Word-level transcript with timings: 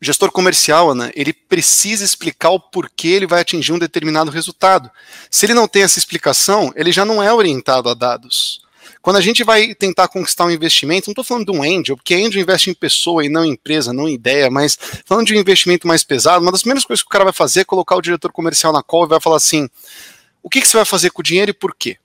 O 0.00 0.04
gestor 0.04 0.30
comercial, 0.30 0.90
Ana, 0.90 1.10
ele 1.14 1.32
precisa 1.32 2.04
explicar 2.04 2.50
o 2.50 2.60
porquê 2.60 3.08
ele 3.08 3.26
vai 3.26 3.40
atingir 3.40 3.72
um 3.72 3.78
determinado 3.78 4.30
resultado. 4.30 4.90
Se 5.28 5.44
ele 5.44 5.54
não 5.54 5.66
tem 5.66 5.82
essa 5.82 5.98
explicação, 5.98 6.72
ele 6.76 6.92
já 6.92 7.04
não 7.04 7.20
é 7.22 7.32
orientado 7.32 7.88
a 7.88 7.94
dados. 7.94 8.60
Quando 9.02 9.16
a 9.16 9.20
gente 9.20 9.42
vai 9.42 9.74
tentar 9.74 10.08
conquistar 10.08 10.44
um 10.44 10.50
investimento, 10.50 11.08
não 11.08 11.12
estou 11.12 11.24
falando 11.24 11.50
de 11.50 11.58
um 11.58 11.62
angel, 11.62 11.96
porque 11.96 12.14
angel 12.14 12.40
investe 12.40 12.70
em 12.70 12.74
pessoa 12.74 13.24
e 13.24 13.28
não 13.28 13.44
em 13.44 13.52
empresa, 13.52 13.92
não 13.92 14.08
em 14.08 14.14
ideia, 14.14 14.50
mas 14.50 14.78
falando 15.04 15.26
de 15.26 15.34
um 15.34 15.38
investimento 15.38 15.86
mais 15.86 16.04
pesado, 16.04 16.44
uma 16.44 16.52
das 16.52 16.62
primeiras 16.62 16.84
coisas 16.84 17.02
que 17.02 17.08
o 17.08 17.10
cara 17.10 17.24
vai 17.24 17.32
fazer 17.32 17.60
é 17.60 17.64
colocar 17.64 17.96
o 17.96 18.02
diretor 18.02 18.32
comercial 18.32 18.72
na 18.72 18.82
call 18.82 19.04
e 19.04 19.08
vai 19.08 19.20
falar 19.20 19.36
assim: 19.36 19.68
o 20.42 20.48
que, 20.48 20.60
que 20.60 20.68
você 20.68 20.76
vai 20.76 20.86
fazer 20.86 21.10
com 21.10 21.20
o 21.20 21.24
dinheiro 21.24 21.50
e 21.50 21.54
por 21.54 21.74
quê? 21.74 21.96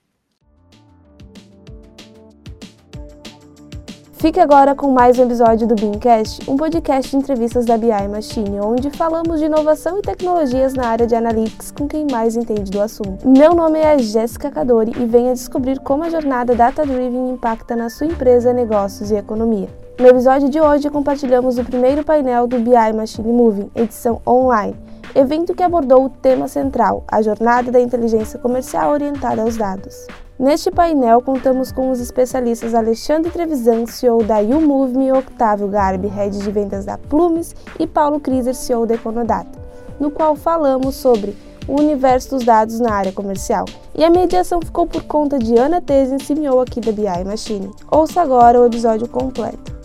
Fique 4.24 4.40
agora 4.40 4.74
com 4.74 4.90
mais 4.90 5.18
um 5.18 5.24
episódio 5.24 5.66
do 5.66 5.74
Beamcast, 5.74 6.50
um 6.50 6.56
podcast 6.56 7.10
de 7.10 7.16
entrevistas 7.18 7.66
da 7.66 7.76
BI 7.76 8.08
Machine, 8.10 8.58
onde 8.58 8.88
falamos 8.88 9.38
de 9.38 9.44
inovação 9.44 9.98
e 9.98 10.00
tecnologias 10.00 10.72
na 10.72 10.86
área 10.86 11.06
de 11.06 11.14
analytics 11.14 11.70
com 11.70 11.86
quem 11.86 12.06
mais 12.10 12.34
entende 12.34 12.70
do 12.70 12.80
assunto. 12.80 13.28
Meu 13.28 13.54
nome 13.54 13.78
é 13.80 13.98
Jéssica 13.98 14.50
Cadori 14.50 14.92
e 14.98 15.04
venha 15.04 15.34
descobrir 15.34 15.78
como 15.78 16.04
a 16.04 16.08
jornada 16.08 16.54
Data 16.54 16.86
Driven 16.86 17.32
impacta 17.32 17.76
na 17.76 17.90
sua 17.90 18.06
empresa, 18.06 18.50
negócios 18.50 19.10
e 19.10 19.14
economia. 19.14 19.68
No 20.00 20.06
episódio 20.06 20.48
de 20.48 20.58
hoje, 20.58 20.88
compartilhamos 20.88 21.58
o 21.58 21.64
primeiro 21.64 22.02
painel 22.02 22.46
do 22.46 22.58
BI 22.58 22.92
Machine 22.96 23.30
Moving, 23.30 23.70
edição 23.74 24.22
online, 24.26 24.74
evento 25.14 25.54
que 25.54 25.62
abordou 25.62 26.02
o 26.02 26.08
tema 26.08 26.48
central, 26.48 27.04
a 27.08 27.20
jornada 27.20 27.70
da 27.70 27.78
inteligência 27.78 28.38
comercial 28.38 28.90
orientada 28.90 29.42
aos 29.42 29.58
dados. 29.58 30.06
Neste 30.36 30.68
painel, 30.68 31.22
contamos 31.22 31.70
com 31.70 31.92
os 31.92 32.00
especialistas 32.00 32.74
Alexandre 32.74 33.30
Trevisan, 33.30 33.86
CEO 33.86 34.24
da 34.24 34.40
YouMoveMe, 34.40 35.12
Octávio 35.12 35.68
Garbi, 35.68 36.08
Head 36.08 36.36
de 36.36 36.50
Vendas 36.50 36.84
da 36.84 36.98
Plumes 36.98 37.54
e 37.78 37.86
Paulo 37.86 38.18
Kriser, 38.18 38.52
CEO 38.52 38.84
da 38.84 38.94
Econodata, 38.94 39.56
no 40.00 40.10
qual 40.10 40.34
falamos 40.34 40.96
sobre 40.96 41.36
o 41.68 41.78
universo 41.80 42.30
dos 42.30 42.44
dados 42.44 42.80
na 42.80 42.92
área 42.92 43.12
comercial. 43.12 43.64
E 43.94 44.04
a 44.04 44.10
mediação 44.10 44.60
ficou 44.60 44.88
por 44.88 45.04
conta 45.04 45.38
de 45.38 45.56
Ana 45.56 45.80
Tesin, 45.80 46.18
CEO 46.18 46.60
aqui 46.60 46.80
da 46.80 46.90
BI 46.90 47.24
Machine. 47.24 47.70
Ouça 47.88 48.20
agora 48.20 48.60
o 48.60 48.66
episódio 48.66 49.08
completo. 49.08 49.83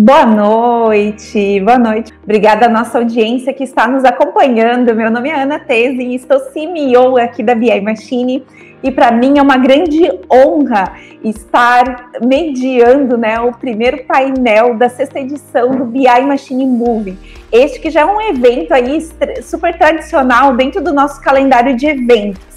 Boa 0.00 0.24
noite, 0.24 1.58
boa 1.58 1.76
noite. 1.76 2.12
Obrigada 2.22 2.66
à 2.66 2.68
nossa 2.68 2.98
audiência 2.98 3.52
que 3.52 3.64
está 3.64 3.88
nos 3.88 4.04
acompanhando. 4.04 4.94
Meu 4.94 5.10
nome 5.10 5.28
é 5.28 5.42
Ana 5.42 5.60
e 5.68 6.14
estou 6.14 6.38
CEO 6.38 7.18
aqui 7.18 7.42
da 7.42 7.52
BI 7.52 7.80
Machine. 7.80 8.46
E 8.80 8.92
para 8.92 9.10
mim 9.10 9.40
é 9.40 9.42
uma 9.42 9.56
grande 9.56 10.08
honra 10.32 10.92
estar 11.24 12.12
mediando 12.24 13.18
né, 13.18 13.40
o 13.40 13.50
primeiro 13.50 14.04
painel 14.04 14.76
da 14.76 14.88
sexta 14.88 15.18
edição 15.18 15.72
do 15.72 15.84
BI 15.84 16.20
Machine 16.24 16.64
Moving. 16.64 17.18
Este 17.50 17.80
que 17.80 17.90
já 17.90 18.02
é 18.02 18.06
um 18.06 18.20
evento 18.20 18.72
aí 18.72 19.04
super 19.42 19.76
tradicional 19.76 20.54
dentro 20.54 20.80
do 20.80 20.94
nosso 20.94 21.20
calendário 21.20 21.74
de 21.74 21.86
eventos. 21.86 22.47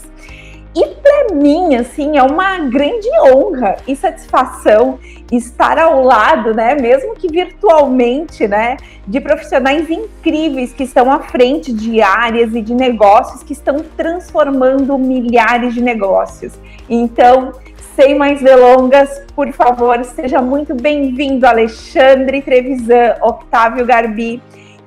E 0.73 0.88
para 0.88 1.36
mim, 1.36 1.75
assim, 1.75 2.17
é 2.17 2.23
uma 2.23 2.59
grande 2.59 3.09
honra 3.19 3.75
e 3.86 3.94
satisfação 3.94 4.97
estar 5.30 5.78
ao 5.78 6.02
lado, 6.02 6.53
né, 6.53 6.75
mesmo 6.75 7.13
que 7.16 7.28
virtualmente, 7.28 8.47
né, 8.47 8.78
de 9.05 9.19
profissionais 9.19 9.89
incríveis 9.89 10.72
que 10.72 10.83
estão 10.83 11.11
à 11.11 11.19
frente 11.19 11.73
de 11.73 12.02
áreas 12.02 12.53
e 12.55 12.61
de 12.61 12.73
negócios 12.73 13.44
que 13.44 13.53
estão 13.53 13.83
transformando 13.97 14.97
milhares 14.97 15.73
de 15.73 15.81
negócios. 15.81 16.53
Então, 16.89 17.52
sem 17.95 18.17
mais 18.17 18.41
delongas, 18.41 19.22
por 19.35 19.52
favor, 19.52 20.03
seja 20.06 20.41
muito 20.41 20.73
bem-vindo, 20.73 21.45
Alexandre 21.45 22.41
Trevisan, 22.41 23.16
Octávio 23.22 23.85
Garbi 23.85 24.41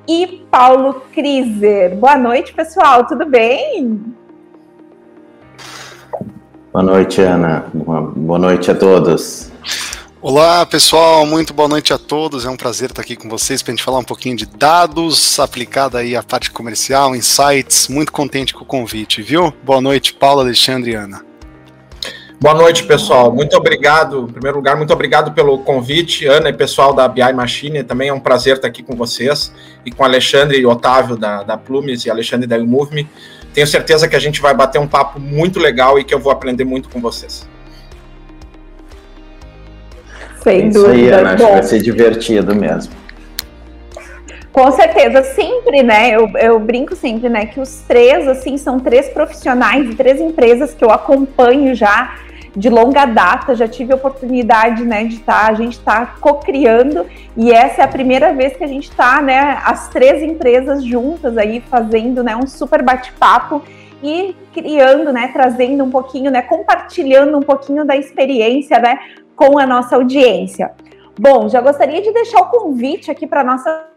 e 0.09 0.47
Paulo 0.51 1.03
Kriser. 1.13 1.95
Boa 1.97 2.17
noite, 2.17 2.55
pessoal, 2.55 3.07
tudo 3.07 3.27
bem? 3.27 4.24
Boa 6.75 6.83
noite, 6.83 7.21
Ana. 7.21 7.67
Boa 7.73 8.37
noite 8.37 8.69
a 8.69 8.75
todos. 8.75 9.49
Olá, 10.21 10.67
pessoal. 10.67 11.25
Muito 11.25 11.55
boa 11.55 11.69
noite 11.69 11.93
a 11.93 11.99
todos. 11.99 12.45
É 12.45 12.51
um 12.51 12.57
prazer 12.57 12.91
estar 12.91 13.01
aqui 13.01 13.15
com 13.15 13.29
vocês 13.29 13.63
para 13.63 13.73
a 13.73 13.77
gente 13.77 13.85
falar 13.85 14.01
um 14.01 14.05
pouquinho 14.05 14.37
de 14.37 14.45
dados, 14.45 15.39
aplicada 15.39 15.99
aí 15.99 16.17
à 16.17 16.23
parte 16.25 16.51
comercial, 16.51 17.15
insights. 17.15 17.87
Muito 17.87 18.11
contente 18.11 18.53
com 18.53 18.65
o 18.65 18.67
convite, 18.67 19.23
viu? 19.23 19.55
Boa 19.63 19.81
noite, 19.81 20.15
Paulo, 20.15 20.41
Alexandre 20.41 20.91
e 20.91 20.95
Ana. 20.97 21.25
Boa 22.41 22.57
noite, 22.57 22.83
pessoal. 22.83 23.33
Muito 23.33 23.57
obrigado. 23.57 24.27
Em 24.29 24.33
primeiro 24.33 24.57
lugar, 24.57 24.77
muito 24.77 24.93
obrigado 24.93 25.33
pelo 25.33 25.59
convite, 25.59 26.27
Ana 26.27 26.49
e 26.49 26.53
pessoal 26.53 26.93
da 26.93 27.07
BI 27.07 27.33
Machine. 27.33 27.85
Também 27.85 28.09
é 28.09 28.13
um 28.13 28.19
prazer 28.19 28.57
estar 28.57 28.67
aqui 28.67 28.83
com 28.83 28.97
vocês 28.97 29.55
e 29.87 29.93
com 29.93 30.03
Alexandre 30.03 30.59
e 30.59 30.67
Otávio 30.67 31.17
da, 31.17 31.45
da 31.45 31.57
Plumes 31.57 32.05
e 32.05 32.11
Alexandre 32.11 32.49
da 32.49 32.59
Move 32.59 33.07
tenho 33.55 33.67
certeza 33.69 34.09
que 34.09 34.17
a 34.17 34.19
gente 34.19 34.43
vai 34.43 34.53
bater 34.53 34.81
um 34.81 34.87
papo 34.87 35.21
muito 35.21 35.61
legal 35.61 35.99
e 35.99 36.05
que 36.05 36.13
eu 36.13 36.19
vou 36.19 36.33
aprender 36.33 36.65
muito 36.65 36.89
com 36.89 37.01
vocês. 37.01 37.49
Sem 40.43 40.69
Isso 40.69 40.81
dúvida. 40.81 40.93
Aí, 40.93 41.09
Ana, 41.09 41.35
acho 41.35 41.47
que 41.47 41.53
vai 41.53 41.63
ser 41.63 41.81
divertido 41.81 42.55
mesmo. 42.55 42.93
Com 44.53 44.71
certeza, 44.73 45.23
sempre, 45.23 45.83
né? 45.83 46.11
Eu, 46.11 46.29
eu 46.37 46.61
brinco 46.61 46.95
sempre, 46.95 47.29
né? 47.29 47.47
Que 47.47 47.61
os 47.61 47.83
três, 47.89 48.29
assim, 48.29 48.59
são 48.59 48.79
três 48.79 49.09
profissionais 49.09 49.89
e 49.89 49.95
três 49.95 50.21
empresas 50.21 50.75
que 50.75 50.85
eu 50.85 50.91
acompanho 50.91 51.75
já 51.75 52.17
de 52.57 52.71
longa 52.71 53.05
data, 53.05 53.55
já 53.55 53.67
tive 53.67 53.93
a 53.93 53.97
oportunidade, 53.97 54.85
né, 54.85 55.05
de 55.05 55.17
estar, 55.17 55.47
tá, 55.47 55.51
a 55.51 55.55
gente 55.55 55.73
está 55.73 56.07
co-criando 56.21 57.07
e 57.37 57.53
essa 57.53 57.83
é 57.83 57.85
a 57.85 57.89
primeira 57.89 58.33
vez 58.33 58.57
que 58.57 58.63
a 58.63 58.67
gente 58.67 58.89
está, 58.91 59.21
né, 59.21 59.61
as 59.65 59.89
três 59.89 60.23
empresas 60.23 60.85
juntas 60.85 61.37
aí 61.37 61.61
fazendo, 61.61 62.23
né, 62.23 62.37
um 62.37 62.47
super 62.47 62.83
bate-papo 62.83 63.63
e 64.03 64.37
criando, 64.53 65.13
né, 65.13 65.31
trazendo 65.33 65.83
um 65.83 65.91
pouquinho, 65.91 66.31
né, 66.31 66.43
compartilhando 66.43 67.37
um 67.37 67.43
pouquinho 67.43 67.85
da 67.85 67.97
experiência, 67.97 68.79
né, 68.79 69.01
com 69.35 69.59
a 69.59 69.67
nossa 69.67 69.97
audiência. 69.97 70.71
Bom, 71.19 71.49
já 71.49 71.61
gostaria 71.61 72.03
de 72.03 72.13
deixar 72.13 72.41
o 72.41 72.51
convite 72.51 73.11
aqui 73.11 73.27
para 73.27 73.43
nossa 73.43 73.94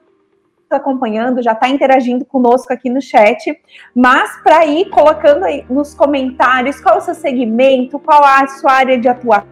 acompanhando, 0.76 1.42
já 1.42 1.54
está 1.54 1.70
interagindo 1.70 2.26
conosco 2.26 2.72
aqui 2.74 2.90
no 2.90 3.02
chat, 3.02 3.58
mas 3.96 4.42
para 4.44 4.66
ir 4.66 4.90
colocando 4.90 5.46
aí 5.46 5.66
nos 5.70 5.94
comentários 5.94 6.80
qual 6.80 6.96
é 6.96 6.98
o 6.98 7.02
seu 7.02 7.16
segmento, 7.16 8.00
qual 8.00 8.24
a 8.24 8.48
sua 8.48 8.74
área 8.74 8.98
de 8.98 9.08
atuação, 9.08 9.48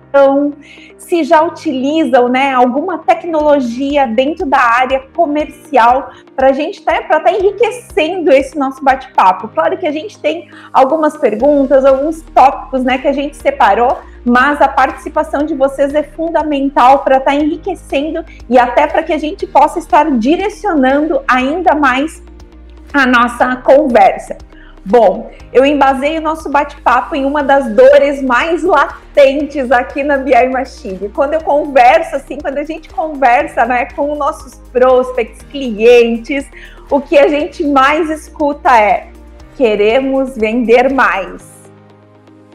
se 0.98 1.24
já 1.24 1.44
utilizam 1.44 2.28
né, 2.28 2.53
alguma 2.53 2.98
tecnologia 2.98 4.08
dentro 4.08 4.46
da 4.46 4.59
área 4.59 5.03
comercial 5.14 6.09
para 6.36 6.50
a 6.50 6.52
gente 6.52 6.81
tá, 6.84 7.00
estar 7.00 7.20
tá 7.20 7.31
enriquecendo 7.31 8.31
esse 8.31 8.58
nosso 8.58 8.84
bate-papo. 8.84 9.48
Claro 9.50 9.78
que 9.78 9.86
a 9.86 9.92
gente 9.92 10.20
tem 10.20 10.50
algumas 10.74 11.16
perguntas, 11.16 11.86
alguns 11.86 12.22
tópicos 12.34 12.84
né, 12.84 12.98
que 12.98 13.08
a 13.08 13.14
gente 13.14 13.38
separou, 13.38 14.00
mas 14.26 14.59
a 14.62 14.68
participação 14.68 15.44
de 15.44 15.53
vocês 15.53 15.94
é 15.94 16.02
fundamental 16.02 17.00
para 17.00 17.18
estar 17.18 17.32
tá 17.32 17.38
enriquecendo 17.38 18.26
e 18.50 18.58
até 18.58 18.88
para 18.88 19.03
que 19.03 19.14
a 19.14 19.20
gente 19.20 19.46
possa 19.46 19.78
estar 19.78 20.09
direcionando 20.18 21.22
ainda 21.28 21.76
mais 21.76 22.24
a 22.92 23.06
nossa 23.06 23.58
conversa. 23.58 24.38
Bom, 24.88 25.31
eu 25.51 25.66
embasei 25.66 26.19
o 26.19 26.22
nosso 26.22 26.47
bate-papo 26.47 27.16
em 27.16 27.25
uma 27.25 27.44
das 27.44 27.73
dores 27.73 28.22
mais 28.22 28.62
latentes 28.62 29.72
aqui 29.72 30.03
na 30.03 30.18
BI 30.18 30.47
Machine. 30.50 31.09
Quando 31.09 31.34
eu 31.34 31.41
converso, 31.41 32.16
assim, 32.16 32.38
quando 32.38 32.59
a 32.59 32.63
gente 32.63 32.94
conversa 32.94 33.66
né, 33.66 33.85
com 33.96 34.16
nossos 34.16 34.53
prospects, 34.72 35.41
clientes, 35.50 36.46
o 36.88 37.01
que 37.01 37.18
a 37.18 37.28
gente 37.28 37.66
mais 37.66 38.12
escuta 38.12 38.79
é: 38.79 39.07
queremos 39.57 40.38
vender 40.38 40.94
mais. 40.94 41.56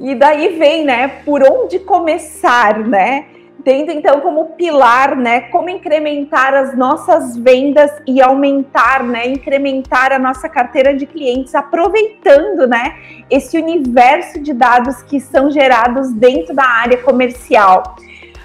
E 0.00 0.14
daí 0.14 0.56
vem, 0.56 0.84
né, 0.84 1.08
por 1.24 1.42
onde 1.42 1.80
começar, 1.80 2.78
né? 2.78 3.26
Tendo 3.64 3.90
então 3.90 4.20
como 4.20 4.50
pilar, 4.50 5.16
né, 5.16 5.42
como 5.42 5.68
incrementar 5.68 6.54
as 6.54 6.76
nossas 6.76 7.36
vendas 7.36 7.90
e 8.06 8.20
aumentar, 8.20 9.02
né, 9.02 9.28
incrementar 9.28 10.12
a 10.12 10.18
nossa 10.18 10.48
carteira 10.48 10.94
de 10.94 11.06
clientes, 11.06 11.54
aproveitando, 11.54 12.66
né, 12.66 12.96
esse 13.28 13.58
universo 13.58 14.40
de 14.40 14.52
dados 14.52 15.02
que 15.02 15.20
são 15.20 15.50
gerados 15.50 16.12
dentro 16.12 16.54
da 16.54 16.64
área 16.64 16.98
comercial. 16.98 17.96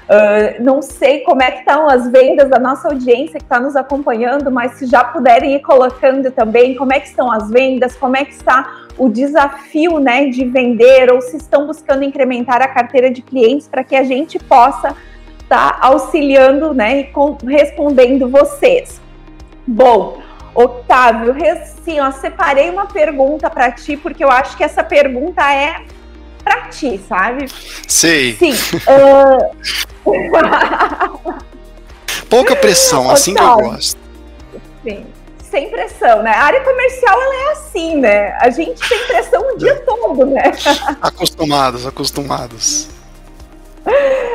Uh, 0.06 0.64
não 0.64 0.84
sei 0.84 1.22
como 1.22 1.42
é 1.42 1.50
que 1.50 1.60
estão 1.60 1.90
as 1.90 2.08
vendas 2.12 2.48
da 2.48 2.60
nossa 2.60 2.90
audiência 2.90 3.40
que 3.40 3.46
está 3.46 3.60
nos 3.60 3.76
acompanhando, 3.76 4.52
mas 4.52 4.74
se 4.74 4.86
já 4.86 5.04
puderem 5.04 5.56
ir 5.56 5.62
colocando 5.62 6.30
também 6.30 6.76
como 6.76 6.94
é 6.94 7.00
que 7.00 7.08
estão 7.08 7.32
as 7.32 7.50
vendas, 7.50 7.96
como 7.96 8.16
é 8.16 8.24
que 8.24 8.32
está 8.34 8.86
o 9.00 9.10
desafio 9.10 9.98
né, 10.00 10.28
de 10.28 10.46
vender 10.46 11.12
ou 11.12 11.22
se 11.22 11.38
estão 11.38 11.66
buscando 11.66 12.04
incrementar 12.04 12.62
a 12.62 12.68
carteira 12.68 13.10
de 13.10 13.24
clientes 13.24 13.68
para 13.68 13.84
que 13.84 13.96
a 13.96 14.04
gente 14.04 14.38
possa 14.38 14.96
estar 15.42 15.80
tá 15.80 15.88
auxiliando 15.88 16.72
né, 16.72 17.02
e 17.02 17.48
respondendo 17.48 18.30
vocês. 18.30 19.02
Bom, 19.66 20.20
Otávio, 20.54 21.36
sim, 21.84 22.00
ó, 22.00 22.12
separei 22.12 22.70
uma 22.70 22.86
pergunta 22.86 23.50
para 23.50 23.72
ti, 23.72 23.98
porque 23.98 24.24
eu 24.24 24.30
acho 24.30 24.56
que 24.56 24.64
essa 24.64 24.84
pergunta 24.84 25.42
é 25.52 25.82
pra 26.46 26.70
ti, 26.70 26.98
sabe? 27.10 27.48
Sei. 27.88 28.36
Sim. 28.36 28.54
uh... 28.88 29.52
Pouca 32.30 32.56
pressão, 32.56 33.12
assim 33.12 33.34
que 33.34 33.42
eu 33.42 33.56
gosto. 33.56 33.98
Sim 34.84 35.06
sem 35.56 35.70
pressão, 35.70 36.22
né? 36.22 36.32
A 36.32 36.44
área 36.44 36.62
comercial 36.66 37.22
ela 37.22 37.36
é 37.36 37.52
assim, 37.54 37.96
né? 37.96 38.38
A 38.42 38.50
gente 38.50 38.90
tem 38.90 39.08
pressão 39.08 39.42
o 39.54 39.58
dia 39.58 39.76
todo, 39.86 40.26
né? 40.26 40.52
Acostumados, 41.02 41.88
acostumados. 41.88 42.90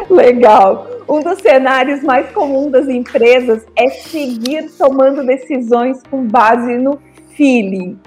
Legal. 0.09 0.87
Um 1.07 1.21
dos 1.21 1.39
cenários 1.41 2.03
mais 2.03 2.31
comuns 2.33 2.73
das 2.73 2.89
empresas 2.89 3.67
é 3.77 3.91
seguir 3.91 4.71
tomando 4.79 5.27
decisões 5.27 6.01
com 6.11 6.27
base 6.27 6.79
no 6.79 6.99
feeling. 7.37 7.99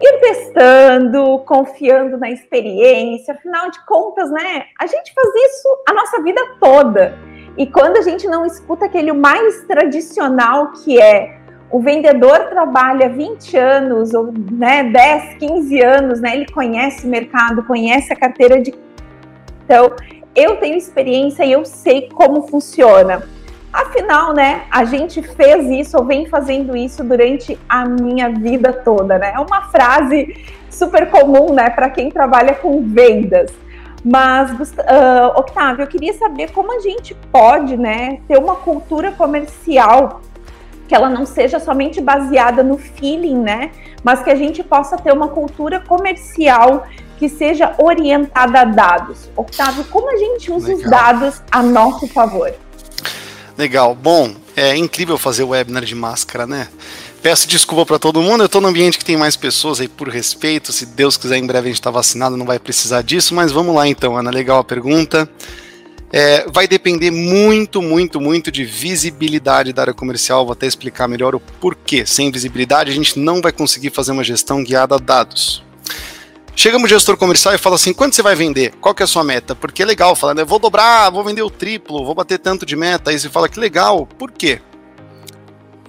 Ir 0.00 0.20
testando, 0.20 1.38
confiando 1.40 2.18
na 2.18 2.30
experiência, 2.30 3.34
afinal 3.34 3.70
de 3.70 3.84
contas, 3.86 4.30
né? 4.30 4.64
A 4.78 4.86
gente 4.86 5.12
faz 5.14 5.28
isso 5.28 5.68
a 5.88 5.94
nossa 5.94 6.22
vida 6.22 6.40
toda. 6.60 7.18
E 7.56 7.66
quando 7.66 7.96
a 7.96 8.02
gente 8.02 8.26
não 8.26 8.44
escuta 8.44 8.84
aquele 8.84 9.12
mais 9.12 9.64
tradicional 9.64 10.72
que 10.72 11.00
é 11.00 11.38
o 11.70 11.80
vendedor 11.80 12.48
trabalha 12.48 13.08
20 13.08 13.56
anos, 13.56 14.14
ou 14.14 14.32
né, 14.32 14.84
10, 14.84 15.34
15 15.38 15.82
anos, 15.82 16.20
né, 16.20 16.36
ele 16.36 16.46
conhece 16.46 17.06
o 17.06 17.10
mercado, 17.10 17.64
conhece 17.64 18.12
a 18.12 18.16
carteira 18.16 18.60
de. 18.60 18.72
Então, 19.64 19.92
eu 20.34 20.56
tenho 20.56 20.76
experiência 20.76 21.44
e 21.44 21.52
eu 21.52 21.64
sei 21.64 22.08
como 22.10 22.46
funciona. 22.46 23.26
Afinal, 23.72 24.32
né, 24.32 24.62
a 24.70 24.84
gente 24.84 25.20
fez 25.22 25.68
isso 25.68 25.98
ou 25.98 26.04
vem 26.04 26.26
fazendo 26.26 26.76
isso 26.76 27.04
durante 27.04 27.58
a 27.68 27.84
minha 27.84 28.30
vida 28.30 28.72
toda, 28.72 29.18
né? 29.18 29.32
É 29.34 29.38
uma 29.38 29.62
frase 29.62 30.36
super 30.70 31.10
comum, 31.10 31.52
né, 31.52 31.70
para 31.70 31.90
quem 31.90 32.10
trabalha 32.10 32.54
com 32.54 32.82
vendas. 32.82 33.52
Mas, 34.04 34.52
uh, 34.52 35.36
Octávio, 35.36 35.82
eu 35.82 35.86
queria 35.88 36.14
saber 36.14 36.52
como 36.52 36.76
a 36.76 36.80
gente 36.80 37.14
pode, 37.32 37.76
né, 37.76 38.20
ter 38.28 38.38
uma 38.38 38.56
cultura 38.56 39.12
comercial 39.12 40.20
que 40.86 40.94
ela 40.94 41.08
não 41.08 41.26
seja 41.26 41.58
somente 41.58 42.00
baseada 42.00 42.62
no 42.62 42.78
feeling, 42.78 43.38
né? 43.38 43.72
Mas 44.04 44.22
que 44.22 44.30
a 44.30 44.36
gente 44.36 44.62
possa 44.62 44.96
ter 44.96 45.12
uma 45.12 45.28
cultura 45.28 45.80
comercial 45.80 46.86
que 47.18 47.28
seja 47.28 47.74
orientada 47.78 48.60
a 48.60 48.64
dados. 48.64 49.28
Octávio, 49.34 49.84
como 49.86 50.10
a 50.10 50.16
gente 50.16 50.52
usa 50.52 50.68
Legal. 50.68 50.84
os 50.84 50.90
dados 50.90 51.42
a 51.50 51.62
nosso 51.62 52.06
favor? 52.06 52.52
Legal. 53.56 53.94
Bom, 53.94 54.34
é 54.54 54.76
incrível 54.76 55.16
fazer 55.16 55.44
webinar 55.44 55.84
de 55.84 55.94
máscara, 55.94 56.46
né? 56.46 56.68
Peço 57.22 57.48
desculpa 57.48 57.84
para 57.84 57.98
todo 57.98 58.22
mundo, 58.22 58.42
eu 58.42 58.46
estou 58.46 58.60
no 58.60 58.68
ambiente 58.68 58.98
que 58.98 59.04
tem 59.04 59.16
mais 59.16 59.34
pessoas 59.34 59.80
aí 59.80 59.88
por 59.88 60.08
respeito. 60.08 60.72
Se 60.72 60.86
Deus 60.86 61.16
quiser, 61.16 61.38
em 61.38 61.46
breve 61.46 61.68
a 61.68 61.70
gente 61.70 61.80
está 61.80 61.90
vacinado, 61.90 62.36
não 62.36 62.46
vai 62.46 62.58
precisar 62.58 63.02
disso. 63.02 63.34
Mas 63.34 63.50
vamos 63.50 63.74
lá 63.74 63.88
então, 63.88 64.16
Ana. 64.16 64.30
Legal 64.30 64.60
a 64.60 64.64
pergunta 64.64 65.28
é, 66.12 66.46
vai 66.50 66.68
depender 66.68 67.10
muito, 67.10 67.82
muito, 67.82 68.20
muito 68.20 68.52
de 68.52 68.64
visibilidade 68.64 69.72
da 69.72 69.82
área 69.82 69.94
comercial. 69.94 70.44
Vou 70.44 70.52
até 70.52 70.66
explicar 70.66 71.08
melhor 71.08 71.34
o 71.34 71.40
porquê. 71.40 72.06
Sem 72.06 72.30
visibilidade, 72.30 72.90
a 72.90 72.94
gente 72.94 73.18
não 73.18 73.40
vai 73.40 73.50
conseguir 73.50 73.90
fazer 73.90 74.12
uma 74.12 74.22
gestão 74.22 74.62
guiada 74.62 74.94
a 74.94 74.98
dados. 74.98 75.65
Chega 76.58 76.78
um 76.78 76.88
gestor 76.88 77.18
comercial 77.18 77.54
e 77.54 77.58
fala 77.58 77.76
assim: 77.76 77.92
quanto 77.92 78.16
você 78.16 78.22
vai 78.22 78.34
vender? 78.34 78.72
Qual 78.80 78.94
que 78.94 79.02
é 79.02 79.04
a 79.04 79.06
sua 79.06 79.22
meta? 79.22 79.54
Porque 79.54 79.82
é 79.82 79.86
legal, 79.86 80.16
falando, 80.16 80.38
eu 80.38 80.46
vou 80.46 80.58
dobrar, 80.58 81.10
vou 81.10 81.22
vender 81.22 81.42
o 81.42 81.50
triplo, 81.50 82.02
vou 82.02 82.14
bater 82.14 82.38
tanto 82.38 82.64
de 82.64 82.74
meta. 82.74 83.10
Aí 83.10 83.18
você 83.18 83.28
fala 83.28 83.46
que 83.46 83.60
legal, 83.60 84.06
por 84.06 84.32
quê? 84.32 84.62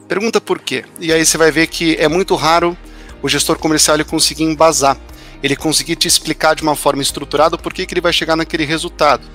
Pergunta 0.09 0.41
por 0.41 0.59
quê. 0.59 0.83
E 0.99 1.13
aí 1.13 1.25
você 1.25 1.37
vai 1.37 1.51
ver 1.51 1.67
que 1.67 1.95
é 1.95 2.09
muito 2.09 2.35
raro 2.35 2.77
o 3.21 3.29
gestor 3.29 3.57
comercial 3.57 3.95
ele 3.95 4.03
conseguir 4.03 4.43
embasar, 4.43 4.97
ele 5.41 5.55
conseguir 5.55 5.95
te 5.95 6.07
explicar 6.07 6.53
de 6.53 6.63
uma 6.63 6.75
forma 6.75 7.01
estruturada 7.01 7.57
por 7.57 7.73
que, 7.73 7.85
que 7.85 7.93
ele 7.93 8.01
vai 8.01 8.11
chegar 8.11 8.35
naquele 8.35 8.65
resultado. 8.65 9.25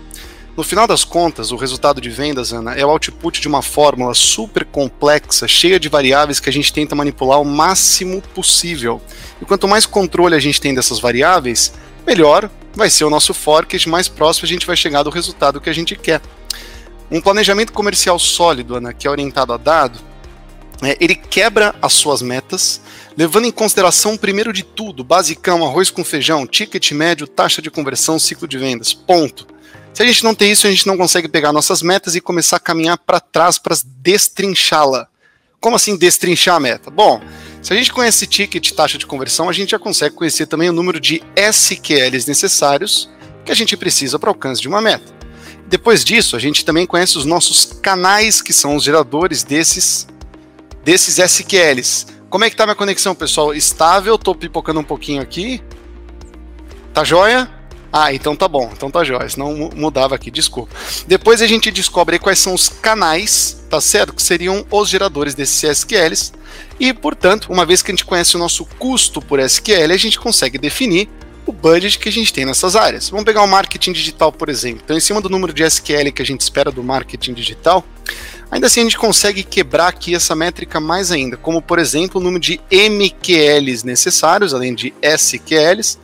No 0.54 0.62
final 0.62 0.86
das 0.86 1.02
contas, 1.02 1.50
o 1.50 1.56
resultado 1.56 1.98
de 1.98 2.10
vendas, 2.10 2.52
Ana, 2.52 2.74
é 2.74 2.84
o 2.84 2.90
output 2.90 3.40
de 3.40 3.48
uma 3.48 3.62
fórmula 3.62 4.12
super 4.12 4.66
complexa, 4.66 5.48
cheia 5.48 5.80
de 5.80 5.88
variáveis 5.88 6.40
que 6.40 6.48
a 6.50 6.52
gente 6.52 6.70
tenta 6.70 6.94
manipular 6.94 7.40
o 7.40 7.44
máximo 7.44 8.20
possível. 8.34 9.00
E 9.40 9.46
quanto 9.46 9.66
mais 9.66 9.86
controle 9.86 10.34
a 10.34 10.38
gente 10.38 10.60
tem 10.60 10.74
dessas 10.74 11.00
variáveis, 11.00 11.72
melhor 12.06 12.50
vai 12.74 12.90
ser 12.90 13.04
o 13.04 13.10
nosso 13.10 13.32
forecast, 13.32 13.88
mais 13.88 14.08
próximo 14.08 14.44
a 14.44 14.48
gente 14.48 14.66
vai 14.66 14.76
chegar 14.76 15.02
do 15.02 15.08
resultado 15.08 15.58
que 15.58 15.70
a 15.70 15.72
gente 15.72 15.96
quer. 15.96 16.20
Um 17.10 17.20
planejamento 17.20 17.72
comercial 17.72 18.18
sólido, 18.18 18.76
Ana, 18.76 18.92
que 18.92 19.06
é 19.06 19.10
orientado 19.10 19.54
a 19.54 19.56
dado, 19.56 20.00
é, 20.82 20.98
ele 21.00 21.14
quebra 21.14 21.74
as 21.80 21.94
suas 21.94 22.20
metas, 22.20 22.82
levando 23.16 23.46
em 23.46 23.52
consideração, 23.52 24.18
primeiro 24.18 24.52
de 24.52 24.64
tudo, 24.64 25.02
basicão, 25.02 25.64
arroz 25.64 25.90
com 25.90 26.04
feijão, 26.04 26.46
ticket 26.46 26.92
médio, 26.92 27.26
taxa 27.26 27.62
de 27.62 27.70
conversão, 27.70 28.18
ciclo 28.18 28.46
de 28.46 28.58
vendas, 28.58 28.92
ponto. 28.92 29.51
Se 29.92 30.02
a 30.02 30.06
gente 30.06 30.24
não 30.24 30.34
tem 30.34 30.50
isso, 30.50 30.66
a 30.66 30.70
gente 30.70 30.86
não 30.86 30.96
consegue 30.96 31.28
pegar 31.28 31.52
nossas 31.52 31.82
metas 31.82 32.14
e 32.14 32.20
começar 32.20 32.56
a 32.56 32.60
caminhar 32.60 32.96
para 32.98 33.20
trás 33.20 33.58
para 33.58 33.76
destrinchá-la. 33.84 35.06
Como 35.60 35.76
assim 35.76 35.96
destrinchar 35.96 36.56
a 36.56 36.60
meta? 36.60 36.90
Bom, 36.90 37.20
se 37.60 37.72
a 37.72 37.76
gente 37.76 37.92
conhece 37.92 38.26
ticket, 38.26 38.72
taxa 38.72 38.98
de 38.98 39.06
conversão, 39.06 39.48
a 39.48 39.52
gente 39.52 39.70
já 39.70 39.78
consegue 39.78 40.16
conhecer 40.16 40.46
também 40.46 40.70
o 40.70 40.72
número 40.72 40.98
de 40.98 41.22
SQLs 41.36 42.26
necessários 42.26 43.08
que 43.44 43.52
a 43.52 43.54
gente 43.54 43.76
precisa 43.76 44.18
para 44.18 44.28
o 44.28 44.32
alcance 44.32 44.60
de 44.60 44.68
uma 44.68 44.80
meta. 44.80 45.12
Depois 45.66 46.04
disso, 46.04 46.36
a 46.36 46.38
gente 46.38 46.64
também 46.64 46.86
conhece 46.86 47.16
os 47.16 47.24
nossos 47.24 47.64
canais, 47.64 48.42
que 48.42 48.52
são 48.52 48.76
os 48.76 48.82
geradores 48.82 49.42
desses, 49.42 50.06
desses 50.82 51.18
SQLs. 51.18 52.06
Como 52.28 52.44
é 52.44 52.50
que 52.50 52.56
tá 52.56 52.64
minha 52.64 52.74
conexão, 52.74 53.14
pessoal? 53.14 53.54
Estável, 53.54 54.18
tô 54.18 54.34
pipocando 54.34 54.80
um 54.80 54.84
pouquinho 54.84 55.22
aqui. 55.22 55.62
Tá 56.92 57.04
joia? 57.04 57.48
Ah, 57.92 58.14
então 58.14 58.34
tá 58.34 58.48
bom, 58.48 58.70
então 58.74 58.90
tá 58.90 59.04
jóia, 59.04 59.28
senão 59.28 59.70
mudava 59.76 60.14
aqui, 60.14 60.30
desculpa. 60.30 60.74
Depois 61.06 61.42
a 61.42 61.46
gente 61.46 61.70
descobre 61.70 62.18
quais 62.18 62.38
são 62.38 62.54
os 62.54 62.68
canais, 62.68 63.62
tá 63.68 63.82
certo? 63.82 64.14
Que 64.14 64.22
seriam 64.22 64.64
os 64.70 64.88
geradores 64.88 65.34
desses 65.34 65.62
SQLs. 65.62 66.32
E, 66.80 66.94
portanto, 66.94 67.52
uma 67.52 67.66
vez 67.66 67.82
que 67.82 67.90
a 67.90 67.94
gente 67.94 68.06
conhece 68.06 68.34
o 68.34 68.38
nosso 68.38 68.64
custo 68.78 69.20
por 69.20 69.38
SQL, 69.38 69.92
a 69.92 69.96
gente 69.98 70.18
consegue 70.18 70.56
definir 70.56 71.06
o 71.44 71.52
budget 71.52 71.98
que 71.98 72.08
a 72.08 72.12
gente 72.12 72.32
tem 72.32 72.46
nessas 72.46 72.76
áreas. 72.76 73.10
Vamos 73.10 73.24
pegar 73.24 73.42
o 73.42 73.48
marketing 73.48 73.92
digital, 73.92 74.32
por 74.32 74.48
exemplo. 74.48 74.80
Então, 74.84 74.96
em 74.96 75.00
cima 75.00 75.20
do 75.20 75.28
número 75.28 75.52
de 75.52 75.62
SQL 75.62 76.12
que 76.12 76.22
a 76.22 76.26
gente 76.26 76.40
espera 76.40 76.70
do 76.70 76.82
marketing 76.82 77.34
digital, 77.34 77.84
ainda 78.50 78.68
assim 78.68 78.80
a 78.80 78.84
gente 78.84 78.96
consegue 78.96 79.42
quebrar 79.42 79.88
aqui 79.88 80.14
essa 80.14 80.34
métrica 80.34 80.80
mais 80.80 81.10
ainda, 81.10 81.36
como, 81.36 81.60
por 81.60 81.78
exemplo, 81.78 82.20
o 82.20 82.24
número 82.24 82.40
de 82.40 82.60
MQLs 82.70 83.84
necessários, 83.84 84.54
além 84.54 84.74
de 84.74 84.94
SQLs, 85.02 85.98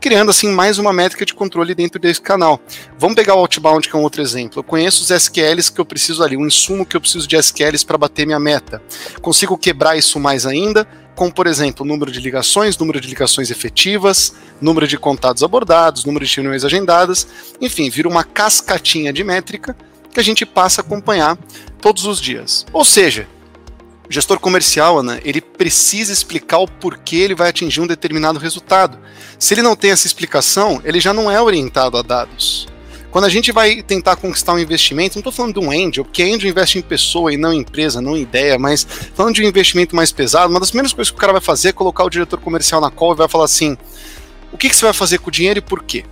criando 0.00 0.30
assim 0.30 0.48
mais 0.50 0.78
uma 0.78 0.92
métrica 0.92 1.24
de 1.24 1.34
controle 1.34 1.74
dentro 1.74 2.00
desse 2.00 2.20
canal. 2.20 2.60
Vamos 2.98 3.16
pegar 3.16 3.34
o 3.34 3.38
outbound, 3.38 3.88
que 3.88 3.96
é 3.96 3.98
um 3.98 4.02
outro 4.02 4.22
exemplo. 4.22 4.60
Eu 4.60 4.64
conheço 4.64 5.02
os 5.02 5.10
SQLs 5.10 5.70
que 5.72 5.80
eu 5.80 5.84
preciso 5.84 6.22
ali, 6.22 6.36
o 6.36 6.46
insumo 6.46 6.86
que 6.86 6.96
eu 6.96 7.00
preciso 7.00 7.26
de 7.26 7.36
SQLs 7.36 7.84
para 7.84 7.98
bater 7.98 8.26
minha 8.26 8.38
meta. 8.38 8.82
Consigo 9.20 9.58
quebrar 9.58 9.96
isso 9.96 10.20
mais 10.20 10.46
ainda, 10.46 10.86
com, 11.14 11.30
por 11.30 11.48
exemplo, 11.48 11.84
número 11.84 12.12
de 12.12 12.20
ligações, 12.20 12.78
número 12.78 13.00
de 13.00 13.08
ligações 13.08 13.50
efetivas, 13.50 14.34
número 14.60 14.86
de 14.86 14.96
contatos 14.96 15.42
abordados, 15.42 16.04
número 16.04 16.24
de 16.24 16.36
reuniões 16.36 16.64
agendadas, 16.64 17.26
enfim, 17.60 17.90
vira 17.90 18.08
uma 18.08 18.22
cascatinha 18.22 19.12
de 19.12 19.24
métrica 19.24 19.76
que 20.14 20.20
a 20.20 20.22
gente 20.22 20.46
passa 20.46 20.80
a 20.80 20.84
acompanhar 20.84 21.36
todos 21.80 22.04
os 22.06 22.20
dias. 22.20 22.64
Ou 22.72 22.84
seja, 22.84 23.26
o 24.08 24.12
gestor 24.12 24.40
comercial, 24.40 24.98
Ana, 24.98 25.20
ele 25.22 25.40
precisa 25.40 26.12
explicar 26.12 26.58
o 26.58 26.66
porquê 26.66 27.16
ele 27.16 27.34
vai 27.34 27.50
atingir 27.50 27.80
um 27.82 27.86
determinado 27.86 28.38
resultado. 28.38 28.98
Se 29.38 29.52
ele 29.52 29.60
não 29.60 29.76
tem 29.76 29.90
essa 29.90 30.06
explicação, 30.06 30.80
ele 30.82 30.98
já 30.98 31.12
não 31.12 31.30
é 31.30 31.40
orientado 31.40 31.98
a 31.98 32.02
dados. 32.02 32.66
Quando 33.10 33.24
a 33.24 33.28
gente 33.28 33.52
vai 33.52 33.82
tentar 33.82 34.16
conquistar 34.16 34.54
um 34.54 34.58
investimento, 34.58 35.16
não 35.16 35.20
estou 35.20 35.32
falando 35.32 35.60
de 35.60 35.66
um 35.66 35.70
angel, 35.70 36.04
porque 36.04 36.22
angel 36.22 36.48
investe 36.50 36.78
em 36.78 36.82
pessoa 36.82 37.32
e 37.32 37.36
não 37.36 37.52
em 37.52 37.60
empresa, 37.60 38.00
não 38.00 38.16
em 38.16 38.22
ideia, 38.22 38.58
mas 38.58 38.86
falando 39.14 39.34
de 39.34 39.42
um 39.42 39.48
investimento 39.48 39.94
mais 39.94 40.10
pesado, 40.10 40.50
uma 40.50 40.60
das 40.60 40.70
primeiras 40.70 40.92
coisas 40.92 41.10
que 41.10 41.16
o 41.16 41.20
cara 41.20 41.32
vai 41.32 41.40
fazer 41.40 41.68
é 41.68 41.72
colocar 41.72 42.04
o 42.04 42.10
diretor 42.10 42.38
comercial 42.38 42.80
na 42.80 42.90
call 42.90 43.12
e 43.12 43.16
vai 43.16 43.28
falar 43.28 43.44
assim: 43.44 43.76
o 44.52 44.58
que, 44.58 44.68
que 44.68 44.76
você 44.76 44.84
vai 44.84 44.94
fazer 44.94 45.18
com 45.18 45.28
o 45.28 45.32
dinheiro 45.32 45.58
e 45.58 45.62
por 45.62 45.82
quê? 45.82 46.04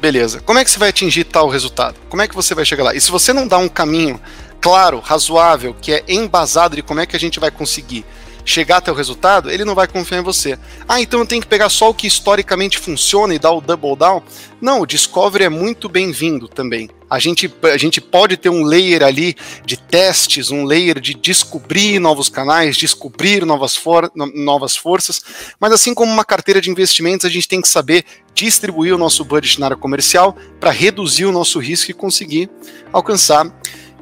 Beleza. 0.00 0.40
Como 0.40 0.58
é 0.58 0.64
que 0.64 0.70
você 0.70 0.78
vai 0.78 0.88
atingir 0.88 1.24
tal 1.24 1.48
resultado? 1.48 1.96
Como 2.08 2.22
é 2.22 2.28
que 2.28 2.34
você 2.34 2.54
vai 2.54 2.64
chegar 2.64 2.84
lá? 2.84 2.94
E 2.94 3.00
se 3.00 3.10
você 3.10 3.32
não 3.32 3.46
dá 3.46 3.58
um 3.58 3.68
caminho 3.68 4.18
claro, 4.60 5.00
razoável, 5.00 5.74
que 5.80 5.92
é 5.92 6.04
embasado 6.08 6.76
de 6.76 6.82
como 6.82 7.00
é 7.00 7.06
que 7.06 7.16
a 7.16 7.20
gente 7.20 7.40
vai 7.40 7.50
conseguir 7.50 8.04
chegar 8.44 8.78
até 8.78 8.90
o 8.90 8.94
resultado, 8.94 9.50
ele 9.50 9.64
não 9.64 9.74
vai 9.74 9.86
confiar 9.86 10.18
em 10.18 10.24
você. 10.24 10.58
Ah, 10.88 11.00
então 11.00 11.20
eu 11.20 11.26
tenho 11.26 11.42
que 11.42 11.46
pegar 11.46 11.68
só 11.68 11.90
o 11.90 11.94
que 11.94 12.06
historicamente 12.06 12.78
funciona 12.78 13.34
e 13.34 13.38
dar 13.38 13.52
o 13.52 13.60
double 13.60 13.96
down? 13.96 14.22
Não, 14.60 14.80
o 14.80 14.86
discovery 14.86 15.44
é 15.44 15.48
muito 15.48 15.88
bem-vindo 15.88 16.48
também. 16.48 16.88
A 17.08 17.18
gente, 17.18 17.52
a 17.62 17.76
gente 17.76 18.00
pode 18.00 18.36
ter 18.36 18.50
um 18.50 18.64
layer 18.64 19.02
ali 19.02 19.36
de 19.64 19.76
testes, 19.76 20.50
um 20.50 20.64
layer 20.64 21.00
de 21.00 21.14
descobrir 21.14 21.98
novos 21.98 22.28
canais, 22.28 22.76
descobrir 22.76 23.44
novas, 23.44 23.74
for 23.74 24.10
novas 24.14 24.76
forças, 24.76 25.20
mas 25.58 25.72
assim 25.72 25.92
como 25.92 26.12
uma 26.12 26.24
carteira 26.24 26.60
de 26.60 26.70
investimentos, 26.70 27.26
a 27.26 27.30
gente 27.30 27.48
tem 27.48 27.60
que 27.60 27.68
saber 27.68 28.04
distribuir 28.34 28.94
o 28.94 28.98
nosso 28.98 29.24
budget 29.24 29.58
na 29.58 29.66
área 29.66 29.76
comercial 29.76 30.36
para 30.60 30.70
reduzir 30.70 31.24
o 31.24 31.32
nosso 31.32 31.58
risco 31.58 31.90
e 31.90 31.94
conseguir 31.94 32.48
alcançar 32.92 33.44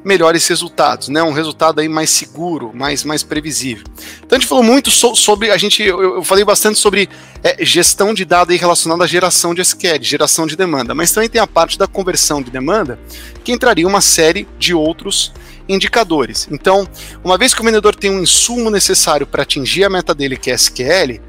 melhores 0.03 0.47
resultados, 0.47 1.09
né? 1.09 1.21
Um 1.21 1.31
resultado 1.31 1.79
aí 1.79 1.89
mais 1.89 2.09
seguro, 2.09 2.71
mais, 2.73 3.03
mais 3.03 3.23
previsível. 3.23 3.85
Então 4.23 4.37
a 4.37 4.39
gente 4.39 4.47
falou 4.47 4.63
muito 4.63 4.89
so, 4.89 5.15
sobre, 5.15 5.51
a 5.51 5.57
gente, 5.57 5.83
eu, 5.83 6.01
eu, 6.01 6.23
falei 6.23 6.43
bastante 6.43 6.79
sobre 6.79 7.09
é, 7.43 7.63
gestão 7.63 8.13
de 8.13 8.25
dados 8.25 8.55
relacionada 8.59 9.03
à 9.03 9.07
geração 9.07 9.53
de 9.53 9.61
SQL, 9.61 10.01
geração 10.01 10.47
de 10.47 10.55
demanda, 10.55 10.95
mas 10.95 11.11
também 11.11 11.29
tem 11.29 11.41
a 11.41 11.47
parte 11.47 11.77
da 11.77 11.87
conversão 11.87 12.41
de 12.41 12.49
demanda, 12.51 12.99
que 13.43 13.51
entraria 13.51 13.87
uma 13.87 14.01
série 14.01 14.47
de 14.57 14.73
outros 14.73 15.33
indicadores. 15.67 16.47
Então, 16.51 16.87
uma 17.23 17.37
vez 17.37 17.53
que 17.53 17.61
o 17.61 17.63
vendedor 17.63 17.95
tem 17.95 18.09
um 18.09 18.21
insumo 18.21 18.71
necessário 18.71 19.27
para 19.27 19.43
atingir 19.43 19.83
a 19.83 19.89
meta 19.89 20.15
dele, 20.15 20.35
que 20.35 20.49
é 20.49 20.55
SQL, 20.55 21.21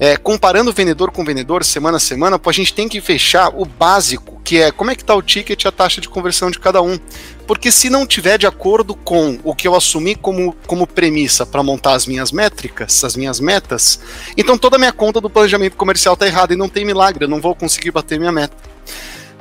é, 0.00 0.16
comparando 0.16 0.72
vendedor 0.72 1.10
com 1.10 1.24
vendedor, 1.24 1.64
semana 1.64 1.96
a 1.96 2.00
semana, 2.00 2.40
a 2.42 2.52
gente 2.52 2.72
tem 2.72 2.88
que 2.88 3.00
fechar 3.00 3.48
o 3.48 3.64
básico, 3.64 4.40
que 4.44 4.58
é 4.58 4.70
como 4.70 4.90
é 4.90 4.94
que 4.94 5.02
está 5.02 5.14
o 5.14 5.22
ticket 5.22 5.64
e 5.64 5.68
a 5.68 5.72
taxa 5.72 6.00
de 6.00 6.08
conversão 6.08 6.50
de 6.50 6.58
cada 6.58 6.80
um. 6.80 6.98
Porque 7.46 7.72
se 7.72 7.90
não 7.90 8.06
tiver 8.06 8.38
de 8.38 8.46
acordo 8.46 8.94
com 8.94 9.38
o 9.42 9.54
que 9.54 9.66
eu 9.66 9.74
assumi 9.74 10.14
como, 10.14 10.54
como 10.66 10.86
premissa 10.86 11.44
para 11.44 11.62
montar 11.62 11.94
as 11.94 12.06
minhas 12.06 12.30
métricas, 12.30 13.02
as 13.02 13.16
minas 13.16 13.40
metas, 13.40 14.00
então 14.36 14.56
toda 14.56 14.76
a 14.76 14.78
minha 14.78 14.92
conta 14.92 15.20
do 15.20 15.28
planejamento 15.30 15.76
comercial 15.76 16.14
está 16.14 16.26
errada 16.26 16.52
e 16.52 16.56
não 16.56 16.68
tem 16.68 16.84
milagre, 16.84 17.24
eu 17.24 17.28
não 17.28 17.40
vou 17.40 17.54
conseguir 17.54 17.90
bater 17.90 18.18
minha 18.18 18.32
meta. 18.32 18.56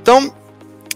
Então, 0.02 0.34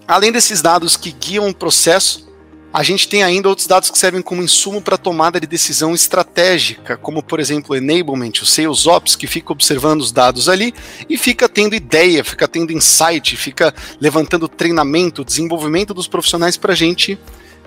além 0.08 0.32
desses 0.32 0.62
dados 0.62 0.98
que 0.98 1.12
guiam 1.12 1.50
o 1.50 1.54
processo, 1.54 2.31
a 2.74 2.84
gente 2.84 3.08
tem 3.08 3.22
ainda 3.22 3.50
outros 3.50 3.68
dados 3.68 3.90
que 3.92 3.98
servem 3.98 4.22
como 4.22 4.42
insumo 4.42 4.82
para 4.82 4.98
tomada 4.98 5.40
de 5.40 5.48
decisão 5.48 5.94
estratégica, 5.94 6.96
como 6.96 7.22
por 7.22 7.40
exemplo 7.40 7.74
o 7.74 7.76
enablement, 7.76 8.32
o 8.42 8.46
sales 8.46 8.88
ops, 8.88 9.16
que 9.16 9.28
fica 9.28 9.52
observando 9.52 10.00
os 10.00 10.12
dados 10.12 10.48
ali 10.48 10.74
e 11.10 11.18
fica 11.18 11.50
tendo 11.50 11.76
ideia, 11.76 12.24
fica 12.24 12.48
tendo 12.48 12.72
insight, 12.72 13.36
fica 13.36 13.74
levantando 14.00 14.48
treinamento, 14.48 15.26
desenvolvimento 15.26 15.94
dos 15.94 16.08
profissionais 16.08 16.56
para 16.56 16.74
gente, 16.74 17.20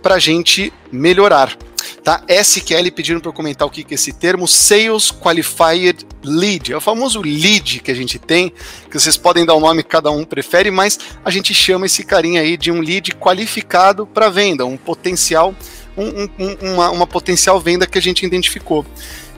a 0.02 0.18
gente 0.18 0.72
melhorar. 0.92 1.56
Tá? 2.02 2.22
SQL 2.28 2.90
pediram 2.94 3.20
para 3.20 3.28
eu 3.28 3.32
comentar 3.32 3.66
o 3.66 3.70
que, 3.70 3.84
que 3.84 3.94
é 3.94 3.96
esse 3.96 4.12
termo, 4.12 4.46
Sales 4.46 5.10
Qualified 5.10 6.06
Lead. 6.22 6.72
É 6.72 6.76
o 6.76 6.80
famoso 6.80 7.20
lead 7.20 7.80
que 7.80 7.90
a 7.90 7.94
gente 7.94 8.18
tem, 8.18 8.52
que 8.90 8.98
vocês 8.98 9.16
podem 9.16 9.44
dar 9.44 9.54
o 9.54 9.60
nome 9.60 9.82
que 9.82 9.88
cada 9.88 10.10
um 10.10 10.24
prefere, 10.24 10.70
mas 10.70 10.98
a 11.24 11.30
gente 11.30 11.54
chama 11.54 11.86
esse 11.86 12.04
carinha 12.04 12.40
aí 12.40 12.56
de 12.56 12.70
um 12.70 12.80
lead 12.80 13.12
qualificado 13.12 14.06
para 14.06 14.28
venda, 14.28 14.64
um 14.64 14.76
potencial, 14.76 15.54
um, 15.96 16.24
um, 16.38 16.72
uma, 16.72 16.90
uma 16.90 17.06
potencial 17.06 17.60
venda 17.60 17.86
que 17.86 17.98
a 17.98 18.02
gente 18.02 18.24
identificou. 18.24 18.84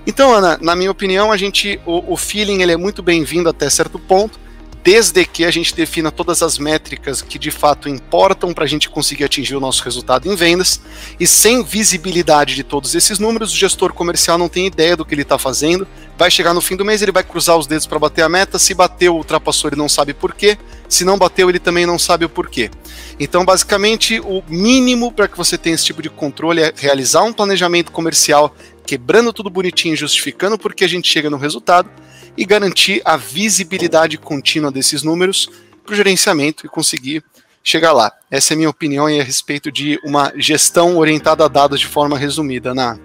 Então, 0.06 0.32
Ana, 0.32 0.58
na 0.62 0.76
minha 0.76 0.90
opinião, 0.90 1.32
a 1.32 1.36
gente, 1.36 1.80
o, 1.84 2.12
o 2.12 2.16
feeling 2.16 2.62
ele 2.62 2.72
é 2.72 2.76
muito 2.76 3.02
bem-vindo 3.02 3.48
até 3.48 3.68
certo 3.68 3.98
ponto 3.98 4.45
desde 4.86 5.26
que 5.26 5.44
a 5.44 5.50
gente 5.50 5.74
defina 5.74 6.12
todas 6.12 6.44
as 6.44 6.58
métricas 6.58 7.20
que 7.20 7.40
de 7.40 7.50
fato 7.50 7.88
importam 7.88 8.54
para 8.54 8.62
a 8.62 8.68
gente 8.68 8.88
conseguir 8.88 9.24
atingir 9.24 9.56
o 9.56 9.60
nosso 9.60 9.82
resultado 9.82 10.30
em 10.30 10.36
vendas, 10.36 10.80
e 11.18 11.26
sem 11.26 11.64
visibilidade 11.64 12.54
de 12.54 12.62
todos 12.62 12.94
esses 12.94 13.18
números, 13.18 13.52
o 13.52 13.56
gestor 13.56 13.92
comercial 13.92 14.38
não 14.38 14.48
tem 14.48 14.64
ideia 14.64 14.96
do 14.96 15.04
que 15.04 15.12
ele 15.12 15.22
está 15.22 15.36
fazendo. 15.36 15.88
Vai 16.16 16.30
chegar 16.30 16.54
no 16.54 16.60
fim 16.60 16.76
do 16.76 16.84
mês, 16.84 17.02
ele 17.02 17.10
vai 17.10 17.24
cruzar 17.24 17.58
os 17.58 17.66
dedos 17.66 17.84
para 17.84 17.98
bater 17.98 18.22
a 18.22 18.28
meta. 18.28 18.60
Se 18.60 18.74
bateu, 18.74 19.16
ultrapassou, 19.16 19.68
ele 19.68 19.76
não 19.76 19.88
sabe 19.88 20.14
por 20.14 20.32
quê. 20.32 20.56
Se 20.88 21.04
não 21.04 21.18
bateu, 21.18 21.50
ele 21.50 21.58
também 21.58 21.84
não 21.84 21.98
sabe 21.98 22.24
o 22.24 22.28
porquê. 22.28 22.70
Então, 23.18 23.44
basicamente, 23.44 24.20
o 24.20 24.40
mínimo 24.48 25.10
para 25.10 25.26
que 25.26 25.36
você 25.36 25.58
tenha 25.58 25.74
esse 25.74 25.84
tipo 25.84 26.00
de 26.00 26.08
controle 26.08 26.62
é 26.62 26.72
realizar 26.76 27.24
um 27.24 27.32
planejamento 27.32 27.90
comercial, 27.90 28.54
quebrando 28.86 29.32
tudo 29.32 29.50
bonitinho, 29.50 29.96
justificando 29.96 30.56
por 30.56 30.72
que 30.72 30.84
a 30.84 30.88
gente 30.88 31.10
chega 31.10 31.28
no 31.28 31.38
resultado 31.38 31.90
e 32.36 32.44
garantir 32.44 33.00
a 33.04 33.16
visibilidade 33.16 34.18
contínua 34.18 34.70
desses 34.70 35.02
números 35.02 35.48
para 35.84 35.92
o 35.92 35.96
gerenciamento 35.96 36.66
e 36.66 36.68
conseguir 36.68 37.22
chegar 37.62 37.92
lá. 37.92 38.12
Essa 38.30 38.52
é 38.52 38.54
a 38.54 38.56
minha 38.56 38.70
opinião 38.70 39.06
a 39.06 39.22
respeito 39.22 39.72
de 39.72 39.98
uma 40.04 40.32
gestão 40.36 40.98
orientada 40.98 41.44
a 41.44 41.48
dados 41.48 41.80
de 41.80 41.86
forma 41.86 42.16
resumida, 42.16 42.70
Ana. 42.70 42.98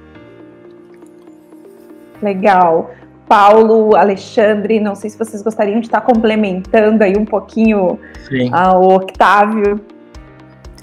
Legal. 2.21 2.91
Paulo, 3.27 3.95
Alexandre, 3.95 4.79
não 4.79 4.93
sei 4.93 5.09
se 5.09 5.17
vocês 5.17 5.41
gostariam 5.41 5.79
de 5.79 5.87
estar 5.87 6.01
complementando 6.01 7.03
aí 7.03 7.15
um 7.17 7.25
pouquinho 7.25 7.97
o 8.29 8.95
Octávio. 8.95 9.79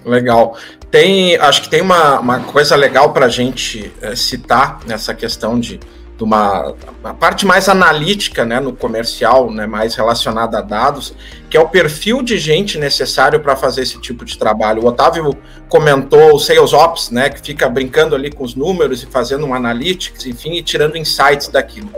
Legal. 0.04 0.56
Tem, 0.90 1.36
acho 1.36 1.62
que 1.62 1.68
tem 1.68 1.82
uma, 1.82 2.18
uma 2.18 2.40
coisa 2.40 2.74
legal 2.74 3.12
para 3.12 3.26
a 3.26 3.28
gente 3.28 3.92
é, 4.00 4.16
citar 4.16 4.80
nessa 4.86 5.14
questão 5.14 5.60
de 5.60 5.78
de 6.18 6.24
uma, 6.24 6.74
uma, 7.00 7.14
parte 7.14 7.46
mais 7.46 7.68
analítica 7.68 8.44
né, 8.44 8.58
no 8.58 8.72
comercial, 8.72 9.52
né, 9.52 9.68
mais 9.68 9.94
relacionada 9.94 10.58
a 10.58 10.60
dados, 10.60 11.14
que 11.48 11.56
é 11.56 11.60
o 11.60 11.68
perfil 11.68 12.22
de 12.22 12.36
gente 12.36 12.76
necessário 12.76 13.38
para 13.38 13.54
fazer 13.54 13.82
esse 13.82 14.00
tipo 14.00 14.24
de 14.24 14.36
trabalho. 14.36 14.82
O 14.82 14.86
Otávio 14.86 15.32
comentou 15.68 16.34
o 16.34 16.38
Sales 16.40 16.72
Ops, 16.72 17.10
né, 17.10 17.30
que 17.30 17.40
fica 17.40 17.68
brincando 17.68 18.16
ali 18.16 18.32
com 18.32 18.42
os 18.42 18.56
números 18.56 19.04
e 19.04 19.06
fazendo 19.06 19.46
um 19.46 19.54
analytics, 19.54 20.26
enfim, 20.26 20.54
e 20.54 20.62
tirando 20.62 20.96
insights 20.96 21.46
daquilo. 21.46 21.90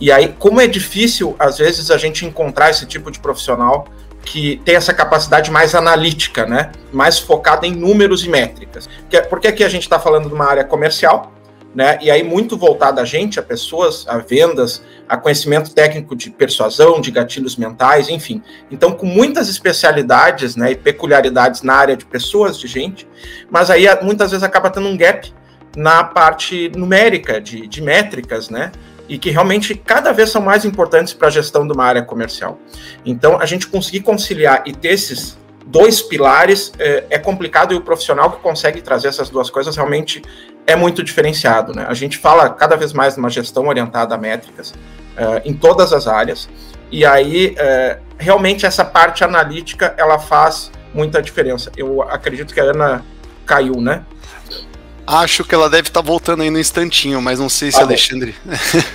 E 0.00 0.10
aí, 0.10 0.34
como 0.38 0.58
é 0.58 0.66
difícil, 0.66 1.36
às 1.38 1.58
vezes, 1.58 1.90
a 1.90 1.98
gente 1.98 2.24
encontrar 2.24 2.70
esse 2.70 2.86
tipo 2.86 3.10
de 3.10 3.20
profissional 3.20 3.86
que 4.24 4.58
tem 4.64 4.74
essa 4.74 4.94
capacidade 4.94 5.50
mais 5.50 5.74
analítica, 5.74 6.46
né, 6.46 6.72
mais 6.90 7.18
focada 7.18 7.66
em 7.66 7.72
números 7.72 8.24
e 8.24 8.28
métricas. 8.30 8.88
Porque 9.28 9.48
aqui 9.48 9.62
a 9.62 9.68
gente 9.68 9.82
está 9.82 10.00
falando 10.00 10.28
de 10.28 10.34
uma 10.34 10.46
área 10.46 10.64
comercial, 10.64 11.30
né? 11.74 11.98
E 12.02 12.10
aí 12.10 12.22
muito 12.22 12.56
voltado 12.56 13.00
a 13.00 13.04
gente, 13.04 13.38
a 13.38 13.42
pessoas, 13.42 14.04
a 14.08 14.18
vendas, 14.18 14.82
a 15.08 15.16
conhecimento 15.16 15.72
técnico 15.72 16.16
de 16.16 16.30
persuasão, 16.30 17.00
de 17.00 17.10
gatilhos 17.10 17.56
mentais, 17.56 18.08
enfim. 18.08 18.42
Então, 18.70 18.92
com 18.92 19.06
muitas 19.06 19.48
especialidades, 19.48 20.56
né, 20.56 20.72
e 20.72 20.76
peculiaridades 20.76 21.62
na 21.62 21.74
área 21.74 21.96
de 21.96 22.04
pessoas, 22.04 22.58
de 22.58 22.66
gente, 22.66 23.06
mas 23.50 23.70
aí 23.70 23.86
muitas 24.02 24.30
vezes 24.30 24.42
acaba 24.42 24.70
tendo 24.70 24.88
um 24.88 24.96
gap 24.96 25.32
na 25.76 26.02
parte 26.02 26.70
numérica, 26.76 27.40
de, 27.40 27.66
de 27.66 27.80
métricas, 27.80 28.50
né? 28.50 28.72
E 29.08 29.18
que 29.18 29.30
realmente 29.30 29.74
cada 29.74 30.12
vez 30.12 30.30
são 30.30 30.40
mais 30.40 30.64
importantes 30.64 31.12
para 31.12 31.28
a 31.28 31.30
gestão 31.30 31.66
de 31.66 31.72
uma 31.72 31.84
área 31.84 32.02
comercial. 32.02 32.58
Então, 33.04 33.40
a 33.40 33.46
gente 33.46 33.66
conseguir 33.66 34.00
conciliar 34.00 34.62
e 34.66 34.72
ter 34.72 34.90
esses 34.90 35.39
dois 35.70 36.02
pilares 36.02 36.72
é, 36.78 37.04
é, 37.10 37.18
complicado 37.18 37.72
e 37.72 37.76
o 37.76 37.80
profissional 37.80 38.30
que 38.32 38.38
consegue 38.42 38.82
trazer 38.82 39.08
essas 39.08 39.30
duas 39.30 39.48
coisas 39.48 39.76
realmente 39.76 40.20
é 40.66 40.74
muito 40.74 41.02
diferenciado. 41.02 41.72
Né? 41.72 41.86
A 41.88 41.94
gente 41.94 42.18
fala 42.18 42.50
cada 42.50 42.76
vez 42.76 42.92
mais 42.92 43.14
de 43.14 43.20
uma 43.20 43.30
gestão 43.30 43.68
orientada 43.68 44.14
a 44.14 44.18
métricas 44.18 44.74
é, 45.16 45.42
em 45.44 45.54
todas 45.54 45.92
as 45.92 46.06
áreas 46.08 46.48
e 46.90 47.06
aí 47.06 47.54
é, 47.56 47.98
realmente 48.18 48.66
essa 48.66 48.84
parte 48.84 49.22
analítica 49.22 49.94
ela 49.96 50.18
faz 50.18 50.72
muita 50.92 51.22
diferença. 51.22 51.70
Eu 51.76 52.02
acredito 52.02 52.52
que 52.52 52.60
a 52.60 52.64
Ana 52.64 53.04
caiu, 53.46 53.80
né? 53.80 54.02
Acho 55.06 55.44
que 55.44 55.54
ela 55.54 55.68
deve 55.70 55.88
estar 55.88 56.02
tá 56.02 56.06
voltando 56.06 56.42
aí 56.42 56.50
no 56.50 56.58
instantinho, 56.58 57.22
mas 57.22 57.38
não 57.38 57.48
sei 57.48 57.70
se 57.70 57.78
tá 57.78 57.84
Alexandre. 57.84 58.34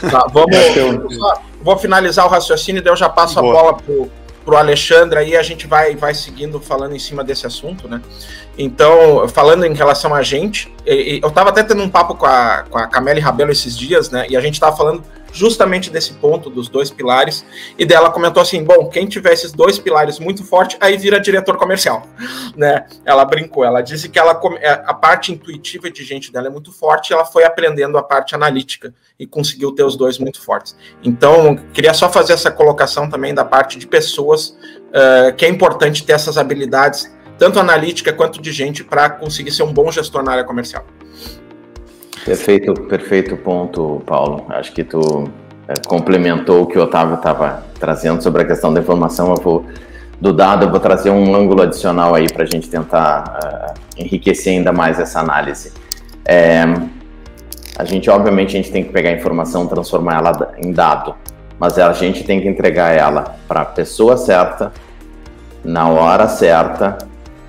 Tá, 0.09 0.27
vamos. 0.31 0.55
vou 1.61 1.77
finalizar 1.77 2.25
o 2.25 2.29
raciocínio 2.29 2.79
e 2.79 2.83
daí 2.83 2.91
eu 2.91 2.97
já 2.97 3.09
passo 3.09 3.35
Boa. 3.41 3.47
a 3.49 3.63
bola 3.63 3.73
pro 3.73 4.11
para 4.45 4.53
o 4.53 4.57
Alexandre, 4.57 5.17
aí 5.17 5.35
a 5.35 5.41
gente 5.41 5.65
vai, 5.65 5.95
vai 5.95 6.13
seguindo 6.13 6.61
falando 6.61 6.95
em 6.95 6.99
cima 6.99 7.23
desse 7.23 7.47
assunto, 7.47 7.87
né? 7.87 7.99
Então, 8.57 9.27
falando 9.27 9.65
em 9.65 9.73
relação 9.73 10.13
a 10.13 10.23
gente, 10.23 10.73
eu 10.85 11.27
estava 11.27 11.49
até 11.49 11.63
tendo 11.63 11.83
um 11.83 11.89
papo 11.89 12.15
com 12.15 12.25
a, 12.25 12.63
com 12.69 12.77
a 12.77 12.87
Camille 12.87 13.19
Rabelo 13.19 13.51
esses 13.51 13.77
dias, 13.77 14.09
né? 14.09 14.25
E 14.29 14.37
a 14.37 14.41
gente 14.41 14.53
estava 14.53 14.75
falando 14.75 15.03
justamente 15.35 15.89
desse 15.89 16.13
ponto 16.13 16.49
dos 16.49 16.69
dois 16.69 16.89
pilares, 16.89 17.45
e 17.77 17.85
dela 17.85 18.09
comentou 18.09 18.41
assim: 18.41 18.63
bom, 18.63 18.87
quem 18.87 19.05
tiver 19.05 19.33
esses 19.33 19.51
dois 19.51 19.77
pilares 19.77 20.17
muito 20.17 20.43
forte, 20.43 20.77
aí 20.79 20.97
vira 20.97 21.19
diretor 21.19 21.57
comercial, 21.57 22.07
né? 22.55 22.85
Ela 23.03 23.25
brincou, 23.25 23.65
ela 23.65 23.81
disse 23.81 24.07
que 24.07 24.17
ela 24.17 24.39
é, 24.61 24.71
a 24.85 24.93
parte 24.93 25.33
intuitiva 25.33 25.91
de 25.91 26.03
gente 26.03 26.31
dela 26.31 26.47
é 26.47 26.49
muito 26.49 26.71
forte, 26.71 27.11
ela 27.11 27.25
foi 27.25 27.43
aprendendo 27.43 27.97
a 27.97 28.03
parte 28.03 28.33
analítica 28.33 28.93
e 29.19 29.27
conseguiu 29.27 29.73
ter 29.73 29.83
os 29.83 29.97
dois 29.97 30.17
muito 30.17 30.41
fortes. 30.41 30.75
Então, 31.03 31.55
queria 31.73 31.93
só 31.93 32.09
fazer 32.09 32.33
essa 32.33 32.49
colocação 32.49 33.09
também 33.09 33.33
da 33.33 33.43
parte 33.43 33.77
de 33.77 33.85
pessoas, 33.85 34.57
uh, 34.89 35.35
que 35.35 35.45
é 35.45 35.49
importante 35.49 36.05
ter 36.05 36.13
essas 36.13 36.37
habilidades, 36.37 37.13
tanto 37.37 37.59
analítica 37.59 38.13
quanto 38.13 38.41
de 38.41 38.51
gente, 38.51 38.83
para 38.83 39.09
conseguir 39.09 39.51
ser 39.51 39.63
um 39.63 39.73
bom 39.73 39.91
gestor 39.91 40.23
na 40.23 40.31
área 40.31 40.43
comercial. 40.43 40.85
Perfeito, 42.23 42.73
perfeito 42.73 43.37
ponto, 43.37 44.01
Paulo. 44.05 44.45
Acho 44.49 44.71
que 44.71 44.83
tu 44.83 45.29
é, 45.67 45.73
complementou 45.87 46.63
o 46.63 46.65
que 46.65 46.77
o 46.77 46.81
Otávio 46.81 47.15
estava 47.15 47.63
trazendo 47.79 48.21
sobre 48.21 48.41
a 48.41 48.45
questão 48.45 48.73
da 48.73 48.79
informação. 48.79 49.29
Eu 49.29 49.41
vou, 49.41 49.65
do 50.19 50.33
dado, 50.33 50.65
eu 50.65 50.71
vou 50.71 50.79
trazer 50.79 51.11
um 51.11 51.35
ângulo 51.35 51.61
adicional 51.61 52.15
aí 52.15 52.25
para 52.31 52.43
a 52.43 52.47
gente 52.47 52.67
tentar 52.67 53.75
uh, 53.77 54.01
enriquecer 54.01 54.53
ainda 54.53 54.71
mais 54.71 54.99
essa 54.99 55.19
análise. 55.19 55.71
É, 56.25 56.63
a 57.77 57.83
gente, 57.83 58.09
obviamente, 58.09 58.49
a 58.49 58.61
gente 58.61 58.71
tem 58.71 58.83
que 58.83 58.91
pegar 58.91 59.09
a 59.09 59.13
informação, 59.13 59.67
transformar 59.67 60.15
ela 60.17 60.53
em 60.57 60.71
dado, 60.71 61.13
mas 61.59 61.77
a 61.77 61.91
gente 61.93 62.23
tem 62.23 62.41
que 62.41 62.47
entregar 62.47 62.91
ela 62.91 63.35
para 63.47 63.61
a 63.61 63.65
pessoa 63.65 64.17
certa, 64.17 64.71
na 65.63 65.89
hora 65.89 66.27
certa, 66.27 66.97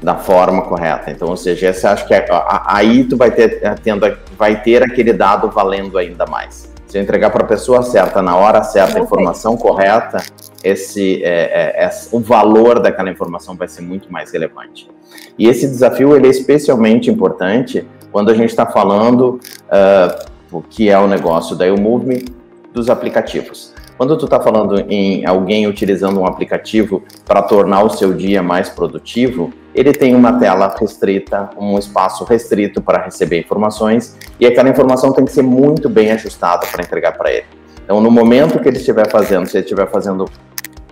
da 0.07 0.15
forma 0.15 0.63
correta. 0.63 1.11
Então, 1.11 1.27
ou 1.27 1.37
seja, 1.37 1.71
esse 1.71 1.85
acho 1.85 2.07
que 2.07 2.15
é, 2.15 2.25
aí 2.65 3.03
tu 3.03 3.17
vai 3.17 3.29
ter, 3.33 3.61
tendo, 3.83 4.07
vai 4.39 4.63
ter 4.63 4.81
aquele 4.81 5.13
dado 5.13 5.51
valendo 5.51 5.99
ainda 5.99 6.25
mais. 6.27 6.73
Se 6.87 6.97
eu 6.97 7.03
entregar 7.03 7.31
para 7.31 7.43
a 7.43 7.47
pessoa 7.49 7.83
certa, 7.83 8.23
na 8.23 8.37
hora 8.37 8.63
certa, 8.63 9.01
a 9.01 9.03
informação 9.03 9.57
correta, 9.57 10.23
esse, 10.63 11.25
é, 11.25 11.83
é, 11.83 11.85
é, 11.87 11.91
o 12.13 12.21
valor 12.21 12.79
daquela 12.79 13.11
informação 13.11 13.57
vai 13.57 13.67
ser 13.67 13.83
muito 13.83 14.13
mais 14.13 14.31
relevante. 14.31 14.89
E 15.37 15.49
esse 15.49 15.67
desafio 15.67 16.15
ele 16.15 16.29
é 16.29 16.31
especialmente 16.31 17.11
importante 17.11 17.85
quando 18.13 18.31
a 18.31 18.35
gente 18.35 18.51
está 18.51 18.65
falando 18.65 19.41
uh, 19.65 20.25
o 20.53 20.63
que 20.63 20.89
é 20.89 20.97
o 20.97 21.09
negócio 21.09 21.57
da 21.57 21.65
YouMove 21.65 22.27
dos 22.73 22.89
aplicativos. 22.89 23.75
Quando 23.97 24.17
tu 24.17 24.27
está 24.27 24.39
falando 24.39 24.79
em 24.89 25.27
alguém 25.27 25.67
utilizando 25.67 26.21
um 26.21 26.27
aplicativo 26.27 27.03
para 27.25 27.43
tornar 27.43 27.83
o 27.83 27.91
seu 27.91 28.15
dia 28.15 28.41
mais 28.41 28.69
produtivo, 28.69 29.53
ele 29.77 29.93
tem 29.93 30.15
uma 30.15 30.39
tela 30.39 30.75
restrita, 30.81 31.51
um 31.59 31.79
espaço 31.79 32.25
restrito 32.25 32.81
para 32.81 33.05
receber 33.05 33.41
informações 33.41 34.17
e 34.41 34.47
aquela 34.47 34.71
informação 34.71 35.13
tem 35.13 35.25
que 35.25 35.31
ser 35.31 35.43
muito 35.43 35.91
bem 35.91 36.11
ajustada 36.13 36.67
para 36.67 36.83
entregar 36.83 37.13
para 37.13 37.31
ele. 37.31 37.45
Então, 37.85 38.01
no 38.01 38.11
momento 38.11 38.59
que 38.59 38.67
ele 38.67 38.79
estiver 38.79 39.09
fazendo, 39.11 39.47
se 39.47 39.59
ele 39.59 39.65
estiver 39.65 39.87
fazendo 39.91 40.25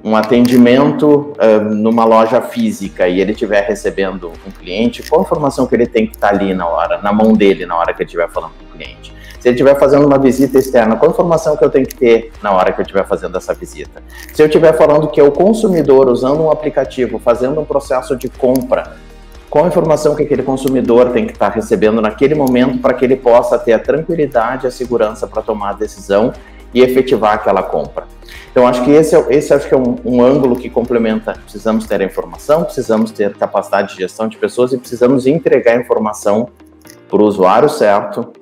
um 0.05 0.15
atendimento 0.15 1.33
uh, 1.39 1.65
numa 1.65 2.05
loja 2.05 2.43
física 2.43 3.09
e 3.09 3.23
ele 3.23 3.33
estiver 3.33 3.63
recebendo 3.67 4.31
um 4.47 4.51
cliente, 4.51 5.03
qual 5.03 5.23
a 5.23 5.25
informação 5.25 5.67
que 5.67 5.75
ele 5.75 5.87
tem 5.87 6.07
que 6.07 6.15
estar 6.15 6.29
tá 6.29 6.35
ali 6.35 6.53
na 6.53 6.69
hora, 6.69 7.01
na 7.01 7.11
mão 7.11 7.33
dele, 7.33 7.65
na 7.65 7.75
hora 7.75 7.95
que 7.95 8.03
ele 8.03 8.07
estiver 8.07 8.29
falando 8.29 8.53
com 8.59 8.67
o 8.67 8.79
cliente? 8.79 9.14
Se 9.45 9.49
ele 9.51 9.57
estiver 9.57 9.79
fazendo 9.79 10.07
uma 10.07 10.19
visita 10.19 10.59
externa, 10.59 10.97
qual 10.97 11.11
informação 11.11 11.55
que 11.55 11.63
eu 11.63 11.69
tenho 11.69 11.87
que 11.87 11.95
ter 11.95 12.33
na 12.43 12.51
hora 12.51 12.73
que 12.73 12.81
eu 12.81 12.83
estiver 12.83 13.07
fazendo 13.07 13.37
essa 13.37 13.53
visita? 13.53 14.03
Se 14.33 14.41
eu 14.41 14.47
estiver 14.47 14.75
falando 14.75 15.09
que 15.09 15.21
é 15.21 15.23
o 15.23 15.31
consumidor 15.31 16.09
usando 16.09 16.43
um 16.43 16.51
aplicativo, 16.51 17.19
fazendo 17.19 17.61
um 17.61 17.65
processo 17.67 18.17
de 18.17 18.31
compra, 18.31 18.95
qual 19.51 19.67
a 19.67 19.69
informação 19.69 20.15
que 20.17 20.23
aquele 20.23 20.43
consumidor 20.43 21.11
tem 21.11 21.27
que 21.27 21.35
estar 21.35 21.51
recebendo 21.51 22.01
naquele 22.01 22.35
momento 22.35 22.79
para 22.79 22.95
que 22.95 23.05
ele 23.05 23.17
possa 23.17 23.59
ter 23.59 23.75
a 23.75 23.79
tranquilidade 23.79 24.65
e 24.65 24.69
a 24.69 24.71
segurança 24.71 25.27
para 25.27 25.43
tomar 25.43 25.73
a 25.73 25.75
decisão 25.75 26.33
e 26.73 26.81
efetivar 26.81 27.35
aquela 27.35 27.63
compra. 27.63 28.05
Então, 28.51 28.67
acho 28.67 28.83
que 28.83 28.93
esse, 28.93 29.15
é, 29.15 29.27
esse 29.29 29.53
acho 29.53 29.69
que 29.69 29.75
é 29.75 29.77
um, 29.77 29.97
um, 30.07 30.25
ângulo 30.25 30.57
que 30.57 30.71
complementa. 30.71 31.35
Precisamos 31.35 31.87
ter 31.87 32.01
a 32.01 32.05
informação, 32.05 32.65
precisamos 32.65 33.11
ter 33.11 33.35
capacidade 33.35 33.93
de 33.93 34.01
gestão 34.01 34.27
de 34.27 34.39
pessoas 34.39 34.73
e 34.73 34.79
precisamos 34.79 35.27
entregar 35.27 35.73
a 35.73 35.81
informação 35.83 36.49
para 37.11 37.21
o 37.21 37.27
usuário 37.27 37.69
certo, 37.69 38.33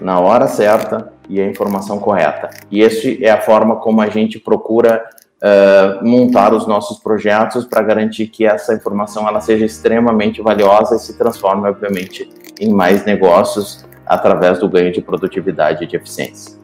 na 0.00 0.20
hora 0.20 0.46
certa 0.46 1.12
e 1.28 1.40
a 1.40 1.46
informação 1.46 1.98
correta. 1.98 2.50
E 2.70 2.82
essa 2.82 3.08
é 3.20 3.30
a 3.30 3.40
forma 3.40 3.76
como 3.76 4.00
a 4.00 4.08
gente 4.08 4.38
procura 4.38 5.04
uh, 5.42 6.06
montar 6.06 6.52
os 6.52 6.66
nossos 6.66 6.98
projetos 6.98 7.64
para 7.64 7.82
garantir 7.82 8.28
que 8.28 8.46
essa 8.46 8.74
informação 8.74 9.26
ela 9.28 9.40
seja 9.40 9.64
extremamente 9.64 10.40
valiosa 10.40 10.96
e 10.96 10.98
se 10.98 11.16
transforme, 11.16 11.68
obviamente, 11.68 12.28
em 12.60 12.72
mais 12.72 13.04
negócios 13.04 13.84
através 14.06 14.58
do 14.58 14.68
ganho 14.68 14.92
de 14.92 15.00
produtividade 15.00 15.84
e 15.84 15.86
de 15.86 15.96
eficiência. 15.96 16.56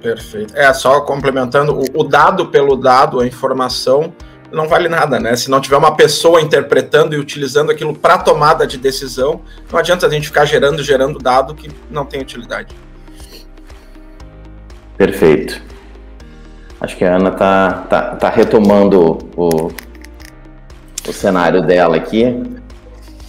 Perfeito. 0.00 0.56
É, 0.56 0.72
só 0.74 1.00
complementando, 1.02 1.78
o, 1.78 2.00
o 2.00 2.04
dado 2.04 2.48
pelo 2.48 2.76
dado, 2.76 3.20
a 3.20 3.26
informação, 3.26 4.12
não 4.52 4.68
vale 4.68 4.88
nada, 4.88 5.18
né? 5.18 5.34
Se 5.36 5.50
não 5.50 5.60
tiver 5.60 5.76
uma 5.76 5.94
pessoa 5.94 6.40
interpretando 6.40 7.14
e 7.14 7.18
utilizando 7.18 7.70
aquilo 7.70 7.94
para 7.94 8.18
tomada 8.18 8.66
de 8.66 8.78
decisão, 8.78 9.40
não 9.70 9.78
adianta 9.78 10.06
a 10.06 10.10
gente 10.10 10.26
ficar 10.26 10.44
gerando, 10.44 10.82
gerando 10.82 11.18
dado 11.18 11.54
que 11.54 11.70
não 11.90 12.04
tem 12.04 12.20
utilidade. 12.20 12.74
Perfeito. 14.96 15.60
Acho 16.80 16.96
que 16.96 17.04
a 17.04 17.16
Ana 17.16 17.30
tá, 17.30 17.72
tá, 17.88 18.02
tá 18.16 18.28
retomando 18.28 19.18
o, 19.36 19.70
o 21.08 21.12
cenário 21.12 21.62
dela 21.62 21.96
aqui. 21.96 22.24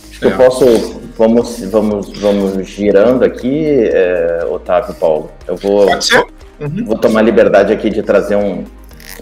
Acho 0.10 0.20
que 0.20 0.26
é. 0.26 0.32
eu 0.32 0.38
posso. 0.38 1.04
Vamos, 1.16 1.64
vamos, 1.66 2.12
vamos 2.20 2.68
girando 2.68 3.24
aqui, 3.24 3.66
é, 3.68 4.48
Otávio 4.50 4.96
Paulo. 4.96 5.30
Eu 5.48 5.56
vou, 5.56 5.86
uhum. 5.88 6.86
vou 6.86 6.98
tomar 6.98 7.22
liberdade 7.22 7.72
aqui 7.72 7.92
de 7.92 8.02
trazer 8.02 8.36
um, 8.36 8.66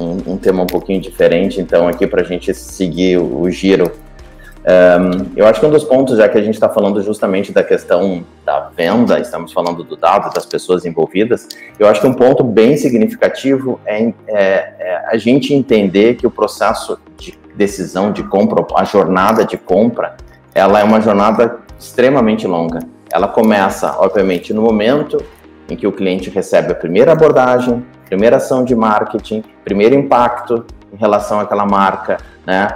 um, 0.02 0.34
um, 0.34 0.38
tema 0.38 0.64
um 0.64 0.68
pouquinho 0.68 1.00
diferente, 1.02 1.60
então, 1.62 1.88
aqui 1.88 2.08
para 2.08 2.22
a 2.22 2.26
gente 2.26 2.54
seguir 2.54 3.18
o, 3.18 3.42
o 3.42 3.52
giro. 3.52 3.92
Um, 4.62 5.32
eu 5.36 5.48
acho 5.48 5.60
que 5.60 5.66
um 5.66 5.72
dos 5.72 5.84
pontos, 5.84 6.18
já 6.18 6.30
que 6.30 6.38
a 6.38 6.42
gente 6.42 6.54
está 6.54 6.70
falando 6.70 7.02
justamente 7.02 7.52
da 7.52 7.64
questão 7.64 8.24
da 8.46 8.70
venda, 8.76 9.20
estamos 9.20 9.52
falando 9.52 9.84
do 9.84 9.96
dado, 9.96 10.32
das 10.34 10.46
pessoas 10.46 10.86
envolvidas, 10.86 11.48
eu 11.80 11.88
acho 11.88 12.00
que 12.00 12.08
um 12.08 12.14
ponto 12.14 12.44
bem 12.44 12.78
significativo 12.78 13.80
é, 13.86 14.04
é, 14.04 14.14
é 14.28 15.04
a 15.08 15.18
gente 15.18 15.54
entender 15.54 16.16
que 16.16 16.28
o 16.28 16.32
processo 16.32 17.00
de 17.18 17.38
decisão 17.56 18.12
de 18.12 18.24
compra, 18.24 18.66
a 18.76 18.84
jornada 18.84 19.44
de 19.44 19.58
compra, 19.58 20.16
ela 20.54 20.80
é 20.80 20.84
uma 20.84 21.02
jornada 21.02 21.60
extremamente 21.80 22.46
longa. 22.46 22.80
Ela 23.12 23.28
começa, 23.28 23.96
obviamente, 23.98 24.54
no 24.54 24.62
momento 24.62 25.24
em 25.72 25.76
que 25.78 25.88
o 25.88 25.92
cliente 25.92 26.30
recebe 26.30 26.74
a 26.74 26.76
primeira 26.76 27.14
abordagem, 27.14 27.86
primeira 28.06 28.38
ação 28.38 28.66
de 28.66 28.76
marketing, 28.76 29.42
primeiro 29.64 29.96
impacto 29.96 30.66
em 30.92 30.98
relação 30.98 31.40
àquela 31.40 31.66
marca, 31.66 32.18
né? 32.46 32.68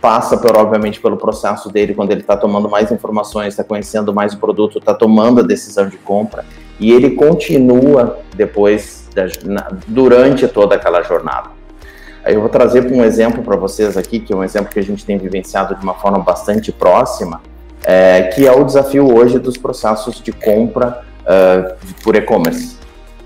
Passa, 0.00 0.36
por, 0.36 0.56
obviamente, 0.56 1.00
pelo 1.00 1.16
processo 1.16 1.68
dele 1.68 1.94
quando 1.94 2.10
ele 2.10 2.22
está 2.22 2.36
tomando 2.36 2.68
mais 2.68 2.90
informações, 2.90 3.48
está 3.48 3.62
conhecendo 3.62 4.12
mais 4.12 4.34
o 4.34 4.38
produto, 4.38 4.78
está 4.78 4.92
tomando 4.92 5.40
a 5.40 5.42
decisão 5.44 5.88
de 5.88 5.96
compra 5.96 6.44
e 6.80 6.92
ele 6.92 7.10
continua 7.12 8.18
depois, 8.34 9.08
da, 9.14 9.26
na, 9.44 9.68
durante 9.86 10.48
toda 10.48 10.74
aquela 10.74 11.02
jornada. 11.02 11.50
Eu 12.26 12.40
vou 12.40 12.48
trazer 12.48 12.90
um 12.90 13.04
exemplo 13.04 13.44
para 13.44 13.56
vocês 13.56 13.96
aqui, 13.96 14.18
que 14.18 14.32
é 14.32 14.36
um 14.36 14.42
exemplo 14.42 14.72
que 14.72 14.80
a 14.80 14.82
gente 14.82 15.04
tem 15.04 15.18
vivenciado 15.18 15.76
de 15.76 15.84
uma 15.84 15.94
forma 15.94 16.18
bastante 16.18 16.72
próxima, 16.72 17.40
é, 17.84 18.22
que 18.34 18.46
é 18.46 18.52
o 18.52 18.64
desafio 18.64 19.14
hoje 19.14 19.38
dos 19.38 19.56
processos 19.56 20.20
de 20.20 20.32
compra 20.32 21.04
uh, 21.24 21.74
por 22.02 22.14
e-commerce. 22.16 22.76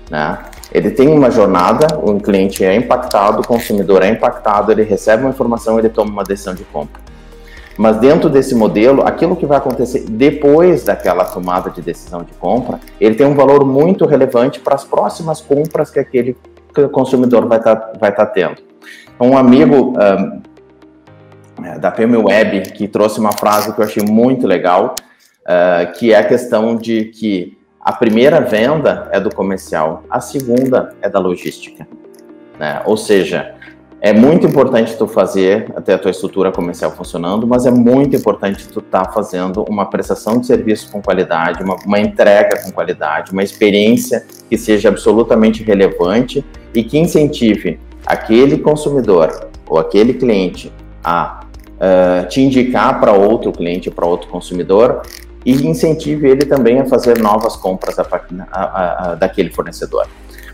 Né? 0.09 0.37
Ele 0.71 0.91
tem 0.91 1.07
uma 1.09 1.31
jornada, 1.31 1.87
o 2.01 2.19
cliente 2.19 2.63
é 2.63 2.75
impactado, 2.75 3.41
o 3.41 3.47
consumidor 3.47 4.03
é 4.03 4.09
impactado, 4.09 4.71
ele 4.71 4.83
recebe 4.83 5.23
uma 5.23 5.31
informação, 5.31 5.79
ele 5.79 5.89
toma 5.89 6.11
uma 6.11 6.23
decisão 6.23 6.53
de 6.53 6.63
compra. 6.65 7.01
Mas 7.77 7.97
dentro 7.97 8.29
desse 8.29 8.53
modelo, 8.53 9.03
aquilo 9.07 9.37
que 9.37 9.45
vai 9.45 9.57
acontecer 9.57 10.05
depois 10.09 10.83
daquela 10.83 11.23
tomada 11.23 11.69
de 11.69 11.81
decisão 11.81 12.23
de 12.23 12.33
compra, 12.33 12.79
ele 12.99 13.15
tem 13.15 13.25
um 13.25 13.33
valor 13.33 13.65
muito 13.65 14.05
relevante 14.05 14.59
para 14.59 14.75
as 14.75 14.83
próximas 14.83 15.39
compras 15.39 15.89
que 15.89 15.97
aquele 15.97 16.35
consumidor 16.91 17.47
vai 17.47 17.57
estar 17.57 17.75
tá, 17.77 17.93
vai 17.97 18.13
tá 18.13 18.25
tendo. 18.25 18.57
Um 19.19 19.37
amigo 19.37 19.93
um, 19.97 20.41
da 21.79 21.89
PM 21.89 22.17
Web 22.17 22.71
que 22.71 22.87
trouxe 22.87 23.19
uma 23.19 23.31
frase 23.31 23.73
que 23.73 23.79
eu 23.79 23.85
achei 23.85 24.03
muito 24.03 24.45
legal, 24.45 24.95
uh, 25.45 25.91
que 25.93 26.13
é 26.13 26.17
a 26.17 26.23
questão 26.23 26.75
de 26.75 27.05
que 27.05 27.58
a 27.79 27.93
primeira 27.93 28.41
venda 28.41 29.07
é 29.11 29.19
do 29.19 29.33
comercial, 29.33 30.03
a 30.09 30.19
segunda 30.19 30.93
é 31.01 31.09
da 31.09 31.19
logística. 31.19 31.87
Né? 32.59 32.81
Ou 32.85 32.97
seja, 32.97 33.55
é 34.01 34.13
muito 34.13 34.47
importante 34.47 34.97
tu 34.97 35.07
fazer 35.07 35.71
até 35.75 35.93
a 35.93 35.97
tua 35.97 36.11
estrutura 36.11 36.51
comercial 36.51 36.91
funcionando, 36.91 37.45
mas 37.45 37.65
é 37.65 37.71
muito 37.71 38.15
importante 38.15 38.67
tu 38.67 38.79
estar 38.79 39.05
tá 39.05 39.11
fazendo 39.11 39.63
uma 39.69 39.85
prestação 39.85 40.39
de 40.39 40.47
serviço 40.47 40.91
com 40.91 41.01
qualidade, 41.01 41.63
uma, 41.63 41.75
uma, 41.85 41.99
entrega 41.99 42.61
com 42.63 42.71
qualidade, 42.71 43.31
uma 43.31 43.43
experiência 43.43 44.25
que 44.49 44.57
seja 44.57 44.89
absolutamente 44.89 45.63
relevante 45.63 46.45
e 46.73 46.83
que 46.83 46.97
incentive 46.97 47.79
aquele 48.05 48.57
consumidor 48.57 49.49
ou 49.67 49.77
aquele 49.77 50.13
cliente 50.13 50.71
a 51.03 51.41
uh, 51.75 52.27
te 52.27 52.41
indicar 52.41 52.99
para 52.99 53.13
outro 53.13 53.51
cliente, 53.51 53.91
para 53.91 54.05
outro 54.05 54.29
consumidor 54.29 55.01
e 55.45 55.67
incentive 55.67 56.27
ele 56.27 56.45
também 56.45 56.79
a 56.79 56.85
fazer 56.85 57.19
novas 57.19 57.55
compras 57.55 57.97
a, 57.97 58.05
a, 58.51 59.11
a, 59.11 59.15
daquele 59.15 59.49
fornecedor. 59.49 60.07